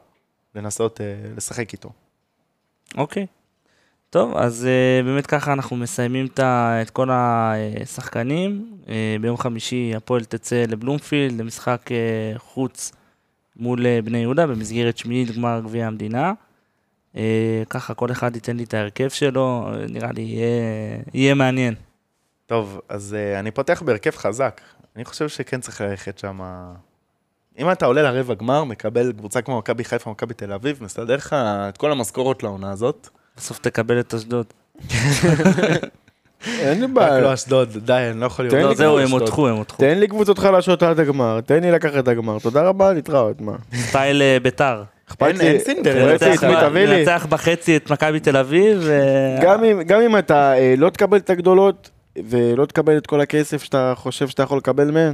[0.56, 1.02] לנסות
[1.38, 1.90] לשחק איתו.
[2.98, 3.26] אוקיי.
[4.10, 4.68] טוב, אז
[5.06, 6.28] באמת ככה אנחנו מסיימים
[6.82, 8.78] את, כל השחקנים.
[9.22, 11.90] ביום חמישי הפועל תצא לבלומפילד למשחק
[12.38, 12.92] חוץ
[13.56, 16.34] מול בני יהודה במסגרת שמינית גמר גביע המדינה.
[17.14, 17.18] Uh,
[17.70, 20.48] ככה כל אחד ייתן לי את ההרכב שלו, נראה לי יהיה,
[21.14, 21.74] יהיה מעניין.
[22.46, 24.62] טוב, אז אה, אני פותח בהרכב חזק.
[24.96, 26.42] אני חושב שכן צריך ללכת שם...
[27.60, 31.34] אם אתה עולה לרבע גמר, מקבל קבוצה כמו מכבי חיפה, מכבי תל אביב, מסתדר לך
[31.34, 33.10] את כל המשכורות לעונה הזאת.
[33.38, 34.46] בסוף תקבל את אשדוד.
[36.48, 37.20] אין לי רק בעיה.
[37.20, 38.64] לא אשדוד, די, אני לא יכול לראות.
[38.64, 39.12] לא, זהו, הם.
[39.12, 39.78] הותחו, הם הותחו.
[39.78, 42.40] תן לי קבוצות חלשות עד הגמר, תן לי לקחת את הגמר.
[42.40, 43.56] תודה רבה, להתראות, מה?
[43.90, 44.84] סטייל אה, ביתר.
[45.14, 45.58] אכפת אין- לי,
[46.48, 47.00] מי תביא לי.
[47.00, 48.78] לנצח בחצי את מכבי תל אביב.
[48.82, 51.90] ו- גם אם- גם אם אתה אה, לא תקבל את הגדולות,
[52.26, 55.14] ולא תקבל את כל הכסף שאתה חושב שאתה יכול לקבל מהן,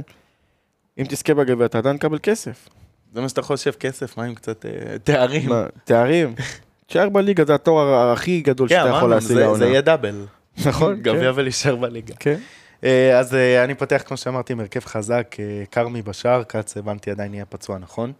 [0.98, 2.68] אם תזכה בגביע אתה עדיין תקבל כסף.
[3.14, 4.70] זה מה שאתה חושב, כסף, מה עם קצת אה,
[5.04, 5.50] תארים?
[5.84, 6.34] תארים?
[6.86, 9.58] תשאר בליגה, זה התואר הכי גדול כן, שאתה יכול להשיג זה- לעונה.
[9.58, 10.24] זה יהיה דאבל.
[10.66, 12.14] נכון, גביע ולהישאר בליגה.
[12.20, 12.36] כן.
[12.84, 15.36] אה, אז אני פותח, כמו שאמרתי, עם הרכב חזק,
[15.70, 18.12] כרמי בשער, כץ הבנתי עדיין יהיה פצוע, נכון?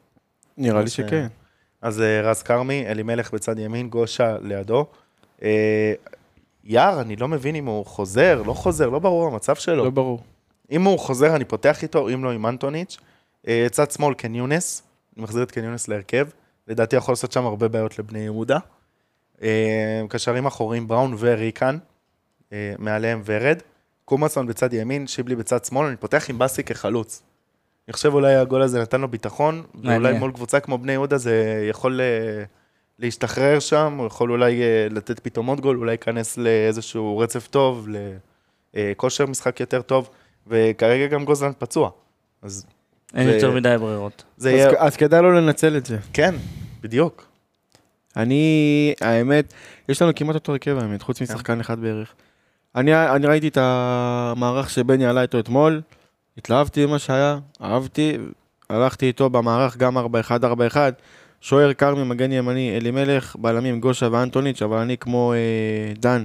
[0.59, 1.27] נראה לי שכן.
[1.83, 4.87] אז אה, רז כרמי, אלימלך בצד ימין, גושה לידו.
[5.43, 5.93] אה,
[6.65, 9.85] יער, אני לא מבין אם הוא חוזר, לא חוזר, לא ברור המצב שלו.
[9.85, 10.21] לא ברור.
[10.71, 12.99] אם הוא חוזר, אני פותח איתו, אם לא עם אנטוניץ'.
[13.49, 14.83] אה, צד שמאל, קן יונס,
[15.17, 16.29] אני מחזיר את קן יונס להרכב.
[16.69, 18.59] לדעתי יכול לעשות שם הרבה בעיות לבני יהודה.
[20.09, 21.79] קשרים אחוריים, בראון וריקן,
[22.79, 23.59] מעליהם ורד.
[24.05, 27.23] קומאסון בצד ימין, שיבלי בצד שמאל, אני פותח עם באסי כחלוץ.
[27.91, 30.13] אני חושב אולי הגול הזה נתן לו ביטחון, ואולי.
[30.19, 32.43] מול קבוצה כמו בני יהודה זה יכול אה,
[32.99, 37.89] להשתחרר שם, הוא יכול אולי אה, לתת פתאום עוד גול, אולי ייכנס לאיזשהו רצף טוב,
[38.75, 40.11] לכושר משחק יותר טוב,
[40.47, 41.91] וכרגע גם גוזלן פצוע.
[42.43, 42.67] אז
[43.15, 44.25] אין זה- יותר מדי ברירות.
[44.39, 45.97] אז יהיה, כ- אז כדאי לו לנצל את זה.
[46.13, 46.35] כן,
[46.83, 47.27] בדיוק.
[48.17, 49.55] אני, האמת,
[49.89, 52.15] יש לנו כמעט אותו הרכב האמת, חוץ משחקן אחד בערך.
[52.77, 55.81] אני, אני ראיתי את המערך שבני עלה איתו אתמול,
[56.41, 58.19] התלהבתי ממה שהיה, אהבתי,
[58.71, 60.03] הלכתי איתו במערך גם 4-1-4-1,
[61.41, 66.25] שוער כרמי, מגן ימני, אלימלך, בלמים גושה ואנטוניץ', אבל אני כמו אה, דן,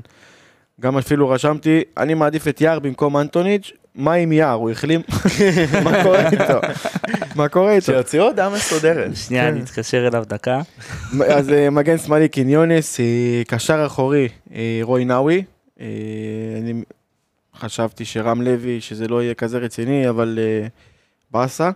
[0.81, 5.01] גם אפילו רשמתי, אני מעדיף את יער במקום אנטוניץ', מה עם יער, הוא החלים?
[5.83, 6.59] מה קורה איתו?
[7.37, 7.85] מה קורה איתו?
[7.85, 9.15] שיוציאו הודעה מסודרת.
[9.15, 10.61] שנייה, אני אתקשר אליו דקה.
[11.27, 15.43] אז אה, מגן שמאלי קיניונס, אה, קשר אחורי אה, רוי נאווי.
[17.65, 20.67] חשבתי שרם לוי, שזה לא יהיה כזה רציני, אבל אה,
[21.31, 21.71] באסה.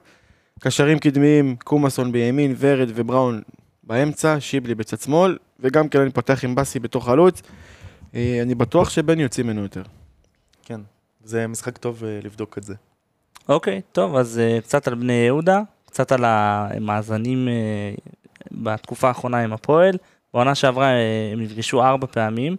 [0.59, 3.41] קשרים קדמיים, קומאסון בימין, ורד ובראון
[3.83, 7.41] באמצע, שיבלי בצד שמאל, וגם כן אני פותח עם באסי בתוך חלוץ.
[8.15, 9.83] אה, אני בטוח שבן יוציא ממנו יותר.
[10.63, 10.81] כן,
[11.23, 12.73] זה משחק טוב אה, לבדוק את זה.
[13.49, 18.11] אוקיי, טוב, אז uh, קצת על בני יהודה, קצת על המאזנים uh,
[18.51, 19.97] בתקופה האחרונה עם הפועל.
[20.33, 22.55] בעונה שעברה uh, הם נפגשו ארבע פעמים.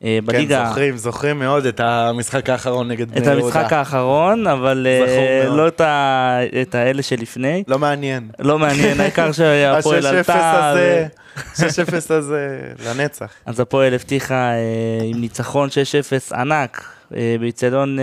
[0.00, 3.44] כן, בליגה, זוכרים, זוכרים מאוד את המשחק האחרון נגד בני את יהודה.
[3.44, 5.56] המשחק האחרון, אבל מאוד.
[5.56, 7.64] לא את, ה, את האלה שלפני.
[7.68, 8.28] לא מעניין.
[8.38, 10.70] לא מעניין, העיקר שהפועל ה-6-0 עלתה.
[10.70, 11.06] הזה,
[11.58, 13.32] ו- 6-0 הזה, לנצח.
[13.46, 15.68] אז הפועל הבטיחה uh, עם ניצחון
[16.32, 17.98] 6-0 ענק באיצטדיון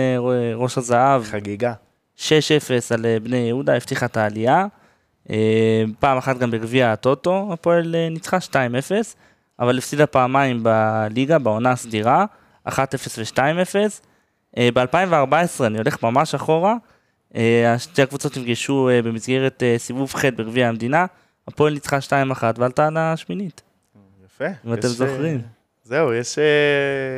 [0.54, 1.24] ראש הזהב.
[1.24, 1.72] חגיגה.
[2.18, 2.22] 6-0
[2.90, 4.66] על אה, בני יהודה, הבטיחה את העלייה.
[5.30, 8.54] אה, פעם אחת גם בגביע הטוטו, הפועל אה, ניצחה 2-0,
[9.62, 12.24] אבל הפסידה פעמיים בליגה, בעונה הסדירה,
[12.68, 12.72] 1-0
[13.18, 13.76] ו-2-0.
[14.56, 16.74] ב-2014, אני הולך ממש אחורה,
[17.36, 21.06] אה, שתי הקבוצות נפגשו אה, במסגרת אה, סיבוב ח' בגביע המדינה,
[21.48, 23.62] הפועל ניצחה 2-1 ועלתה לשמינית,
[24.24, 24.44] יפה.
[24.66, 25.40] אם אתם יש, זוכרים.
[25.84, 26.38] זהו, יש...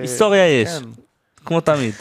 [0.00, 0.68] היסטוריה יש.
[0.68, 0.88] כן.
[1.44, 1.94] כמו תמיד.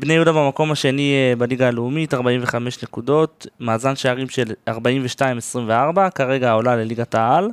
[0.00, 5.60] בני יהודה במקום השני בליגה הלאומית, 45 נקודות, מאזן שערים של 42-24,
[6.14, 7.50] כרגע עולה לליגת העל.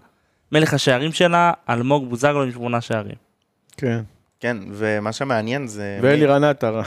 [0.51, 3.15] מלך השערים שלה, אלמוג בוזגלו עם שמונה שערים.
[3.77, 3.99] כן.
[4.39, 5.99] כן, ומה שמעניין זה...
[6.01, 6.81] ואלירן עטר.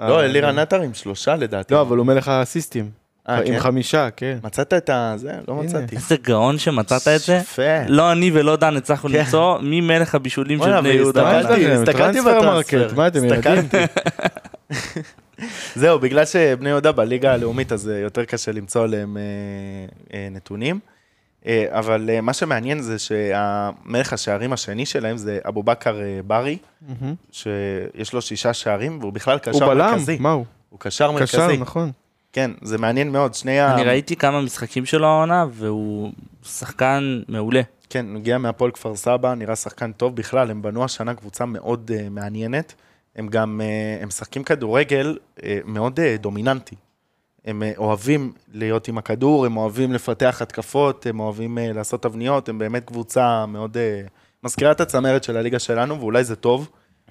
[0.00, 1.74] לא, אלירן עטר עם שלושה לדעתי.
[1.74, 2.90] לא, אבל הוא מלך האסיסטים.
[3.28, 3.58] אה, עם כן?
[3.58, 4.38] חמישה, כן.
[4.42, 5.12] מצאת את ה...
[5.16, 5.32] זה?
[5.48, 5.54] לא.
[5.54, 5.96] מצאתי.
[5.96, 7.34] איזה גאון שמצאת את זה.
[7.34, 7.62] יפה.
[7.88, 9.18] לא אני ולא דן הצלחנו כן.
[9.18, 11.38] למצוא מי מלך הבישולים של בני יהודה.
[11.38, 12.94] הסתכלתי טרנספר בטרנספר.
[12.96, 13.70] מה אתם ילדים?
[15.74, 19.22] זהו, בגלל שבני יהודה בליגה הלאומית, אז אה, יותר קשה למצוא עליהם אה,
[20.14, 20.78] אה, נתונים.
[21.46, 26.58] אה, אבל אה, מה שמעניין זה שהמלך השערים השני שלהם זה אבו בכר אה, ברי.
[27.32, 30.16] שיש לו שישה שערים, והוא בכלל הוא קשר בלם, מרכזי.
[30.20, 30.44] מה הוא?
[30.70, 31.56] הוא קשר קשר, מרכזי.
[31.56, 31.90] נכון.
[32.32, 33.34] כן, זה מעניין מאוד.
[33.34, 33.74] שני ה...
[33.74, 36.12] אני ראיתי כמה משחקים שלו העונה והוא
[36.44, 37.60] שחקן מעולה.
[37.90, 42.10] כן, מגיע מהפועל כפר סבא, נראה שחקן טוב בכלל, הם בנו השנה קבוצה מאוד uh,
[42.10, 42.74] מעניינת.
[43.16, 46.76] הם גם, uh, הם משחקים כדורגל uh, מאוד uh, דומיננטי.
[47.44, 52.48] הם uh, אוהבים להיות עם הכדור, הם אוהבים לפתח התקפות, הם אוהבים uh, לעשות תבניות,
[52.48, 53.76] הם באמת קבוצה מאוד...
[53.76, 54.10] Uh,
[54.44, 56.70] מזכירה את הצמרת של הליגה שלנו, ואולי זה טוב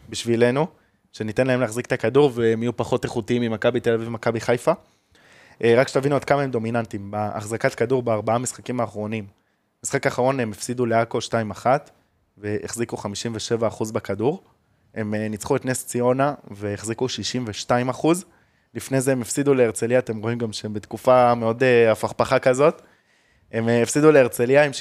[0.10, 0.68] בשבילנו,
[1.12, 4.72] שניתן להם להחזיק את הכדור והם יהיו פחות איכותיים ממכבי תל אביב ומכבי חיפה.
[5.64, 9.26] רק שתבינו עד כמה הם דומיננטיים, בהחזקת כדור בארבעה משחקים האחרונים.
[9.84, 11.18] משחק האחרון הם הפסידו לעכו
[11.64, 11.66] 2-1
[12.38, 12.98] והחזיקו
[13.70, 14.44] 57% בכדור.
[14.96, 17.08] הם אה, ניצחו את נס ציונה והחזיקו
[17.70, 17.70] 62%.
[18.74, 22.82] לפני זה הם הפסידו להרצליה, אתם רואים גם שהם בתקופה מאוד אה, הפכפכה כזאת.
[23.52, 24.72] הם אה, הפסידו להרצליה עם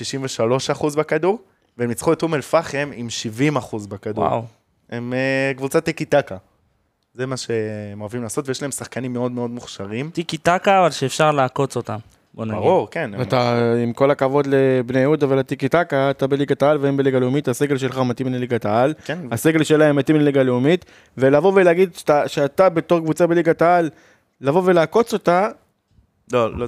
[0.70, 1.42] 63% בכדור,
[1.78, 3.08] והם ניצחו את אום אל-פחם עם
[3.56, 4.24] 70% בכדור.
[4.24, 4.44] וואו.
[4.90, 6.36] הם אה, קבוצת טיקי טקה.
[7.14, 10.10] זה מה שהם אוהבים לעשות, ויש להם שחקנים מאוד מאוד מוכשרים.
[10.10, 11.98] טיקי טקה אבל שאפשר לעקוץ אותם.
[12.34, 12.58] בוא נגיד.
[12.58, 13.22] ברור, כן.
[13.22, 17.76] אתה, עם כל הכבוד לבני יהודה ולטיקי טקה, אתה בליגת העל והם בליגה לאומית, הסגל
[17.76, 20.84] שלך מתאים לליגת העל, כן, הסגל שלהם מתאים לליגה לאומית,
[21.18, 23.90] ולבוא ולהגיד שאתה, שאתה בתור קבוצה בליגת העל,
[24.40, 25.48] לבוא ולעקוץ אותה,
[26.32, 26.66] לא, לא,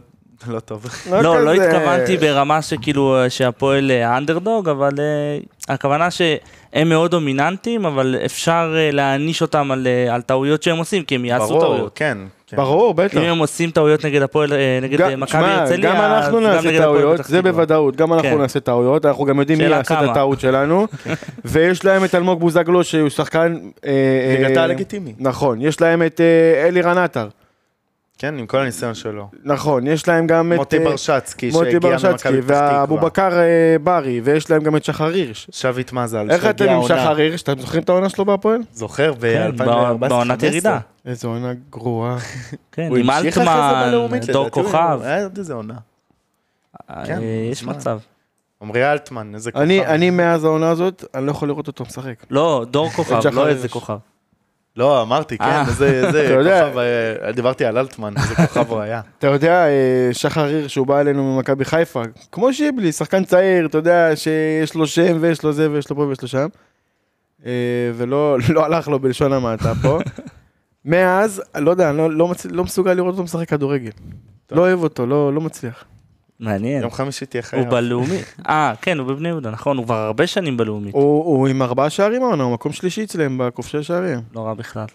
[0.48, 0.86] לא טוב.
[1.10, 5.38] לא, לא כזה- התכוונתי ברמה שכאילו אה, שהפועל אה, האנדרדוג, אבל אה,
[5.74, 6.38] הכוונה שהם
[6.88, 11.24] מאוד דומיננטיים, אבל אפשר אה, להעניש אותם על אה, על טעויות שהם עושים, כי הם
[11.24, 11.92] יעשו ברור, טעויות.
[11.94, 12.18] כן.
[12.46, 12.56] כן.
[12.56, 13.16] ברור, בטח.
[13.16, 16.78] אם הם עושים טעויות נגד הפועל, אה, נגד גם- אה, מכבי הרצליה, גם אנחנו נעשה
[16.78, 17.42] טעויות, זה.
[17.42, 18.38] בוודאות, גם אנחנו כן.
[18.38, 20.08] נעשה טעויות, אנחנו גם יודעים מי יעשה את.
[20.10, 20.86] הטעות שלנו,
[21.44, 23.56] ויש להם את אלמוג בוזגלו שהוא שחקן...
[23.86, 23.90] אה,
[24.54, 25.12] אה, העל לגיטימי.
[25.18, 27.28] נכון, יש להם את אה, אלירן עטר,
[28.20, 29.28] כן, עם כל הניסיון שלו.
[29.44, 30.58] נכון, יש להם גם את...
[30.58, 33.00] מוטי אה, ברשצקי, מוטי שהגיע ברשצקי, ממכבי פתח תקווה.
[33.00, 35.46] בכר אה, ברי, ויש להם גם את שחר הירש.
[35.52, 36.82] שביט מזל, איך אתם עם.
[36.82, 37.42] שחר הירש?
[37.42, 38.60] אתם זוכרים את העונה שלו בהפועל?
[38.72, 40.08] זוכר כן, ב-2014-2015.
[40.08, 40.78] בעונת ירידה.
[41.06, 42.16] איזו עונה גרועה.
[42.72, 45.74] כן, עם אלטמן, דור כוכב, היה עוד איזה עונה.
[46.90, 47.20] אה, כן,
[47.50, 47.64] יש.
[47.64, 47.98] מצב.
[48.62, 49.62] עמרי אלטמן, איזה כוכב.
[49.62, 52.24] אני אני מאז העונה הזאת, אני לא יכול לראות אותו משחק.
[52.30, 53.68] לא, דור כוכב, לא איזה.
[53.68, 53.98] כוכב.
[54.76, 55.64] לא, אמרתי, כן, אה.
[55.68, 59.00] איזה איזה כוכב, אה, דיברתי על אלטמן, איזה כוכב הוא היה.
[59.18, 62.02] אתה יודע, אה, שחר הירש, שהוא בא אלינו ממכבי חיפה,
[62.32, 66.02] כמו שיבלי, שחקן צעיר, אתה יודע, שיש לו שם ויש לו זה ויש לו פה
[66.02, 66.46] ויש לו שם.
[67.94, 69.98] ולא לא הלך לו בלשון המעטה פה.
[70.84, 72.32] מאז, לא יודע, אני לא, לא.
[72.50, 73.90] לא מסוגל לראות אותו משחק כדורגל.
[74.50, 75.84] לא אוהב אותו, לא, לא מצליח.
[76.40, 76.82] מעניין.
[76.82, 77.62] יום חמישי תהיה חייב.
[77.62, 78.18] הוא בלאומי.
[78.48, 80.94] אה, כן, הוא בבני יהודה, נכון, הוא כבר הרבה שנים בלאומית.
[80.94, 84.20] הוא, הוא עם ארבעה שערים העונה, הוא מקום שלישי אצלם בכובשי שערים.
[84.34, 84.86] לא רע בכלל.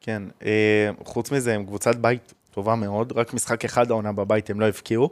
[0.00, 4.60] כן, אה, חוץ מזה, הם קבוצת בית טובה מאוד, רק משחק אחד העונה בבית הם
[4.60, 5.10] לא הבקיעו,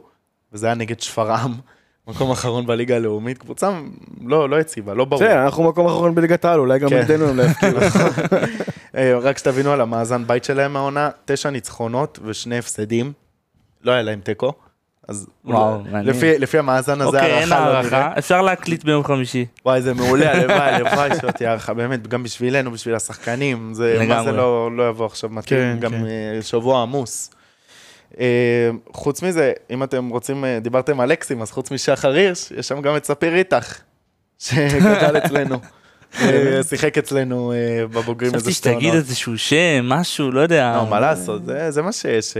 [0.53, 1.53] וזה היה נגד שפרעם,
[2.07, 3.79] מקום אחרון בליגה הלאומית, קבוצה
[4.21, 5.23] לא לא יציבה, לא ברור.
[5.23, 6.99] בסדר, אנחנו מקום אחרון בליגת העל, אולי גם כן.
[6.99, 7.77] נגדנו הם לא יפקיעו.
[8.97, 13.13] אה, רק שתבינו על המאזן בית שלהם העונה, תשע ניצחונות ושני הפסדים,
[13.83, 14.53] לא היה להם תיקו,
[15.07, 15.81] אז וואו.
[16.03, 17.95] לפי- לפי המאזן הזה, אוקיי, אין הערכה לא.
[17.95, 19.45] הערכה, אפשר להקליט ביום חמישי.
[19.65, 24.23] וואי, זה מעולה, הלוואי, הלוואי שלא תהיה הערכה, באמת, גם בשבילנו, בשביל השחקנים, זה, מה.
[24.23, 26.05] זה לא, לא יבוא עכשיו מתאים, כן, גם כן.
[26.05, 27.31] אה, שבוע עמוס.
[28.19, 28.25] אה,
[28.93, 32.81] חוץ מזה, אם אתם רוצים, אה, דיברתם על אקסים, אז חוץ משחר הירש, יש שם
[32.81, 33.77] גם את ספיר איתך,
[34.39, 35.55] שגדל אצלנו.
[36.21, 37.53] אה, שיחק אצלנו
[37.91, 39.03] בבוגרים איזה חשבתי שתי שתגיד עונות.
[39.05, 40.73] איזשהו שם, משהו, לא יודע.
[40.77, 42.33] לא, מה לעשות, זה, מה שיש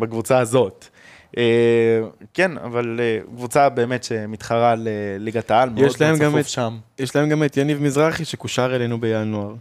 [0.00, 0.88] בקבוצה הזאת.
[1.38, 2.00] אה,
[2.34, 6.78] כן, אבל אה, קבוצה באמת שמתחרה לליגת העל, מאוד יש להם מאוד גם צפוף שם.
[6.98, 9.54] יש להם גם את יניב מזרחי שקושר אלינו בינואר.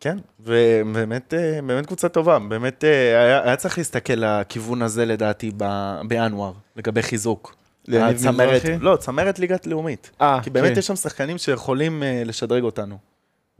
[0.00, 6.00] כן, ובאמת אה, באמת קבוצה טובה, באמת היה, היה צריך להסתכל לכיוון הזה לדעתי ב-
[6.08, 7.56] בינואר, לגבי חיזוק.
[7.88, 8.62] הצמרת-?
[8.80, 10.10] לא, צמרת ליגת לאומית.
[10.20, 10.78] אה, כי באמת כן.
[10.78, 12.98] יש שם שחקנים שיכולים לשדרג אותנו.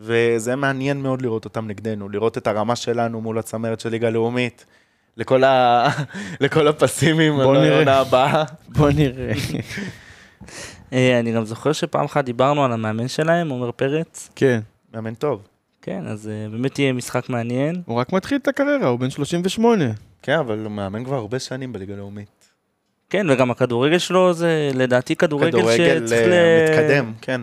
[0.01, 4.64] וזה מעניין מאוד לראות אותם נגדנו, לראות את הרמה שלנו מול הצמרת של ליגה לאומית,
[5.17, 5.89] לכל, ה...
[6.41, 7.71] לכל הפסימים, בוא נראה.
[7.71, 8.45] לעונה הבאה.
[8.77, 9.33] בוא נראה.
[10.93, 14.31] אה, אני גם זוכר שפעם אחת דיברנו על המאמן שלהם, עומר פרץ.
[14.37, 14.61] כן.
[14.95, 15.43] מאמן טוב.
[15.83, 17.83] כן, אז אה, באמת יהיה משחק מעניין.
[17.87, 19.85] הוא רק מתחיל את הקריירה, הוא בן 38.
[20.23, 22.51] כן, אבל הוא מאמן כבר הרבה שנים בליגה לאומית.
[23.11, 26.33] כן, וגם הכדורגל שלו זה לדעתי כדורגל כדורגל שצריך ל...
[26.33, 27.41] אה, מתקדם, כן.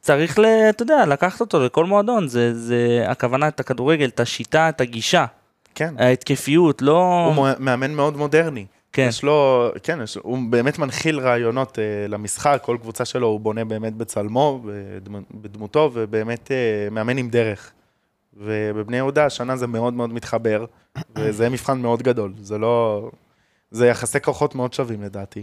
[0.00, 0.44] צריך, ל...
[0.70, 2.28] אתה יודע, לקחת אותו לכל מועדון.
[2.28, 5.24] זה, זה הכוונה, את הכדורגל, את השיטה, את הגישה.
[5.74, 7.32] כן, ההתקפיות, לא...
[7.36, 8.66] הוא מאמן מאוד מודרני.
[8.92, 9.06] כן.
[9.08, 13.64] יש לו, כן, יש, הוא באמת מנחיל רעיונות אה, למשחק, כל קבוצה שלו הוא בונה
[13.64, 17.72] באמת בצלמו, בדמ, בדמותו, ובאמת אה, מאמן עם דרך.
[18.36, 20.64] ובבני יהודה השנה זה מאוד מאוד מתחבר,
[21.18, 23.10] וזה מבחן מאוד גדול, זה לא...
[23.70, 25.42] זה יחסי כוחות מאוד שווים לדעתי.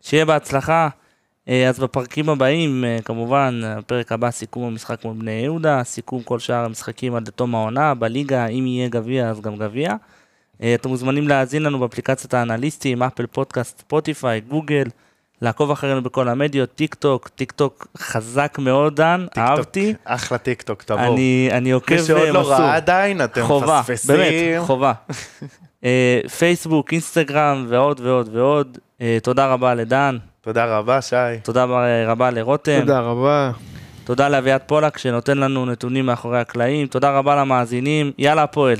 [0.00, 0.88] שיהיה בהצלחה.
[1.48, 6.38] אה, אז בפרקים הבאים, אה, כמובן, הפרק הבא סיכום המשחק מול בני יהודה, סיכום כל
[6.38, 9.94] שאר המשחקים עד לתום העונה, בליגה, אם יהיה גביע אז גם גביע.
[10.62, 14.84] אה, אתם מוזמנים להאזין לנו באפליקציית האנליסטים, אפל פודקאסט, ספוטיפיי, גוגל,
[15.42, 19.94] לעקוב אחרינו בכל המדיות, טיק טוק, טיק טוק חזק מאוד, דן, אהבתי.
[20.04, 21.00] אחלה טיקטוק, תבוא.
[21.00, 22.50] אני, אני עוקב מי שעוד לא.
[22.50, 24.16] ראה עדיין, אתם חובה, מפספסים.
[24.16, 24.92] באמת, חובה.
[26.38, 28.78] פייסבוק, אינסטגרם ועוד ועוד ועוד.
[29.22, 31.16] תודה רבה לדן, תודה רבה, שי.
[31.42, 31.64] תודה
[32.06, 32.80] רבה לרותם.
[32.80, 33.50] תודה רבה.
[34.04, 38.76] תודה לאביעד פולק שנותן לנו נתונים מאחורי הקלעים, תודה רבה למאזינים, יאללה הפועל.